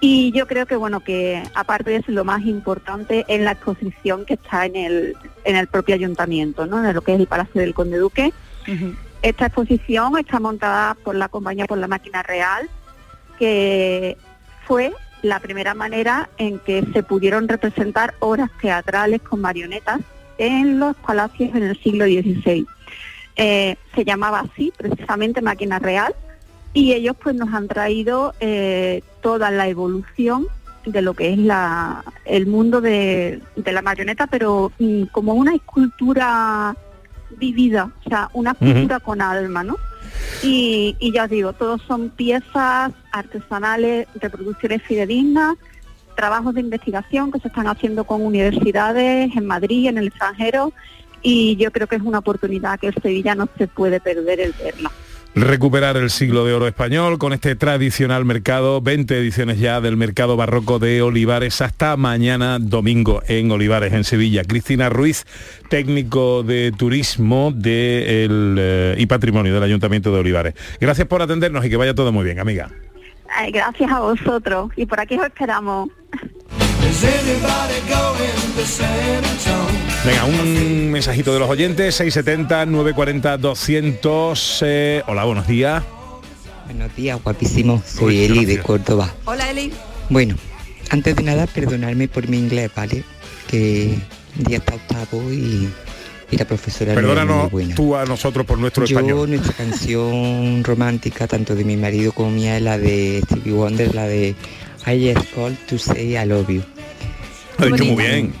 Y 0.00 0.30
yo 0.32 0.46
creo 0.46 0.66
que, 0.66 0.76
bueno, 0.76 1.00
que 1.00 1.42
aparte 1.54 1.90
de 1.90 1.96
eso, 1.96 2.12
lo 2.12 2.24
más 2.24 2.44
importante 2.44 3.24
es 3.28 3.40
la 3.40 3.52
exposición 3.52 4.26
que 4.26 4.34
está 4.34 4.66
en 4.66 4.76
el, 4.76 5.16
en 5.44 5.56
el 5.56 5.68
propio 5.68 5.94
ayuntamiento, 5.94 6.66
¿no? 6.66 6.82
de 6.82 6.92
lo 6.92 7.00
que 7.00 7.14
es 7.14 7.20
el 7.20 7.26
Palacio 7.26 7.60
del 7.62 7.74
Conde 7.74 7.98
Duque. 7.98 8.32
Esta 9.22 9.46
exposición 9.46 10.18
está 10.18 10.38
montada 10.38 10.94
por 10.94 11.14
la 11.14 11.28
compañía 11.28 11.66
Por 11.66 11.78
la 11.78 11.88
Máquina 11.88 12.22
Real, 12.22 12.68
que 13.38 14.16
fue 14.66 14.92
la 15.22 15.40
primera 15.40 15.74
manera 15.74 16.28
en 16.36 16.58
que 16.58 16.84
se 16.92 17.02
pudieron 17.02 17.48
representar 17.48 18.14
obras 18.18 18.50
teatrales 18.60 19.22
con 19.22 19.40
marionetas 19.40 20.00
en 20.38 20.78
los 20.78 20.94
palacios 20.96 21.54
en 21.54 21.62
el 21.62 21.82
siglo 21.82 22.04
XVI. 22.04 22.66
Eh, 23.36 23.76
se 23.94 24.04
llamaba 24.04 24.40
así, 24.40 24.72
precisamente 24.76 25.42
Máquina 25.42 25.78
Real, 25.78 26.14
y 26.76 26.92
ellos 26.92 27.16
pues 27.20 27.34
nos 27.34 27.54
han 27.54 27.68
traído 27.68 28.34
eh, 28.38 29.02
toda 29.22 29.50
la 29.50 29.66
evolución 29.66 30.46
de 30.84 31.00
lo 31.00 31.14
que 31.14 31.32
es 31.32 31.38
la, 31.38 32.04
el 32.26 32.46
mundo 32.46 32.82
de, 32.82 33.40
de 33.56 33.72
la 33.72 33.80
marioneta, 33.80 34.26
pero 34.26 34.70
mm, 34.78 35.04
como 35.04 35.32
una 35.32 35.54
escultura 35.54 36.76
vivida, 37.38 37.90
o 38.04 38.08
sea, 38.10 38.28
una 38.34 38.50
escultura 38.50 39.00
con 39.00 39.22
alma, 39.22 39.64
¿no? 39.64 39.78
Y, 40.42 40.94
y 40.98 41.12
ya 41.12 41.24
os 41.24 41.30
digo, 41.30 41.54
todos 41.54 41.80
son 41.80 42.10
piezas 42.10 42.92
artesanales, 43.10 44.06
reproducciones 44.16 44.82
fidedignas, 44.82 45.56
trabajos 46.14 46.54
de 46.54 46.60
investigación 46.60 47.32
que 47.32 47.40
se 47.40 47.48
están 47.48 47.68
haciendo 47.68 48.04
con 48.04 48.22
universidades 48.22 49.34
en 49.34 49.46
Madrid, 49.46 49.88
en 49.88 49.96
el 49.96 50.08
extranjero, 50.08 50.74
y 51.22 51.56
yo 51.56 51.72
creo 51.72 51.86
que 51.86 51.96
es 51.96 52.02
una 52.02 52.18
oportunidad 52.18 52.78
que 52.78 52.88
el 52.88 52.94
Sevilla 53.00 53.34
no 53.34 53.48
se 53.56 53.66
puede 53.66 53.98
perder 53.98 54.40
el 54.40 54.52
verla. 54.52 54.92
Recuperar 55.38 55.98
el 55.98 56.08
siglo 56.08 56.46
de 56.46 56.54
oro 56.54 56.66
español 56.66 57.18
con 57.18 57.34
este 57.34 57.56
tradicional 57.56 58.24
mercado, 58.24 58.80
20 58.80 59.18
ediciones 59.18 59.58
ya 59.60 59.82
del 59.82 59.98
mercado 59.98 60.34
barroco 60.34 60.78
de 60.78 61.02
Olivares 61.02 61.60
hasta 61.60 61.94
mañana 61.98 62.58
domingo 62.58 63.20
en 63.28 63.50
Olivares, 63.50 63.92
en 63.92 64.04
Sevilla. 64.04 64.44
Cristina 64.44 64.88
Ruiz, 64.88 65.26
técnico 65.68 66.42
de 66.42 66.72
turismo 66.72 67.52
de 67.54 68.26
eh, 68.30 68.94
y 68.96 69.04
patrimonio 69.04 69.52
del 69.52 69.62
Ayuntamiento 69.62 70.10
de 70.10 70.20
Olivares. 70.20 70.54
Gracias 70.80 71.06
por 71.06 71.20
atendernos 71.20 71.66
y 71.66 71.68
que 71.68 71.76
vaya 71.76 71.94
todo 71.94 72.12
muy 72.12 72.24
bien, 72.24 72.40
amiga. 72.40 72.70
Gracias 73.52 73.92
a 73.92 74.00
vosotros, 74.00 74.70
y 74.74 74.86
por 74.86 75.00
aquí 75.00 75.18
os 75.18 75.26
esperamos. 75.26 75.90
Is 76.96 77.04
anybody 77.04 77.80
going 77.88 78.54
to 78.56 78.64
San 78.64 79.22
Antonio? 79.22 79.80
Venga, 80.06 80.24
un 80.24 80.90
mensajito 80.90 81.34
de 81.34 81.40
los 81.40 81.50
oyentes, 81.50 82.00
670-940-200. 82.00 84.58
eh, 84.62 85.02
hola, 85.06 85.24
buenos 85.24 85.46
días. 85.46 85.82
Buenos 86.64 86.96
días, 86.96 87.22
guapísimo. 87.22 87.82
Soy 87.86 88.24
Eli 88.24 88.46
de 88.46 88.60
Córdoba. 88.60 89.12
Hola 89.26 89.50
Eli. 89.50 89.70
Bueno, 90.08 90.36
antes 90.90 91.14
de 91.16 91.22
nada, 91.22 91.46
perdonadme 91.46 92.08
por 92.08 92.28
mi 92.28 92.38
inglés, 92.38 92.70
¿vale? 92.74 93.04
Que 93.46 93.98
de 94.36 94.56
hasta 94.56 94.76
octavo 94.76 95.30
y, 95.30 95.68
y 96.30 96.36
la 96.36 96.46
profesora 96.46 96.94
Perdónanos 96.94 97.50
buena. 97.50 97.74
tú 97.74 97.94
a 97.94 98.06
nosotros 98.06 98.46
por 98.46 98.56
nuestro 98.58 98.86
Yo, 98.86 98.96
español. 98.98 99.28
nuestra 99.28 99.52
canción 99.58 100.64
romántica, 100.64 101.26
tanto 101.26 101.54
de 101.54 101.62
mi 101.64 101.76
marido 101.76 102.12
como 102.12 102.30
mía, 102.30 102.56
es 102.56 102.62
la 102.62 102.78
de 102.78 103.20
Stevie 103.26 103.52
Wonder, 103.52 103.94
la 103.94 104.06
de 104.06 104.34
I 104.86 105.12
just 105.14 105.30
called 105.34 105.58
to 105.68 105.76
say 105.78 106.16
I 106.16 106.24
love 106.24 106.48
you. 106.48 106.62
Lo 107.58 107.64
ha 107.64 107.68
dicho 107.68 107.84
muy 107.84 108.04
bien. 108.04 108.34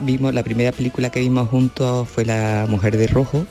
Vimos, 0.00 0.34
la 0.34 0.42
primera 0.42 0.72
película 0.72 1.10
que 1.10 1.20
vimos 1.20 1.48
juntos 1.48 2.08
fue 2.08 2.24
La 2.24 2.66
Mujer 2.68 2.96
de 2.96 3.06
Rojo 3.06 3.46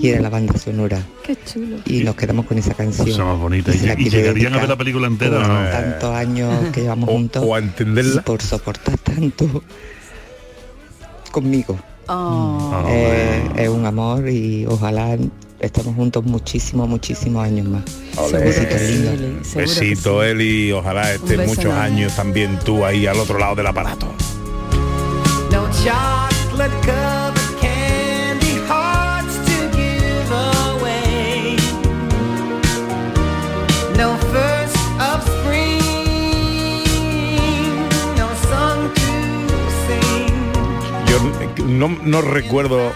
y 0.00 0.08
era 0.08 0.20
la 0.20 0.30
banda 0.30 0.56
sonora. 0.58 1.02
Qué 1.24 1.36
chulo. 1.44 1.78
Y 1.84 2.04
nos 2.04 2.14
quedamos 2.14 2.46
con 2.46 2.56
esa 2.58 2.74
canción. 2.74 3.08
Cosa 3.10 3.24
más 3.24 3.38
bonita. 3.38 3.72
Y 3.74 4.02
¿Y, 4.02 4.06
y 4.06 4.10
llegarían 4.10 4.54
a 4.54 4.58
ver 4.58 4.68
la 4.68 4.76
película 4.76 5.06
entera? 5.06 5.38
por 5.38 5.48
¿no? 5.48 5.70
tantos 5.70 6.14
años 6.14 6.68
que 6.72 6.82
llevamos 6.82 7.08
juntos. 7.10 7.44
O 7.46 7.54
a 7.54 7.58
entenderla. 7.58 8.20
y 8.20 8.24
por 8.24 8.40
soportar 8.40 8.96
tanto 8.98 9.62
conmigo. 11.30 11.78
Oh. 12.08 12.84
Eh, 12.88 13.50
es 13.56 13.68
un 13.68 13.86
amor 13.86 14.28
y 14.28 14.66
ojalá 14.66 15.16
estemos 15.60 15.94
juntos 15.94 16.24
muchísimos, 16.24 16.88
muchísimos 16.88 17.44
años 17.44 17.68
más. 17.68 17.82
Ole. 18.16 18.38
Besitos 18.38 18.80
lindos. 18.80 19.54
Besito, 19.54 20.22
Eli. 20.22 20.72
Ojalá 20.72 21.12
estés 21.12 21.38
muchos 21.46 21.64
enorme. 21.66 21.82
años 21.82 22.16
también 22.16 22.58
tú 22.64 22.84
ahí 22.84 23.06
al 23.06 23.18
otro 23.18 23.38
lado 23.38 23.54
del 23.56 23.66
aparato. 23.66 24.06
No 25.50 25.68
chocolate 25.82 26.74
covered 26.84 27.60
candy 27.60 28.56
hearts 28.68 29.36
to 29.44 29.70
give 29.76 30.30
away. 30.32 31.56
No 33.96 34.16
first 34.32 34.76
of 35.00 35.22
spring, 35.26 36.84
no 38.16 38.28
song 38.48 38.90
to 38.94 39.10
sing. 39.86 40.32
Yo 41.06 41.18
no, 41.66 41.88
no 41.88 42.22
recuerdo. 42.22 42.92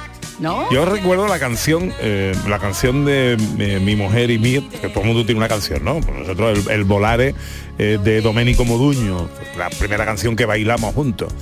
Yo 0.71 0.85
recuerdo 0.85 1.29
la 1.29 1.39
canción, 1.39 1.93
eh, 2.01 2.35
la 2.49 2.59
canción 2.59 3.05
de 3.05 3.37
eh, 3.59 3.81
mi 3.81 3.97
mujer 3.97 4.31
y 4.31 4.39
mí, 4.39 4.69
que 4.81 4.89
todo 4.89 5.01
el 5.01 5.07
mundo 5.07 5.25
tiene 5.25 5.39
una 5.39 5.49
canción, 5.49 5.85
¿no? 5.85 6.01
Pues 6.01 6.19
nosotros 6.19 6.67
el 6.69 6.85
Volare 6.85 7.35
eh, 7.79 7.99
de 8.03 8.21
Domenico 8.21 8.65
Moduño, 8.65 9.29
la 9.59 9.69
primera 9.71 10.05
canción 10.05 10.37
que 10.37 10.45
bailamos 10.47 10.95
juntos. 10.95 11.33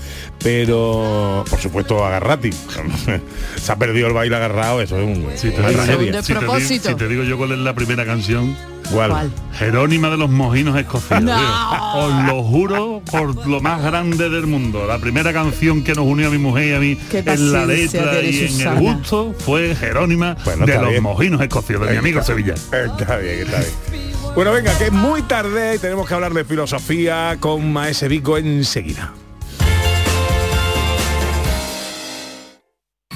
Pero, 0.42 1.44
por 1.48 1.58
supuesto, 1.60 2.04
Agarrati. 2.04 2.50
Se 3.56 3.72
ha 3.72 3.76
perdido 3.76 4.08
el 4.08 4.12
baile 4.12 4.36
agarrado, 4.36 4.80
eso 4.82 4.98
es 4.98 5.04
un, 5.04 5.26
Si 5.36 5.50
te, 5.50 5.60
una 5.60 5.70
tragedia. 5.70 6.22
si 6.22 6.34
te 6.34 6.40
digo- 6.40 6.60
si 6.60 6.78
te 6.94 7.08
digo 7.08 7.22
yo 7.22 7.38
cuál 7.38 7.52
es 7.52 7.58
la 7.58 7.74
primera 7.74 8.04
canción. 8.04 8.56
¿Cuál? 8.90 9.30
Jerónima 9.58 10.10
de 10.10 10.16
los 10.16 10.28
Mojinos 10.28 10.76
Escocidos. 10.78 11.22
No. 11.22 11.94
Os 11.94 12.26
lo 12.26 12.42
juro 12.42 13.00
por 13.10 13.46
lo 13.46 13.60
más 13.60 13.80
grande 13.82 14.28
del 14.28 14.46
mundo. 14.48 14.86
La 14.86 14.98
primera 14.98 15.32
canción 15.32 15.84
que 15.84 15.94
nos 15.94 16.04
unió 16.04 16.26
a 16.26 16.30
mi 16.30 16.38
mujer 16.38 16.66
y 16.66 16.72
a 16.74 16.80
mí 16.80 16.98
en 17.12 17.52
la 17.52 17.64
letra 17.64 18.20
y 18.22 18.44
en 18.46 18.60
el 18.60 18.78
gusto 18.80 19.34
fue 19.38 19.74
Jerónima 19.76 20.36
Bueno, 20.44 20.66
de 20.66 20.74
los 20.78 20.88
bien. 20.90 21.02
Mojinos 21.04 21.40
Escocidos, 21.40 21.86
de 21.86 21.92
mi 21.92 21.98
amigo 21.98 22.18
Está- 22.20 22.32
Sevilla. 22.32 22.54
Está 22.54 23.16
bien, 23.18 23.38
está 23.46 23.58
bien. 23.60 24.12
Bueno, 24.34 24.52
venga, 24.52 24.76
que 24.78 24.84
es 24.84 24.92
muy 24.92 25.20
tarde 25.22 25.74
y 25.74 25.78
tenemos 25.78 26.08
que 26.08 26.14
hablar 26.14 26.32
de 26.32 26.44
filosofía 26.44 27.36
con 27.38 27.70
Maese 27.70 28.08
Vico 28.08 28.38
enseguida. 28.38 29.12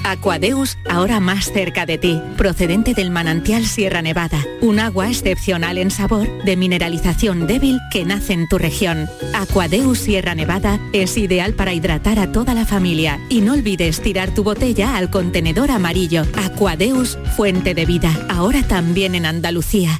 Aquadeus, 0.03 0.77
ahora 0.89 1.19
más 1.19 1.51
cerca 1.51 1.85
de 1.85 1.97
ti, 1.97 2.21
procedente 2.37 2.93
del 2.93 3.11
manantial 3.11 3.65
Sierra 3.65 4.01
Nevada, 4.01 4.45
un 4.61 4.79
agua 4.79 5.09
excepcional 5.09 5.77
en 5.79 5.91
sabor, 5.91 6.27
de 6.45 6.55
mineralización 6.55 7.45
débil 7.45 7.79
que 7.91 8.05
nace 8.05 8.33
en 8.33 8.47
tu 8.47 8.57
región. 8.57 9.09
Aquadeus 9.33 9.97
Sierra 9.97 10.33
Nevada 10.33 10.79
es 10.93 11.17
ideal 11.17 11.53
para 11.53 11.73
hidratar 11.73 12.19
a 12.19 12.31
toda 12.31 12.53
la 12.53 12.65
familia 12.65 13.19
y 13.27 13.41
no 13.41 13.53
olvides 13.53 14.01
tirar 14.01 14.33
tu 14.33 14.43
botella 14.43 14.95
al 14.95 15.09
contenedor 15.09 15.71
amarillo. 15.71 16.23
Aquadeus, 16.45 17.17
fuente 17.35 17.73
de 17.73 17.85
vida, 17.85 18.11
ahora 18.29 18.63
también 18.63 19.13
en 19.13 19.25
Andalucía. 19.25 19.99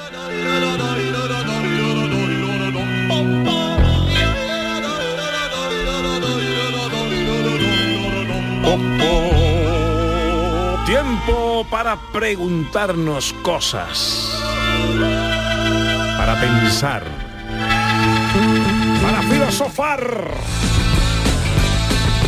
Tiempo 10.85 11.65
para 11.69 11.95
preguntarnos 12.11 13.33
cosas. 13.41 14.43
Para 16.17 16.39
pensar. 16.39 17.03
Para 19.01 19.21
filosofar. 19.23 20.70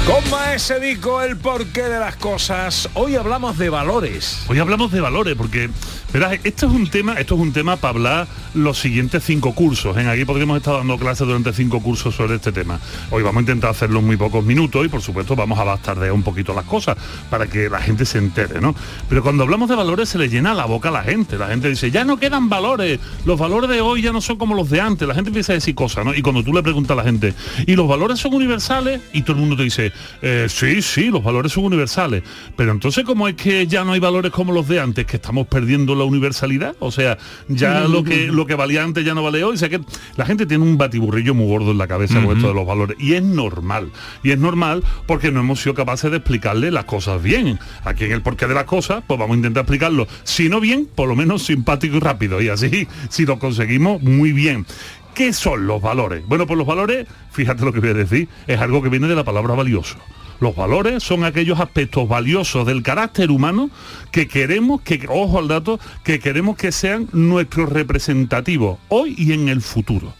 Con 0.05 0.29
Maese 0.29 0.79
Vico, 0.79 1.21
el 1.21 1.37
porqué 1.37 1.83
de 1.83 1.97
las 1.97 2.17
cosas. 2.17 2.89
Hoy 2.93 3.15
hablamos 3.15 3.57
de 3.57 3.69
valores. 3.69 4.43
Hoy 4.49 4.59
hablamos 4.59 4.91
de 4.91 4.99
valores 4.99 5.33
porque, 5.37 5.69
verás, 6.11 6.39
esto 6.43 6.67
es 6.67 6.73
un 6.73 6.89
tema, 6.89 7.13
esto 7.13 7.35
es 7.35 7.41
un 7.41 7.53
tema 7.53 7.77
para 7.77 7.91
hablar 7.91 8.27
los 8.53 8.77
siguientes 8.77 9.23
cinco 9.23 9.55
cursos. 9.55 9.95
En 9.95 10.09
aquí 10.09 10.25
podríamos 10.25 10.57
estar 10.57 10.75
dando 10.75 10.97
clases 10.97 11.25
durante 11.25 11.53
cinco 11.53 11.81
cursos 11.81 12.13
sobre 12.13 12.35
este 12.35 12.51
tema. 12.51 12.81
Hoy 13.11 13.23
vamos 13.23 13.37
a 13.37 13.41
intentar 13.43 13.69
hacerlo 13.69 13.99
en 13.99 14.05
muy 14.05 14.17
pocos 14.17 14.43
minutos 14.43 14.85
y 14.85 14.89
por 14.89 15.01
supuesto 15.01 15.37
vamos 15.37 15.57
a 15.57 15.63
bastardear 15.63 16.11
un 16.11 16.21
poquito 16.21 16.53
las 16.53 16.65
cosas 16.65 16.97
para 17.29 17.47
que 17.47 17.69
la 17.69 17.79
gente 17.79 18.05
se 18.05 18.17
entere, 18.17 18.59
¿no? 18.59 18.75
Pero 19.07 19.23
cuando 19.23 19.43
hablamos 19.43 19.69
de 19.69 19.75
valores 19.75 20.09
se 20.09 20.17
le 20.17 20.27
llena 20.27 20.53
la 20.53 20.65
boca 20.65 20.89
a 20.89 20.91
la 20.91 21.03
gente. 21.03 21.37
La 21.37 21.47
gente 21.47 21.69
dice, 21.69 21.91
ya 21.91 22.03
no 22.03 22.17
quedan 22.17 22.49
valores, 22.49 22.99
los 23.23 23.39
valores 23.39 23.69
de 23.69 23.79
hoy 23.79 24.01
ya 24.01 24.11
no 24.11 24.19
son 24.19 24.35
como 24.35 24.53
los 24.53 24.69
de 24.69 24.81
antes. 24.81 25.07
La 25.07 25.15
gente 25.15 25.29
empieza 25.29 25.53
a 25.53 25.55
decir 25.55 25.73
cosas, 25.75 26.03
¿no? 26.03 26.13
Y 26.13 26.21
cuando 26.21 26.43
tú 26.43 26.53
le 26.53 26.61
preguntas 26.61 26.91
a 26.91 26.95
la 26.95 27.03
gente, 27.03 27.33
¿y 27.65 27.77
los 27.77 27.87
valores 27.87 28.19
son 28.19 28.33
universales? 28.33 28.99
Y 29.13 29.21
todo 29.21 29.37
el 29.37 29.39
mundo 29.39 29.55
te 29.55 29.63
dice, 29.63 29.92
"Eh, 30.21 30.47
sí, 30.49 30.81
sí, 30.81 31.09
los 31.09 31.23
valores 31.23 31.51
son 31.51 31.65
universales. 31.65 32.23
Pero 32.55 32.71
entonces, 32.71 33.03
¿cómo 33.03 33.27
es 33.27 33.35
que 33.35 33.67
ya 33.67 33.83
no 33.83 33.93
hay 33.93 33.99
valores 33.99 34.31
como 34.31 34.53
los 34.53 34.67
de 34.67 34.79
antes? 34.79 35.05
¿Que 35.05 35.17
estamos 35.17 35.47
perdiendo 35.47 35.95
la 35.95 36.03
universalidad? 36.03 36.75
O 36.79 36.91
sea, 36.91 37.17
ya 37.47 37.81
lo 37.81 38.03
que, 38.03 38.27
lo 38.27 38.45
que 38.45 38.55
valía 38.55 38.83
antes 38.83 39.05
ya 39.05 39.13
no 39.13 39.23
vale 39.23 39.43
hoy. 39.43 39.55
O 39.55 39.57
sea 39.57 39.69
que 39.69 39.81
la 40.15 40.25
gente 40.25 40.45
tiene 40.45 40.63
un 40.63 40.77
batiburrillo 40.77 41.33
muy 41.33 41.47
gordo 41.47 41.71
en 41.71 41.77
la 41.77 41.87
cabeza 41.87 42.21
con 42.23 42.35
esto 42.35 42.49
de 42.49 42.53
los 42.53 42.65
valores. 42.65 42.97
Y 42.99 43.13
es 43.13 43.23
normal. 43.23 43.91
Y 44.23 44.31
es 44.31 44.37
normal 44.37 44.83
porque 45.05 45.31
no 45.31 45.39
hemos 45.39 45.61
sido 45.61 45.75
capaces 45.75 46.11
de 46.11 46.17
explicarle 46.17 46.71
las 46.71 46.85
cosas 46.85 47.21
bien. 47.21 47.59
Aquí 47.83 48.05
en 48.05 48.11
el 48.11 48.21
porqué 48.21 48.47
de 48.47 48.53
las 48.53 48.65
cosas, 48.65 49.03
pues 49.07 49.19
vamos 49.19 49.35
a 49.35 49.37
intentar 49.37 49.61
explicarlo. 49.61 50.07
Si 50.23 50.49
no 50.49 50.59
bien, 50.59 50.87
por 50.93 51.07
lo 51.07 51.15
menos 51.15 51.43
simpático 51.43 51.97
y 51.97 51.99
rápido. 51.99 52.41
Y 52.41 52.49
así, 52.49 52.87
si 53.09 53.25
lo 53.25 53.39
conseguimos, 53.39 54.01
muy 54.01 54.31
bien. 54.31 54.65
¿Qué 55.13 55.31
son 55.31 55.67
los 55.67 55.81
valores? 55.81 56.25
Bueno, 56.27 56.47
pues 56.47 56.57
los 56.57 56.65
valores, 56.65 57.07
fíjate 57.31 57.63
lo 57.63 57.71
que 57.71 57.79
voy 57.79 57.89
a 57.89 57.93
decir, 57.93 58.27
es 58.47 58.59
algo 58.59 58.81
que 58.81 58.89
viene 58.89 59.07
de 59.07 59.15
la 59.15 59.23
palabra 59.23 59.53
valioso. 59.53 59.97
Los 60.39 60.55
valores 60.55 61.03
son 61.03 61.23
aquellos 61.23 61.59
aspectos 61.59 62.07
valiosos 62.07 62.65
del 62.65 62.81
carácter 62.81 63.29
humano 63.29 63.69
que 64.11 64.27
queremos, 64.27 64.81
que, 64.81 65.05
ojo 65.07 65.37
al 65.37 65.47
dato, 65.47 65.79
que 66.03 66.19
queremos 66.19 66.57
que 66.57 66.71
sean 66.71 67.07
nuestros 67.13 67.69
representativos 67.69 68.79
hoy 68.89 69.13
y 69.17 69.33
en 69.33 69.49
el 69.49 69.61
futuro. 69.61 70.15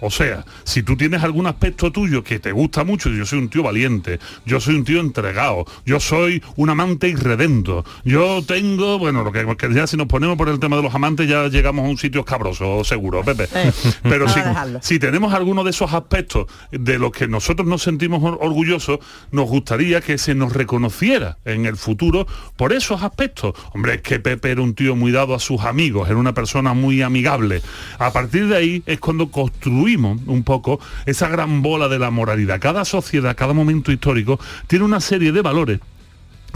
O 0.00 0.10
sea, 0.10 0.44
si 0.64 0.82
tú 0.82 0.96
tienes 0.96 1.22
algún 1.22 1.46
aspecto 1.46 1.90
tuyo 1.92 2.22
que 2.22 2.38
te 2.38 2.52
gusta 2.52 2.84
mucho, 2.84 3.08
yo 3.10 3.24
soy 3.26 3.38
un 3.38 3.48
tío 3.48 3.62
valiente, 3.62 4.18
yo 4.44 4.60
soy 4.60 4.74
un 4.76 4.84
tío 4.84 5.00
entregado, 5.00 5.64
yo 5.84 6.00
soy 6.00 6.42
un 6.56 6.70
amante 6.70 7.08
irredento, 7.08 7.84
yo 8.04 8.42
tengo, 8.46 8.98
bueno, 8.98 9.24
lo 9.24 9.32
que, 9.32 9.46
que 9.56 9.72
ya 9.74 9.86
si 9.86 9.96
nos 9.96 10.06
ponemos 10.06 10.36
por 10.36 10.48
el 10.48 10.58
tema 10.60 10.76
de 10.76 10.82
los 10.82 10.94
amantes 10.94 11.28
ya 11.28 11.48
llegamos 11.48 11.84
a 11.84 11.88
un 11.88 11.98
sitio 11.98 12.20
escabroso, 12.20 12.84
seguro, 12.84 13.22
Pepe. 13.24 13.48
Pero 14.02 14.26
vamos 14.26 14.34
si, 14.82 14.94
si 14.94 14.98
tenemos 14.98 15.32
alguno 15.34 15.64
de 15.64 15.70
esos 15.70 15.92
aspectos 15.92 16.46
de 16.70 16.98
los 16.98 17.10
que 17.12 17.26
nosotros 17.28 17.66
nos 17.66 17.82
sentimos 17.82 18.22
or- 18.22 18.38
orgullosos, 18.40 18.98
nos 19.32 19.48
gustaría 19.48 20.00
que 20.00 20.18
se 20.18 20.34
nos 20.34 20.52
reconociera 20.52 21.38
en 21.44 21.66
el 21.66 21.76
futuro 21.76 22.26
por 22.56 22.72
esos 22.72 23.02
aspectos. 23.02 23.54
Hombre, 23.72 23.94
es 23.94 24.02
que 24.02 24.20
Pepe 24.20 24.50
era 24.50 24.62
un 24.62 24.74
tío 24.74 24.94
muy 24.96 25.12
dado 25.12 25.34
a 25.34 25.38
sus 25.38 25.62
amigos, 25.62 26.08
era 26.08 26.16
una 26.18 26.34
persona 26.34 26.74
muy 26.74 27.02
amigable. 27.02 27.62
A 27.98 28.12
partir 28.12 28.48
de 28.48 28.56
ahí 28.56 28.82
es 28.86 28.98
cuando 29.00 29.30
construimos 29.30 29.86
un 29.96 30.42
poco 30.44 30.80
esa 31.06 31.28
gran 31.28 31.62
bola 31.62 31.88
de 31.88 31.98
la 31.98 32.10
moralidad. 32.10 32.60
Cada 32.60 32.84
sociedad, 32.84 33.36
cada 33.36 33.52
momento 33.52 33.92
histórico 33.92 34.38
tiene 34.66 34.84
una 34.84 35.00
serie 35.00 35.32
de 35.32 35.42
valores 35.42 35.80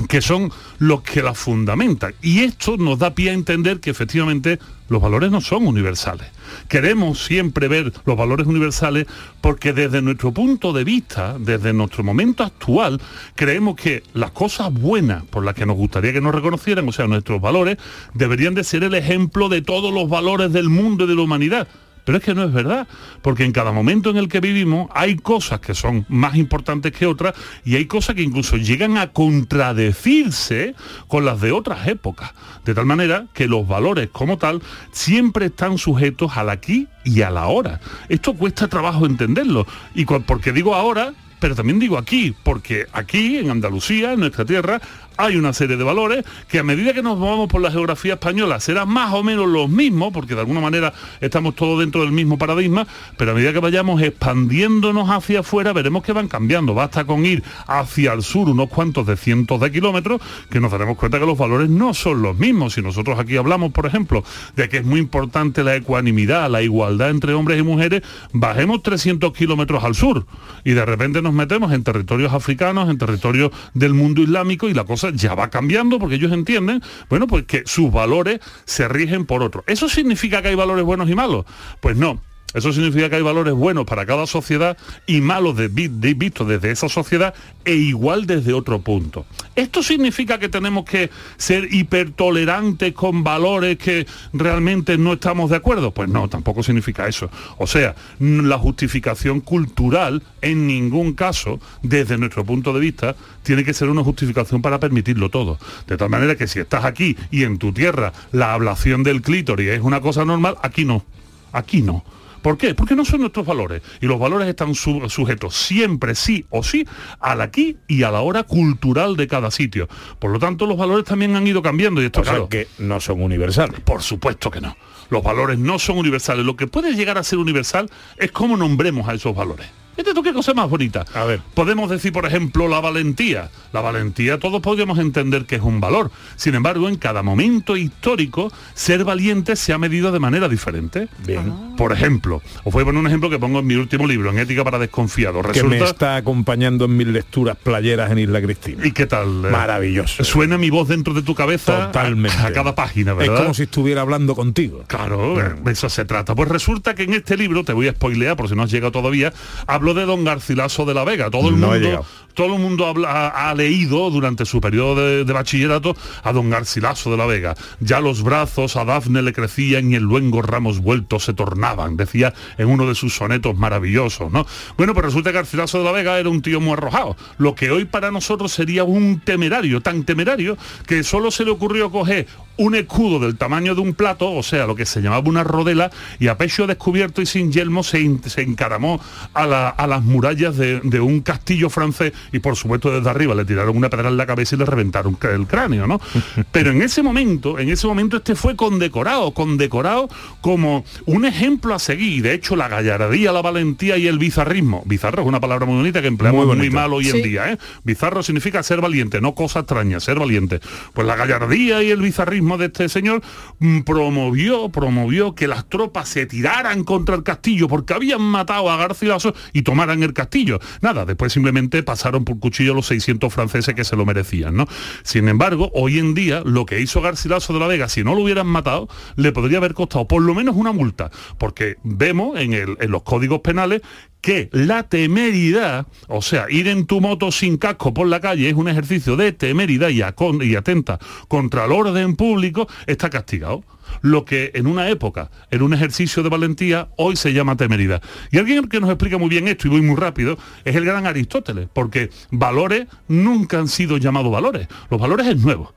que 0.08 0.20
son 0.20 0.50
los 0.78 1.02
que 1.02 1.22
la 1.22 1.34
fundamentan. 1.34 2.14
Y 2.22 2.40
esto 2.40 2.76
nos 2.76 2.98
da 2.98 3.14
pie 3.14 3.30
a 3.30 3.34
entender 3.34 3.80
que 3.80 3.90
efectivamente 3.90 4.58
los 4.88 5.00
valores 5.00 5.30
no 5.30 5.40
son 5.40 5.66
universales. 5.66 6.26
Queremos 6.68 7.24
siempre 7.24 7.68
ver 7.68 7.92
los 8.04 8.16
valores 8.16 8.46
universales 8.46 9.06
porque 9.40 9.72
desde 9.72 10.02
nuestro 10.02 10.32
punto 10.32 10.72
de 10.72 10.84
vista, 10.84 11.36
desde 11.38 11.72
nuestro 11.72 12.02
momento 12.02 12.42
actual, 12.42 13.00
creemos 13.34 13.76
que 13.76 14.02
las 14.14 14.32
cosas 14.32 14.72
buenas 14.72 15.24
por 15.24 15.44
las 15.44 15.54
que 15.54 15.66
nos 15.66 15.76
gustaría 15.76 16.12
que 16.12 16.20
nos 16.20 16.34
reconocieran, 16.34 16.88
o 16.88 16.92
sea, 16.92 17.06
nuestros 17.06 17.40
valores, 17.40 17.78
deberían 18.14 18.54
de 18.54 18.64
ser 18.64 18.82
el 18.84 18.94
ejemplo 18.94 19.48
de 19.48 19.62
todos 19.62 19.92
los 19.92 20.08
valores 20.08 20.52
del 20.52 20.68
mundo 20.68 21.04
y 21.04 21.08
de 21.08 21.14
la 21.14 21.22
humanidad. 21.22 21.68
Pero 22.04 22.18
es 22.18 22.24
que 22.24 22.34
no 22.34 22.44
es 22.44 22.52
verdad, 22.52 22.86
porque 23.22 23.44
en 23.44 23.52
cada 23.52 23.72
momento 23.72 24.10
en 24.10 24.16
el 24.16 24.28
que 24.28 24.40
vivimos 24.40 24.88
hay 24.94 25.16
cosas 25.16 25.60
que 25.60 25.74
son 25.74 26.06
más 26.08 26.36
importantes 26.36 26.92
que 26.92 27.06
otras 27.06 27.34
y 27.64 27.76
hay 27.76 27.86
cosas 27.86 28.16
que 28.16 28.22
incluso 28.22 28.56
llegan 28.56 28.96
a 28.96 29.08
contradecirse 29.08 30.74
con 31.08 31.24
las 31.24 31.40
de 31.40 31.52
otras 31.52 31.86
épocas. 31.88 32.32
De 32.64 32.74
tal 32.74 32.86
manera 32.86 33.26
que 33.32 33.46
los 33.46 33.66
valores 33.66 34.08
como 34.10 34.38
tal 34.38 34.62
siempre 34.92 35.46
están 35.46 35.78
sujetos 35.78 36.36
al 36.36 36.50
aquí 36.50 36.88
y 37.04 37.22
a 37.22 37.30
la 37.30 37.42
ahora. 37.42 37.80
Esto 38.08 38.34
cuesta 38.34 38.68
trabajo 38.68 39.06
entenderlo. 39.06 39.66
Y 39.94 40.04
porque 40.04 40.52
digo 40.52 40.74
ahora, 40.74 41.12
pero 41.40 41.54
también 41.54 41.78
digo 41.78 41.96
aquí, 41.96 42.34
porque 42.42 42.86
aquí, 42.92 43.38
en 43.38 43.50
Andalucía, 43.50 44.12
en 44.12 44.20
nuestra 44.20 44.44
tierra, 44.44 44.80
hay 45.16 45.36
una 45.36 45.52
serie 45.52 45.76
de 45.76 45.84
valores 45.84 46.24
que 46.48 46.58
a 46.58 46.62
medida 46.62 46.94
que 46.94 47.02
nos 47.02 47.18
movamos 47.18 47.48
por 47.48 47.60
la 47.60 47.70
geografía 47.70 48.14
española 48.14 48.60
serán 48.60 48.88
más 48.88 49.12
o 49.12 49.22
menos 49.22 49.46
los 49.48 49.68
mismos, 49.68 50.12
porque 50.12 50.34
de 50.34 50.40
alguna 50.40 50.60
manera 50.60 50.92
estamos 51.20 51.54
todos 51.54 51.80
dentro 51.80 52.02
del 52.02 52.12
mismo 52.12 52.38
paradigma, 52.38 52.86
pero 53.16 53.32
a 53.32 53.34
medida 53.34 53.52
que 53.52 53.58
vayamos 53.58 54.00
expandiéndonos 54.02 55.10
hacia 55.10 55.40
afuera 55.40 55.72
veremos 55.72 56.02
que 56.02 56.12
van 56.12 56.28
cambiando. 56.28 56.74
Basta 56.74 57.04
con 57.04 57.26
ir 57.26 57.42
hacia 57.66 58.12
el 58.12 58.22
sur 58.22 58.48
unos 58.48 58.68
cuantos 58.68 59.06
de 59.06 59.16
cientos 59.16 59.60
de 59.60 59.70
kilómetros 59.70 60.20
que 60.50 60.60
nos 60.60 60.70
daremos 60.72 60.96
cuenta 60.96 61.18
que 61.18 61.26
los 61.26 61.38
valores 61.38 61.68
no 61.68 61.94
son 61.94 62.22
los 62.22 62.36
mismos. 62.36 62.74
Si 62.74 62.82
nosotros 62.82 63.18
aquí 63.18 63.36
hablamos, 63.36 63.72
por 63.72 63.86
ejemplo, 63.86 64.24
de 64.56 64.68
que 64.68 64.78
es 64.78 64.84
muy 64.84 65.00
importante 65.00 65.62
la 65.64 65.76
ecuanimidad, 65.76 66.50
la 66.50 66.62
igualdad 66.62 67.10
entre 67.10 67.34
hombres 67.34 67.58
y 67.58 67.62
mujeres, 67.62 68.02
bajemos 68.32 68.82
300 68.82 69.32
kilómetros 69.32 69.84
al 69.84 69.94
sur 69.94 70.26
y 70.64 70.72
de 70.72 70.84
repente 70.84 71.22
nos 71.22 71.32
metemos 71.32 71.72
en 71.72 71.84
territorios 71.84 72.32
africanos, 72.32 72.88
en 72.88 72.98
territorios 72.98 73.50
del 73.74 73.94
mundo 73.94 74.22
islámico 74.22 74.68
y 74.68 74.74
la 74.74 74.84
cosa 74.84 74.99
ya 75.14 75.34
va 75.34 75.50
cambiando 75.50 75.98
porque 75.98 76.16
ellos 76.16 76.32
entienden, 76.32 76.82
bueno, 77.08 77.26
pues 77.26 77.44
que 77.46 77.62
sus 77.66 77.90
valores 77.92 78.40
se 78.64 78.88
rigen 78.88 79.26
por 79.26 79.42
otros. 79.42 79.64
¿Eso 79.66 79.88
significa 79.88 80.42
que 80.42 80.48
hay 80.48 80.54
valores 80.54 80.84
buenos 80.84 81.08
y 81.08 81.14
malos? 81.14 81.44
Pues 81.80 81.96
no. 81.96 82.20
Eso 82.52 82.72
significa 82.72 83.08
que 83.08 83.16
hay 83.16 83.22
valores 83.22 83.54
buenos 83.54 83.84
para 83.84 84.04
cada 84.06 84.26
sociedad 84.26 84.76
y 85.06 85.20
malos 85.20 85.56
de, 85.56 85.68
vi- 85.68 85.88
de- 85.88 86.14
vistos 86.14 86.48
desde 86.48 86.70
esa 86.72 86.88
sociedad 86.88 87.32
e 87.64 87.74
igual 87.74 88.26
desde 88.26 88.52
otro 88.52 88.80
punto. 88.80 89.24
¿Esto 89.54 89.82
significa 89.82 90.38
que 90.38 90.48
tenemos 90.48 90.84
que 90.84 91.10
ser 91.36 91.72
hipertolerantes 91.72 92.92
con 92.92 93.22
valores 93.22 93.78
que 93.78 94.06
realmente 94.32 94.98
no 94.98 95.12
estamos 95.14 95.50
de 95.50 95.56
acuerdo? 95.56 95.92
Pues 95.92 96.08
no, 96.08 96.28
tampoco 96.28 96.62
significa 96.62 97.06
eso. 97.06 97.30
O 97.58 97.66
sea, 97.66 97.94
la 98.18 98.58
justificación 98.58 99.40
cultural 99.40 100.22
en 100.42 100.66
ningún 100.66 101.12
caso, 101.14 101.60
desde 101.82 102.18
nuestro 102.18 102.44
punto 102.44 102.72
de 102.72 102.80
vista, 102.80 103.14
tiene 103.42 103.64
que 103.64 103.74
ser 103.74 103.88
una 103.88 104.02
justificación 104.02 104.60
para 104.62 104.80
permitirlo 104.80 105.28
todo. 105.30 105.58
De 105.86 105.96
tal 105.96 106.10
manera 106.10 106.36
que 106.36 106.46
si 106.48 106.58
estás 106.58 106.84
aquí 106.84 107.16
y 107.30 107.44
en 107.44 107.58
tu 107.58 107.72
tierra 107.72 108.12
la 108.32 108.54
ablación 108.54 109.02
del 109.02 109.22
clítoris 109.22 109.68
es 109.70 109.80
una 109.80 110.00
cosa 110.00 110.24
normal, 110.24 110.56
aquí 110.62 110.84
no. 110.84 111.04
Aquí 111.52 111.82
no. 111.82 112.04
¿Por 112.42 112.56
qué? 112.58 112.74
Porque 112.74 112.94
no 112.96 113.04
son 113.04 113.20
nuestros 113.20 113.44
valores. 113.46 113.82
Y 114.00 114.06
los 114.06 114.18
valores 114.18 114.48
están 114.48 114.74
su- 114.74 115.08
sujetos 115.08 115.54
siempre, 115.56 116.14
sí 116.14 116.46
o 116.50 116.62
sí, 116.62 116.86
al 117.20 117.40
aquí 117.40 117.76
y 117.88 118.02
a 118.02 118.10
la 118.10 118.20
hora 118.20 118.42
cultural 118.44 119.16
de 119.16 119.26
cada 119.26 119.50
sitio. 119.50 119.88
Por 120.18 120.30
lo 120.30 120.38
tanto, 120.38 120.66
los 120.66 120.76
valores 120.76 121.04
también 121.04 121.36
han 121.36 121.46
ido 121.46 121.62
cambiando. 121.62 122.00
Y 122.02 122.06
esto, 122.06 122.20
O 122.20 122.24
sea, 122.24 122.32
claro, 122.34 122.48
que 122.48 122.66
no 122.78 123.00
son 123.00 123.22
universales. 123.22 123.80
Por 123.80 124.02
supuesto 124.02 124.50
que 124.50 124.60
no. 124.60 124.76
Los 125.10 125.22
valores 125.22 125.58
no 125.58 125.78
son 125.78 125.98
universales. 125.98 126.44
Lo 126.46 126.56
que 126.56 126.66
puede 126.66 126.92
llegar 126.94 127.18
a 127.18 127.22
ser 127.24 127.38
universal 127.38 127.90
es 128.16 128.30
cómo 128.32 128.56
nombremos 128.56 129.08
a 129.08 129.14
esos 129.14 129.34
valores. 129.34 129.66
Fíjate 130.00 130.14
tú 130.14 130.22
qué 130.22 130.32
cosa 130.32 130.54
más 130.54 130.70
bonita. 130.70 131.04
A 131.14 131.24
ver. 131.24 131.42
Podemos 131.52 131.90
decir, 131.90 132.10
por 132.10 132.24
ejemplo, 132.24 132.68
la 132.68 132.80
valentía. 132.80 133.50
La 133.72 133.82
valentía 133.82 134.38
todos 134.38 134.62
podríamos 134.62 134.98
entender 134.98 135.44
que 135.44 135.56
es 135.56 135.62
un 135.62 135.78
valor. 135.78 136.10
Sin 136.36 136.54
embargo, 136.54 136.88
en 136.88 136.96
cada 136.96 137.22
momento 137.22 137.76
histórico, 137.76 138.50
ser 138.72 139.04
valiente 139.04 139.56
se 139.56 139.74
ha 139.74 139.78
medido 139.78 140.10
de 140.10 140.18
manera 140.18 140.48
diferente. 140.48 141.08
Bien. 141.26 141.52
Por 141.76 141.92
ejemplo, 141.92 142.40
os 142.64 142.72
voy 142.72 142.82
a 142.82 142.84
poner 142.86 142.98
un 143.00 143.06
ejemplo 143.06 143.28
que 143.28 143.38
pongo 143.38 143.58
en 143.58 143.66
mi 143.66 143.74
último 143.74 144.06
libro, 144.06 144.30
en 144.30 144.38
Ética 144.38 144.64
para 144.64 144.78
Desconfiados. 144.78 145.42
Que 145.52 145.62
me 145.62 145.74
Resulta... 145.76 145.84
está 145.90 146.16
acompañando 146.16 146.86
en 146.86 146.96
mis 146.96 147.06
lecturas 147.08 147.56
playeras 147.62 148.10
en 148.10 148.20
Isla 148.20 148.40
Cristina. 148.40 148.86
¿Y 148.86 148.92
qué 148.92 149.04
tal? 149.06 149.44
eh? 149.44 149.50
Maravilloso. 149.50 150.24
Suena 150.24 150.56
mi 150.56 150.70
voz 150.70 150.88
dentro 150.88 151.12
de 151.12 151.20
tu 151.22 151.34
cabeza 151.34 151.86
Totalmente. 151.86 152.38
a, 152.38 152.46
a 152.46 152.52
cada 152.52 152.74
página, 152.74 153.12
Es 153.12 153.18
¿verdad? 153.18 153.42
como 153.42 153.54
si 153.54 153.64
estuviera 153.64 154.00
hablando 154.00 154.34
contigo. 154.34 154.84
Claro, 154.86 155.36
de 155.62 155.72
eso 155.72 155.90
se 155.90 156.06
trata. 156.06 156.34
Pues 156.34 156.48
resulta 156.48 156.94
que 156.94 157.02
en 157.02 157.12
este 157.12 157.36
libro, 157.36 157.64
te 157.64 157.74
voy 157.74 157.88
a 157.88 157.92
spoilear 157.92 158.36
por 158.36 158.48
si 158.48 158.54
no 158.54 158.62
has 158.62 158.70
llegado 158.70 158.92
todavía, 158.92 159.32
hablo 159.66 159.89
de 159.94 160.04
don 160.04 160.24
Garcilaso 160.24 160.84
de 160.84 160.94
la 160.94 161.04
Vega. 161.04 161.30
Todo 161.30 161.48
el 161.48 161.60
No 161.60 161.68
mundo. 161.68 162.04
Todo 162.34 162.54
el 162.54 162.60
mundo 162.60 162.92
ha, 163.06 163.54
leído 163.54 164.10
durante 164.10 164.44
su 164.44 164.60
periodo 164.60 165.24
de, 165.24 165.32
bachillerato 165.32 165.96
a 166.22 166.32
don 166.32 166.50
Garcilaso 166.50 167.10
de 167.10 167.16
la 167.16 167.26
Vega. 167.26 167.54
Ya 167.80 168.00
los 168.00 168.22
brazos 168.22 168.76
a 168.76 168.84
Dafne 168.84 169.22
le 169.22 169.32
crecían 169.32 169.90
y 169.92 169.96
en 169.96 170.02
luengos 170.02 170.44
ramos 170.44 170.80
vueltos 170.80 171.24
se 171.24 171.34
tornaban, 171.34 171.96
decía 171.96 172.32
en 172.58 172.68
uno 172.68 172.86
de 172.86 172.94
sus 172.94 173.14
sonetos 173.14 173.56
maravillosos, 173.56 174.30
¿no? 174.32 174.46
Bueno, 174.76 174.94
pues 174.94 175.06
resulta 175.06 175.30
que 175.30 175.36
Garcilaso 175.38 175.78
de 175.78 175.84
la 175.84 175.92
Vega 175.92 176.18
era 176.18 176.28
un 176.28 176.42
tío 176.42 176.60
muy 176.60 176.72
arrojado. 176.72 177.16
Lo 177.38 177.54
que 177.54 177.70
hoy 177.70 177.84
para 177.84 178.10
nosotros 178.10 178.52
sería 178.52 178.84
un 178.84 179.20
temerario, 179.20 179.80
tan 179.80 180.04
temerario 180.04 180.56
que 180.86 181.02
solo 181.02 181.30
se 181.30 181.44
le 181.44 181.50
ocurrió 181.50 181.90
coger 181.90 182.26
un 182.56 182.74
escudo 182.74 183.20
del 183.20 183.38
tamaño 183.38 183.74
de 183.74 183.80
un 183.80 183.94
plato, 183.94 184.30
o 184.32 184.42
sea, 184.42 184.66
lo 184.66 184.74
que 184.74 184.84
se 184.84 185.00
llamaba 185.00 185.26
una 185.26 185.42
rodela, 185.42 185.90
y 186.18 186.28
a 186.28 186.36
pecho 186.36 186.66
descubierto 186.66 187.22
y 187.22 187.26
sin 187.26 187.50
yelmo 187.50 187.82
se, 187.82 188.00
encaramó 188.36 189.00
a, 189.32 189.46
la- 189.46 189.70
a 189.70 189.86
las 189.86 190.02
murallas 190.02 190.56
de 190.58 191.00
un 191.00 191.20
castillo 191.22 191.70
francés 191.70 192.12
y 192.32 192.38
por 192.38 192.56
supuesto 192.56 192.90
desde 192.90 193.08
arriba 193.10 193.34
le 193.34 193.44
tiraron 193.44 193.76
una 193.76 193.90
pedra 193.90 194.08
en 194.08 194.16
la 194.16 194.26
cabeza 194.26 194.54
y 194.54 194.58
le 194.58 194.66
reventaron 194.66 195.16
el 195.22 195.46
cráneo, 195.46 195.86
¿no? 195.86 196.00
Pero 196.52 196.70
en 196.70 196.82
ese 196.82 197.02
momento, 197.02 197.58
en 197.58 197.68
ese 197.68 197.86
momento 197.86 198.16
este 198.16 198.34
fue 198.34 198.56
condecorado, 198.56 199.30
condecorado 199.32 200.08
como 200.40 200.84
un 201.06 201.24
ejemplo 201.24 201.74
a 201.74 201.78
seguir. 201.78 202.00
Y 202.00 202.20
De 202.20 202.34
hecho, 202.34 202.56
la 202.56 202.68
gallardía, 202.68 203.30
la 203.32 203.42
valentía 203.42 203.96
y 203.96 204.06
el 204.06 204.18
bizarrismo. 204.18 204.82
Bizarro 204.86 205.22
es 205.22 205.28
una 205.28 205.40
palabra 205.40 205.66
muy 205.66 205.76
bonita 205.76 206.00
que 206.00 206.08
empleamos 206.08 206.46
Muy 206.46 206.56
muy, 206.56 206.70
mal 206.70 206.92
hoy 206.92 207.06
en 207.08 207.16
Sí. 207.16 207.22
día, 207.22 207.52
¿eh? 207.52 207.58
Bizarro 207.84 208.22
significa 208.22 208.62
ser 208.62 208.80
valiente, 208.80 209.20
no 209.20 209.34
cosa 209.34 209.60
extraña, 209.60 210.00
ser 210.00 210.18
valiente. 210.18 210.60
Pues 210.94 211.06
la 211.06 211.16
gallardía 211.16 211.82
y 211.82 211.90
el 211.90 212.00
bizarrismo 212.00 212.58
de 212.58 212.66
este 212.66 212.88
señor 212.88 213.22
mm, 213.58 213.80
promovió, 213.82 214.68
promovió 214.70 215.34
que 215.34 215.46
las 215.46 215.68
tropas 215.68 216.08
se 216.08 216.26
tiraran 216.26 216.84
contra 216.84 217.14
el 217.14 217.22
castillo 217.22 217.68
porque 217.68 217.94
habían 217.94 218.22
matado 218.22 218.70
a 218.70 218.76
Garcilaso 218.76 219.34
y 219.52 219.62
tomaran 219.62 220.02
el 220.02 220.12
castillo. 220.12 220.58
Nada, 220.80 221.04
después 221.04 221.32
simplemente 221.32 221.82
pasaron 221.82 222.09
por 222.18 222.38
cuchillo 222.38 222.74
los 222.74 222.86
600 222.86 223.32
franceses 223.32 223.74
que 223.74 223.84
se 223.84 223.96
lo 223.96 224.04
merecían, 224.04 224.56
¿no? 224.56 224.66
Sin 225.02 225.28
embargo, 225.28 225.70
hoy 225.74 225.98
en 225.98 226.14
día 226.14 226.42
lo 226.44 226.66
que 226.66 226.80
hizo 226.80 227.00
Garcilaso 227.00 227.52
de 227.52 227.60
la 227.60 227.66
Vega, 227.66 227.88
si 227.88 228.04
no 228.04 228.14
lo 228.14 228.22
hubieran 228.22 228.46
matado, 228.46 228.88
le 229.16 229.32
podría 229.32 229.58
haber 229.58 229.74
costado 229.74 230.06
por 230.06 230.22
lo 230.22 230.34
menos 230.34 230.56
una 230.56 230.72
multa, 230.72 231.10
porque 231.38 231.76
vemos 231.82 232.38
en, 232.38 232.76
los 232.90 233.02
códigos 233.02 233.40
penales 233.40 233.82
que 234.20 234.50
la 234.52 234.82
temeridad, 234.82 235.86
o 236.08 236.20
sea, 236.20 236.46
ir 236.50 236.68
en 236.68 236.86
tu 236.86 237.00
moto 237.00 237.32
sin 237.32 237.56
casco 237.56 237.94
por 237.94 238.06
la 238.06 238.20
calle 238.20 238.48
es 238.48 238.54
un 238.54 238.68
ejercicio 238.68 239.16
de 239.16 239.32
temeridad 239.32 239.88
y, 239.88 240.02
y 240.44 240.56
atenta 240.56 240.98
contra 241.28 241.64
el 241.64 241.72
orden 241.72 242.16
público, 242.16 242.68
está 242.86 243.08
castigado. 243.08 243.64
Lo 244.00 244.24
que 244.24 244.50
en 244.54 244.66
una 244.66 244.88
época 244.88 245.30
era 245.50 245.64
un 245.64 245.74
ejercicio 245.74 246.22
de 246.22 246.28
valentía, 246.28 246.88
hoy 246.96 247.16
se 247.16 247.32
llama 247.32 247.56
temeridad. 247.56 248.02
Y 248.30 248.38
alguien 248.38 248.68
que 248.68 248.80
nos 248.80 248.90
explica 248.90 249.18
muy 249.18 249.28
bien 249.28 249.48
esto, 249.48 249.66
y 249.66 249.70
voy 249.70 249.82
muy 249.82 249.96
rápido, 249.96 250.38
es 250.64 250.76
el 250.76 250.84
gran 250.84 251.06
Aristóteles, 251.06 251.68
porque 251.72 252.10
valores 252.30 252.86
nunca 253.08 253.58
han 253.58 253.68
sido 253.68 253.96
llamados 253.96 254.32
valores. 254.32 254.68
Los 254.90 255.00
valores 255.00 255.26
es 255.26 255.36
nuevo. 255.36 255.74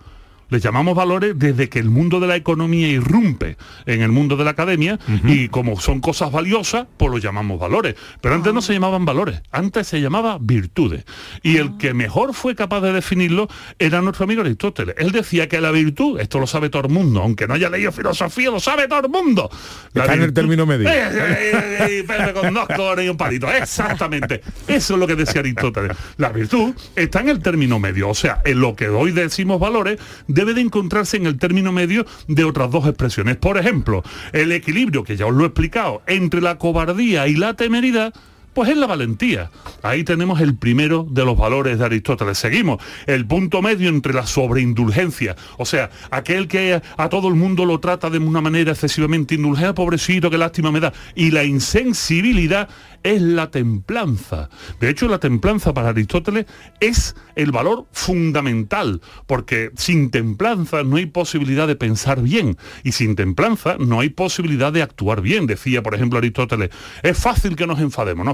Les 0.53 0.61
llamamos 0.61 0.93
valores 0.93 1.33
desde 1.35 1.67
que 1.67 1.79
el 1.79 1.89
mundo 1.89 2.19
de 2.19 2.27
la 2.27 2.35
economía 2.35 2.87
irrumpe 2.87 3.57
en 3.87 4.03
el 4.03 4.11
mundo 4.11 4.37
de 4.37 4.43
la 4.43 4.51
academia 4.51 4.99
y 5.25 5.47
como 5.47 5.79
son 5.79 5.99
cosas 5.99 6.31
valiosas, 6.31 6.85
pues 6.95 7.09
lo 7.09 7.17
llamamos 7.17 7.59
valores. 7.59 7.95
Pero 8.21 8.35
antes 8.35 8.53
no 8.53 8.61
se 8.61 8.71
llamaban 8.71 9.03
valores, 9.03 9.41
antes 9.49 9.87
se 9.87 9.99
llamaba 9.99 10.37
virtudes. 10.39 11.05
Y 11.41 11.57
el 11.57 11.77
que 11.77 11.95
mejor 11.95 12.35
fue 12.35 12.53
capaz 12.53 12.81
de 12.81 12.93
definirlo 12.93 13.47
era 13.79 14.03
nuestro 14.03 14.25
amigo 14.25 14.41
Aristóteles. 14.41 14.93
Él 14.99 15.11
decía 15.11 15.49
que 15.49 15.59
la 15.59 15.71
virtud, 15.71 16.19
esto 16.19 16.39
lo 16.39 16.45
sabe 16.45 16.69
todo 16.69 16.83
el 16.83 16.93
mundo, 16.93 17.23
aunque 17.23 17.47
no 17.47 17.55
haya 17.55 17.71
leído 17.71 17.91
filosofía, 17.91 18.51
lo 18.51 18.59
sabe 18.59 18.87
todo 18.87 19.07
el 19.07 19.09
mundo. 19.09 19.49
La 19.93 20.03
Está 20.03 20.13
en 20.13 20.21
el 20.21 20.33
término 20.33 20.67
medio. 20.67 20.87
Eh, 20.87 20.93
eh, 20.93 21.77
eh, 21.79 22.03
Pepe 22.07 22.31
con 22.31 22.53
dos 22.53 22.67
cojones 22.67 23.05
y 23.05 23.09
un 23.09 23.17
palito. 23.17 23.51
Exactamente. 23.51 24.41
Eso 24.67 24.93
es 24.93 24.99
lo 24.99 25.07
que 25.07 25.15
decía 25.15 25.41
Aristóteles. 25.41 25.97
La 26.17 26.29
virtud 26.29 26.75
está 26.95 27.21
en 27.21 27.29
el 27.29 27.41
término 27.41 27.79
medio. 27.79 28.09
O 28.09 28.13
sea, 28.13 28.43
en 28.45 28.61
lo 28.61 28.75
que 28.75 28.87
hoy 28.89 29.13
decimos 29.13 29.59
valores 29.59 29.99
debe 30.43 30.55
de 30.55 30.61
encontrarse 30.61 31.17
en 31.17 31.25
el 31.25 31.37
término 31.37 31.71
medio 31.71 32.05
de 32.27 32.43
otras 32.43 32.69
dos 32.69 32.85
expresiones. 32.85 33.37
Por 33.37 33.57
ejemplo, 33.57 34.03
el 34.33 34.51
equilibrio, 34.51 35.03
que 35.03 35.15
ya 35.15 35.25
os 35.25 35.33
lo 35.33 35.43
he 35.43 35.47
explicado, 35.47 36.01
entre 36.05 36.41
la 36.41 36.57
cobardía 36.57 37.27
y 37.27 37.35
la 37.35 37.53
temeridad. 37.53 38.13
Pues 38.53 38.69
es 38.69 38.77
la 38.77 38.85
valentía. 38.85 39.49
Ahí 39.81 40.03
tenemos 40.03 40.39
el 40.39 40.55
primero 40.55 41.07
de 41.09 41.25
los 41.25 41.35
valores 41.35 41.79
de 41.79 41.85
Aristóteles. 41.85 42.37
Seguimos. 42.37 42.83
El 43.07 43.25
punto 43.25 43.63
medio 43.63 43.89
entre 43.89 44.13
la 44.13 44.27
sobreindulgencia. 44.27 45.35
O 45.57 45.65
sea, 45.65 45.89
aquel 46.11 46.47
que 46.47 46.79
a 46.97 47.09
todo 47.09 47.29
el 47.29 47.33
mundo 47.33 47.65
lo 47.65 47.79
trata 47.79 48.11
de 48.11 48.19
una 48.19 48.41
manera 48.41 48.73
excesivamente 48.73 49.33
indulgente, 49.33 49.69
"Ah, 49.69 49.73
pobrecito, 49.73 50.29
qué 50.29 50.37
lástima 50.37 50.71
me 50.71 50.81
da. 50.81 50.93
Y 51.15 51.31
la 51.31 51.43
insensibilidad 51.43 52.69
es 53.03 53.21
la 53.21 53.51
templanza. 53.51 54.49
De 54.79 54.89
hecho, 54.89 55.07
la 55.07 55.19
templanza 55.19 55.73
para 55.73 55.89
Aristóteles 55.89 56.45
es 56.79 57.15
el 57.35 57.51
valor 57.51 57.85
fundamental, 57.91 59.01
porque 59.27 59.71
sin 59.75 60.09
templanza 60.09 60.83
no 60.83 60.95
hay 60.95 61.05
posibilidad 61.05 61.67
de 61.67 61.75
pensar 61.75 62.21
bien 62.21 62.57
y 62.83 62.93
sin 62.93 63.15
templanza 63.15 63.75
no 63.77 63.99
hay 63.99 64.09
posibilidad 64.09 64.71
de 64.71 64.81
actuar 64.81 65.21
bien. 65.21 65.45
Decía, 65.47 65.83
por 65.83 65.95
ejemplo, 65.95 66.17
Aristóteles, 66.17 66.69
es 67.03 67.17
fácil 67.17 67.55
que 67.55 67.67
nos 67.67 67.79
enfademos. 67.79 68.25
¿no? 68.25 68.33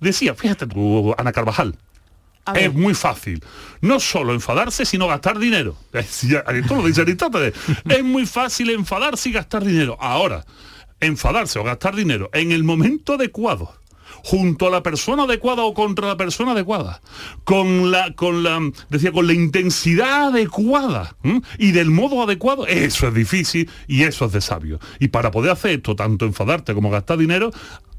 Decía, 0.00 0.34
fíjate 0.34 0.66
tú, 0.66 1.14
Ana 1.16 1.32
Carvajal, 1.32 1.76
es 2.54 2.72
muy 2.72 2.94
fácil. 2.94 3.42
No 3.80 4.00
solo 4.00 4.34
enfadarse, 4.34 4.84
sino 4.84 5.06
gastar 5.06 5.38
dinero. 5.38 5.76
Esto 5.92 6.76
lo 6.76 6.86
dice 6.86 7.02
Aristóteles. 7.02 7.54
es 7.88 8.04
muy 8.04 8.26
fácil 8.26 8.70
enfadarse 8.70 9.28
y 9.28 9.32
gastar 9.32 9.64
dinero. 9.64 9.96
Ahora, 10.00 10.44
enfadarse 11.00 11.58
o 11.58 11.64
gastar 11.64 11.94
dinero 11.94 12.30
en 12.32 12.52
el 12.52 12.64
momento 12.64 13.14
adecuado 13.14 13.80
junto 14.24 14.66
a 14.66 14.70
la 14.70 14.82
persona 14.82 15.24
adecuada 15.24 15.62
o 15.62 15.74
contra 15.74 16.08
la 16.08 16.16
persona 16.16 16.52
adecuada, 16.52 17.00
con 17.44 17.90
la, 17.90 18.14
con 18.14 18.42
la, 18.42 18.60
decía, 18.88 19.12
con 19.12 19.26
la 19.26 19.32
intensidad 19.32 20.28
adecuada 20.28 21.16
y 21.58 21.72
del 21.72 21.90
modo 21.90 22.22
adecuado, 22.22 22.66
eso 22.66 23.08
es 23.08 23.14
difícil 23.14 23.70
y 23.86 24.04
eso 24.04 24.26
es 24.26 24.32
de 24.32 24.40
sabio. 24.40 24.78
Y 24.98 25.08
para 25.08 25.30
poder 25.30 25.52
hacer 25.52 25.72
esto, 25.72 25.96
tanto 25.96 26.24
enfadarte 26.24 26.74
como 26.74 26.90
gastar 26.90 27.18
dinero, 27.18 27.50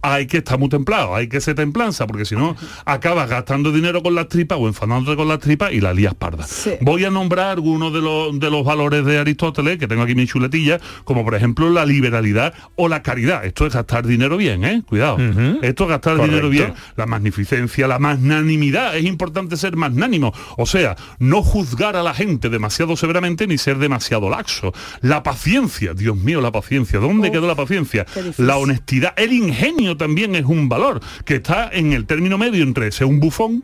hay 0.02 0.28
que 0.28 0.38
estar 0.38 0.58
muy 0.58 0.70
templado, 0.70 1.16
hay 1.16 1.28
que 1.28 1.42
ser 1.42 1.56
templanza, 1.56 2.08
porque 2.08 2.26
si 2.26 2.36
no, 2.36 2.56
acabas 2.86 3.30
gastando 3.30 3.72
dinero 3.72 4.02
con 4.02 4.16
las 4.16 4.28
tripas 4.28 4.58
o 4.60 4.68
enfadándote 4.68 5.16
con 5.16 5.28
las 5.28 5.40
tripas 5.40 5.74
y 5.74 5.82
la 5.82 5.94
lías 5.94 6.16
parda. 6.16 6.46
Voy 6.82 7.06
a 7.06 7.12
nombrar 7.12 7.50
algunos 7.50 7.94
de 7.94 8.02
los, 8.02 8.40
de 8.40 8.50
los 8.50 8.66
valores 8.66 9.06
de 9.06 9.20
Aristóteles, 9.20 9.78
que 9.78 9.88
tengo 9.88 10.04
aquí 10.04 10.16
mi 10.16 10.26
chuletilla, 10.26 10.80
como 11.04 11.24
por 11.24 11.36
ejemplo 11.36 11.70
la 11.70 11.86
liberalidad 11.86 12.54
o 12.76 12.88
la 12.88 13.04
caridad. 13.04 13.46
Esto 13.46 13.66
es 13.66 13.74
gastar 13.74 14.06
dinero 14.06 14.38
bien, 14.38 14.64
¿eh? 14.64 14.82
Cuidado. 14.88 15.18
Esto 15.62 15.84
es 15.84 15.90
gastar 15.90 16.22
dinero 16.22 16.50
bien. 16.50 16.74
La 16.96 17.06
magnificencia, 17.06 17.88
la 17.88 18.00
magnanimidad. 18.00 18.96
Es 18.98 19.06
importante 19.06 19.58
ser 19.58 19.76
magnánimo. 19.76 20.34
O 20.58 20.66
sea, 20.66 20.96
no 21.20 21.44
juzgar 21.44 21.96
a 21.96 22.04
la 22.04 22.14
gente 22.14 22.50
demasiado 22.50 22.96
severamente 22.96 23.48
ni 23.48 23.58
ser 23.58 23.78
demasiado 23.78 24.30
laxo. 24.30 24.74
La 25.02 25.24
paciencia, 25.24 25.94
Dios 25.94 26.18
mío, 26.18 26.42
la 26.42 26.52
paciencia. 26.52 27.00
¿Dónde 27.00 27.32
quedó 27.32 27.48
la 27.48 27.56
paciencia? 27.56 28.06
La 28.38 28.58
honestidad, 28.58 29.14
el 29.18 29.34
ingenio 29.34 29.91
también 29.98 30.36
es 30.36 30.46
un 30.46 30.70
valor 30.70 31.00
que 31.26 31.36
está 31.36 31.70
en 31.72 31.94
el 31.94 32.06
término 32.06 32.38
medio 32.38 32.64
entre 32.64 32.92
ser 32.92 33.08
un 33.08 33.20
bufón 33.20 33.64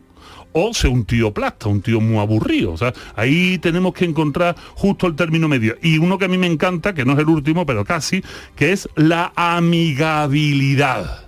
o 0.52 0.72
ser 0.74 0.90
un 0.90 1.04
tío 1.04 1.32
plasta, 1.32 1.68
un 1.68 1.82
tío 1.82 2.00
muy 2.00 2.18
aburrido. 2.18 2.72
O 2.72 2.76
sea, 2.76 2.92
ahí 3.16 3.58
tenemos 3.58 3.92
que 3.94 4.04
encontrar 4.04 4.56
justo 4.74 5.06
el 5.06 5.14
término 5.14 5.48
medio. 5.48 5.76
Y 5.82 5.98
uno 5.98 6.18
que 6.18 6.24
a 6.24 6.28
mí 6.28 6.38
me 6.38 6.46
encanta, 6.46 6.94
que 6.94 7.04
no 7.04 7.12
es 7.12 7.18
el 7.18 7.28
último, 7.28 7.66
pero 7.66 7.84
casi, 7.84 8.22
que 8.56 8.72
es 8.72 8.88
la 8.96 9.32
amigabilidad. 9.36 11.27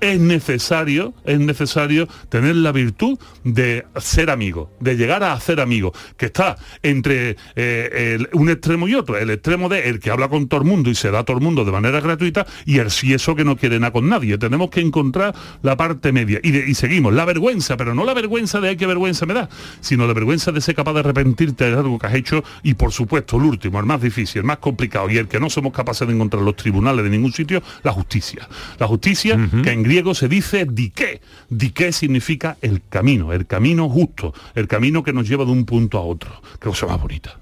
Es 0.00 0.20
necesario, 0.20 1.14
es 1.24 1.38
necesario 1.40 2.06
tener 2.28 2.56
la 2.56 2.72
virtud 2.72 3.18
de 3.42 3.86
ser 3.96 4.30
amigo, 4.30 4.70
de 4.80 4.96
llegar 4.96 5.22
a 5.24 5.32
hacer 5.32 5.60
amigo, 5.60 5.92
que 6.16 6.26
está 6.26 6.56
entre 6.82 7.36
eh, 7.56 8.16
el- 8.18 8.28
un 8.34 8.50
extremo 8.50 8.86
y 8.88 8.94
otro, 8.94 9.16
el 9.16 9.30
extremo 9.30 9.68
de 9.68 9.88
el 9.88 10.00
que 10.00 10.10
habla 10.10 10.28
con 10.28 10.46
todo 10.48 10.60
el 10.60 10.66
mundo 10.66 10.90
y 10.90 10.94
se 10.94 11.10
da 11.10 11.20
a 11.20 11.24
todo 11.24 11.36
el 11.38 11.42
mundo 11.42 11.64
de 11.64 11.72
manera 11.72 12.00
gratuita 12.00 12.46
y 12.66 12.78
el 12.78 12.90
si 12.90 13.14
eso 13.14 13.34
que 13.34 13.44
no 13.44 13.56
quiere 13.56 13.78
nada 13.78 13.92
con 13.92 14.08
nadie. 14.08 14.36
Tenemos 14.38 14.68
que 14.70 14.80
encontrar 14.80 15.34
la 15.62 15.76
parte 15.76 16.12
media. 16.12 16.38
Y, 16.42 16.50
de- 16.50 16.68
y 16.68 16.74
seguimos, 16.74 17.12
la 17.14 17.24
vergüenza, 17.24 17.76
pero 17.76 17.94
no 17.94 18.04
la 18.04 18.14
vergüenza 18.14 18.60
de 18.60 18.68
ay, 18.70 18.76
qué 18.76 18.86
vergüenza 18.86 19.24
me 19.26 19.34
da, 19.34 19.48
sino 19.80 20.06
la 20.06 20.12
vergüenza 20.12 20.52
de 20.52 20.60
ser 20.60 20.74
capaz 20.74 20.92
de 20.94 21.00
arrepentirte 21.00 21.64
de 21.70 21.74
algo 21.76 21.98
que 21.98 22.06
has 22.06 22.14
hecho 22.14 22.44
y 22.62 22.74
por 22.74 22.92
supuesto 22.92 23.36
el 23.36 23.44
último, 23.44 23.78
el 23.80 23.86
más 23.86 24.02
difícil, 24.02 24.40
el 24.40 24.44
más 24.46 24.58
complicado 24.58 25.08
y 25.10 25.16
el 25.18 25.28
que 25.28 25.40
no 25.40 25.48
somos 25.48 25.72
capaces 25.72 26.06
de 26.06 26.14
encontrar 26.14 26.40
en 26.40 26.46
los 26.46 26.56
tribunales 26.56 27.04
de 27.04 27.10
ningún 27.10 27.32
sitio, 27.32 27.62
la 27.82 27.92
justicia. 27.92 28.48
La 28.78 28.86
justicia 28.86 29.38
que 29.62 29.70
en 29.70 29.82
griego 29.84 30.14
se 30.14 30.28
dice 30.28 30.66
dique. 30.68 31.20
Dique 31.48 31.92
significa 31.92 32.56
el 32.60 32.82
camino, 32.88 33.32
el 33.32 33.46
camino 33.46 33.88
justo, 33.88 34.34
el 34.54 34.68
camino 34.68 35.02
que 35.02 35.12
nos 35.12 35.28
lleva 35.28 35.44
de 35.44 35.52
un 35.52 35.64
punto 35.64 35.98
a 35.98 36.02
otro. 36.02 36.30
Qué 36.60 36.68
cosa 36.68 36.86
más 36.86 37.00
bonita. 37.00 37.38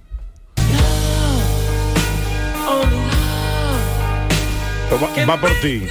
Va, 4.92 5.24
va 5.24 5.40
por 5.40 5.50
ti. 5.62 5.82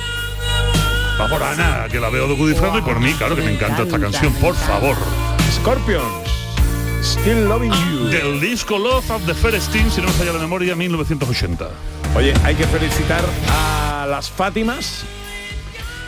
Va 1.19 1.27
por 1.27 1.41
Ana, 1.41 1.87
que 1.91 1.99
la 1.99 2.09
veo 2.09 2.27
de 2.27 2.35
disfrutando 2.35 2.79
y 2.79 2.81
por 2.81 2.99
mí, 2.99 3.13
claro 3.13 3.35
que 3.35 3.41
me 3.41 3.53
encanta 3.53 3.83
esta 3.83 3.99
canción, 3.99 4.33
por 4.35 4.55
favor. 4.55 4.95
Scorpions. 5.51 6.05
Still 7.01 7.45
Loving 7.45 7.71
You. 7.71 8.09
Del 8.09 8.39
disco 8.39 8.77
Love 8.77 9.09
of 9.09 9.25
the 9.25 9.33
First 9.33 9.71
Team, 9.71 9.89
si 9.89 10.01
no 10.01 10.07
me 10.07 10.13
falla 10.13 10.33
la 10.33 10.39
memoria, 10.39 10.75
1980. 10.75 11.67
Oye, 12.15 12.33
hay 12.43 12.53
que 12.53 12.65
felicitar 12.67 13.23
a 13.49 14.05
las 14.07 14.29
Fátimas 14.29 15.03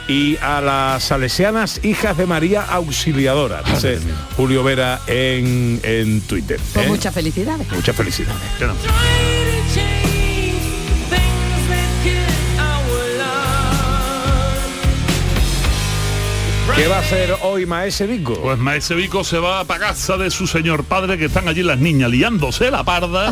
y 0.08 0.38
a 0.38 0.62
las 0.62 1.04
salesianas 1.04 1.80
hijas 1.84 2.18
de 2.18 2.26
María 2.26 2.64
Auxiliadora, 2.64 3.64
dice 3.64 4.00
Julio 4.36 4.64
Vera 4.64 5.02
en, 5.08 5.80
en 5.84 6.22
Twitter. 6.22 6.60
Pues 6.74 6.86
¿eh? 6.86 6.90
muchas 6.90 7.14
felicidades. 7.14 7.72
Muchas 7.72 7.96
felicidades. 7.96 8.42
¿Qué 16.76 16.88
va 16.88 16.96
a 16.96 17.00
hacer 17.00 17.36
hoy 17.44 17.66
Maese 17.68 18.08
Vico? 18.08 18.34
Pues 18.42 18.58
Maese 18.58 18.96
Vico 18.96 19.24
se 19.24 19.38
va 19.38 19.64
para 19.64 19.88
casa 19.88 20.18
de 20.18 20.32
su 20.32 20.48
señor 20.48 20.84
padre, 20.86 21.20
que 21.20 21.26
están 21.26 21.48
allí 21.48 21.62
las 21.62 21.78
niñas 21.78 22.10
liándose 22.10 22.72
la 22.72 22.84
parda, 22.84 23.32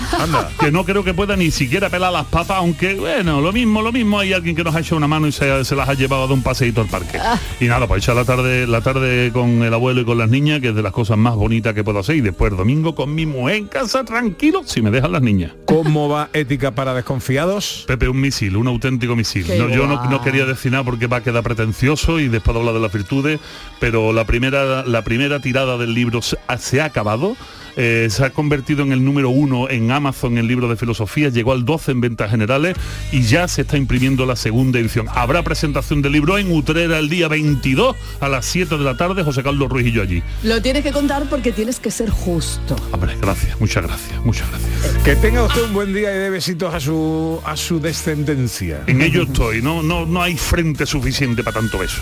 que 0.59 0.71
no 0.71 0.85
creo 0.85 1.03
que 1.03 1.13
pueda 1.13 1.35
ni 1.35 1.49
siquiera 1.49 1.89
pelar 1.89 2.13
las 2.13 2.25
papas, 2.25 2.57
aunque 2.57 2.93
bueno, 2.95 3.41
lo 3.41 3.51
mismo, 3.51 3.81
lo 3.81 3.91
mismo, 3.91 4.19
hay 4.19 4.33
alguien 4.33 4.55
que 4.55 4.63
nos 4.63 4.75
ha 4.75 4.81
hecho 4.81 4.95
una 4.95 5.07
mano 5.07 5.27
y 5.27 5.31
se, 5.31 5.65
se 5.65 5.75
las 5.75 5.89
ha 5.89 5.95
llevado 5.95 6.27
de 6.27 6.33
un 6.35 6.43
paseíto 6.43 6.81
al 6.81 6.87
parque. 6.87 7.19
Y 7.59 7.65
nada, 7.65 7.87
pues 7.87 8.03
echar 8.03 8.15
la 8.15 8.25
tarde, 8.25 8.67
la 8.67 8.81
tarde 8.81 9.31
con 9.33 9.63
el 9.63 9.73
abuelo 9.73 10.01
y 10.01 10.05
con 10.05 10.19
las 10.19 10.29
niñas, 10.29 10.59
que 10.59 10.69
es 10.69 10.75
de 10.75 10.83
las 10.83 10.91
cosas 10.91 11.17
más 11.17 11.35
bonitas 11.35 11.73
que 11.73 11.83
puedo 11.83 11.99
hacer, 11.99 12.17
y 12.17 12.21
después 12.21 12.51
el 12.51 12.57
domingo 12.57 12.93
con 12.93 13.15
mi 13.15 13.25
mujer 13.25 13.55
en 13.55 13.67
casa 13.67 14.03
tranquilo, 14.03 14.61
si 14.65 14.81
me 14.81 14.91
dejan 14.91 15.13
las 15.13 15.21
niñas. 15.21 15.53
¿Cómo 15.71 16.09
va 16.09 16.29
ética 16.33 16.71
para 16.71 16.93
desconfiados? 16.93 17.85
Pepe, 17.87 18.09
un 18.09 18.19
misil, 18.19 18.57
un 18.57 18.67
auténtico 18.67 19.15
misil. 19.15 19.45
No, 19.57 19.69
yo 19.69 19.87
no, 19.87 20.21
quería 20.21 20.45
decir 20.45 20.69
nada 20.69 20.83
porque 20.83 21.07
va 21.07 21.17
a 21.17 21.23
quedar 21.23 21.43
pretencioso 21.43 22.19
y 22.19 22.27
después 22.27 22.53
de 22.53 22.59
hablar 22.59 22.73
de 22.73 22.81
las 22.81 22.91
virtudes, 22.91 23.39
pero 23.79 24.11
la 24.11 24.25
primera, 24.25 24.83
la 24.85 25.01
primera 25.03 25.39
tirada 25.39 25.77
del 25.77 25.93
libro 25.93 26.21
se 26.21 26.81
ha 26.81 26.83
acabado. 26.83 27.37
Eh, 27.75 28.07
se 28.09 28.25
ha 28.25 28.29
convertido 28.31 28.83
en 28.83 28.91
el 28.91 29.03
número 29.03 29.29
uno 29.29 29.69
en 29.69 29.91
Amazon 29.91 30.37
en 30.37 30.47
libro 30.47 30.67
de 30.67 30.75
filosofía, 30.75 31.29
llegó 31.29 31.51
al 31.51 31.65
12 31.65 31.91
en 31.91 32.01
ventas 32.01 32.31
generales 32.31 32.75
y 33.11 33.21
ya 33.23 33.47
se 33.47 33.61
está 33.61 33.77
imprimiendo 33.77 34.25
la 34.25 34.35
segunda 34.35 34.79
edición. 34.79 35.07
Habrá 35.13 35.43
presentación 35.43 36.01
del 36.01 36.13
libro 36.13 36.37
en 36.37 36.51
Utrera 36.51 36.99
el 36.99 37.09
día 37.09 37.27
22 37.27 37.95
a 38.19 38.29
las 38.29 38.45
7 38.45 38.77
de 38.77 38.83
la 38.83 38.97
tarde, 38.97 39.23
José 39.23 39.43
Carlos 39.43 39.69
Ruiz 39.69 39.87
y 39.87 39.91
yo 39.91 40.01
allí. 40.01 40.23
Lo 40.43 40.61
tienes 40.61 40.83
que 40.83 40.91
contar 40.91 41.29
porque 41.29 41.51
tienes 41.51 41.79
que 41.79 41.91
ser 41.91 42.09
justo. 42.09 42.75
Hombre, 42.91 43.15
gracias, 43.21 43.59
muchas 43.59 43.83
gracias, 43.85 44.25
muchas 44.25 44.49
gracias. 44.49 45.03
Que 45.03 45.15
tenga 45.15 45.43
usted 45.43 45.63
un 45.63 45.73
buen 45.73 45.93
día 45.93 46.13
y 46.15 46.19
dé 46.19 46.29
besitos 46.29 46.73
a 46.73 46.79
su 46.79 47.41
a 47.45 47.55
su 47.55 47.79
descendencia. 47.79 48.83
En 48.87 49.01
ello 49.01 49.23
estoy, 49.23 49.61
no, 49.61 49.81
no, 49.81 50.05
no 50.05 50.21
hay 50.21 50.37
frente 50.37 50.85
suficiente 50.85 51.43
para 51.43 51.59
tanto 51.59 51.77
beso. 51.77 52.01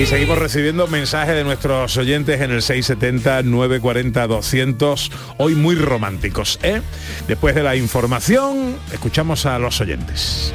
Y 0.00 0.06
seguimos 0.06 0.38
recibiendo 0.38 0.86
mensajes 0.86 1.34
de 1.34 1.44
nuestros 1.44 1.94
oyentes 1.98 2.40
en 2.40 2.52
el 2.52 2.62
670-940-200, 2.62 5.10
hoy 5.36 5.54
muy 5.54 5.74
románticos. 5.74 6.58
¿eh? 6.62 6.80
Después 7.28 7.54
de 7.54 7.62
la 7.62 7.76
información, 7.76 8.78
escuchamos 8.94 9.44
a 9.44 9.58
los 9.58 9.78
oyentes. 9.82 10.54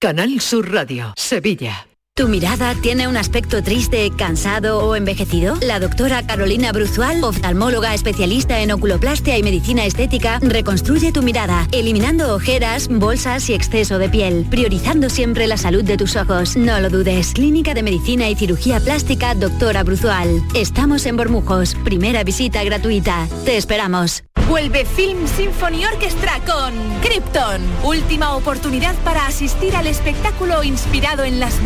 Canal 0.00 0.40
Sur 0.40 0.72
Radio, 0.72 1.14
Sevilla. 1.16 1.86
¿Tu 2.14 2.28
mirada 2.28 2.74
tiene 2.74 3.08
un 3.08 3.16
aspecto 3.16 3.62
triste, 3.62 4.10
cansado 4.14 4.80
o 4.80 4.94
envejecido? 4.94 5.56
La 5.62 5.80
doctora 5.80 6.26
Carolina 6.26 6.70
Bruzual, 6.72 7.24
oftalmóloga 7.24 7.94
especialista 7.94 8.60
en 8.60 8.72
oculoplastia 8.72 9.38
y 9.38 9.42
medicina 9.42 9.86
estética, 9.86 10.38
reconstruye 10.42 11.12
tu 11.12 11.22
mirada, 11.22 11.66
eliminando 11.72 12.34
ojeras, 12.34 12.88
bolsas 12.88 13.48
y 13.48 13.54
exceso 13.54 13.98
de 13.98 14.10
piel, 14.10 14.46
priorizando 14.50 15.08
siempre 15.08 15.46
la 15.46 15.56
salud 15.56 15.84
de 15.84 15.96
tus 15.96 16.16
ojos. 16.16 16.56
No 16.56 16.78
lo 16.80 16.90
dudes. 16.90 17.32
Clínica 17.32 17.72
de 17.72 17.82
Medicina 17.82 18.28
y 18.28 18.34
Cirugía 18.34 18.80
Plástica, 18.80 19.34
doctora 19.34 19.82
Bruzual. 19.82 20.42
Estamos 20.54 21.06
en 21.06 21.16
Bormujos. 21.16 21.74
Primera 21.84 22.22
visita 22.22 22.62
gratuita. 22.64 23.28
Te 23.46 23.56
esperamos. 23.56 24.24
Vuelve 24.50 24.84
Film 24.84 25.28
Symphony 25.28 25.84
Orchestra 25.84 26.40
con 26.44 26.74
Krypton. 27.02 27.60
Última 27.84 28.34
oportunidad 28.34 28.96
para 29.04 29.26
asistir 29.26 29.76
al 29.76 29.86
espectáculo 29.86 30.64
inspirado 30.64 31.22
en 31.22 31.38
las 31.38 31.62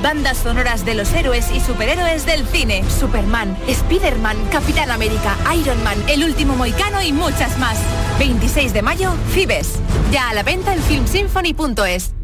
bandas 0.00 0.38
sonoras 0.38 0.84
de 0.84 0.94
los 0.94 1.12
héroes 1.12 1.50
y 1.54 1.60
superhéroes 1.60 2.24
del 2.26 2.46
cine. 2.46 2.82
Superman, 2.88 3.56
Spider-Man, 3.68 4.36
Capitán 4.50 4.90
América, 4.90 5.36
Iron 5.54 5.82
Man, 5.84 5.98
El 6.08 6.24
Último 6.24 6.56
Moicano 6.56 7.02
y 7.02 7.12
muchas 7.12 7.58
más. 7.58 7.78
26 8.18 8.72
de 8.72 8.82
mayo, 8.82 9.12
Fibes. 9.32 9.78
Ya 10.10 10.30
a 10.30 10.34
la 10.34 10.42
venta 10.42 10.72
en 10.74 10.82
filmsymphony.es. 10.82 12.23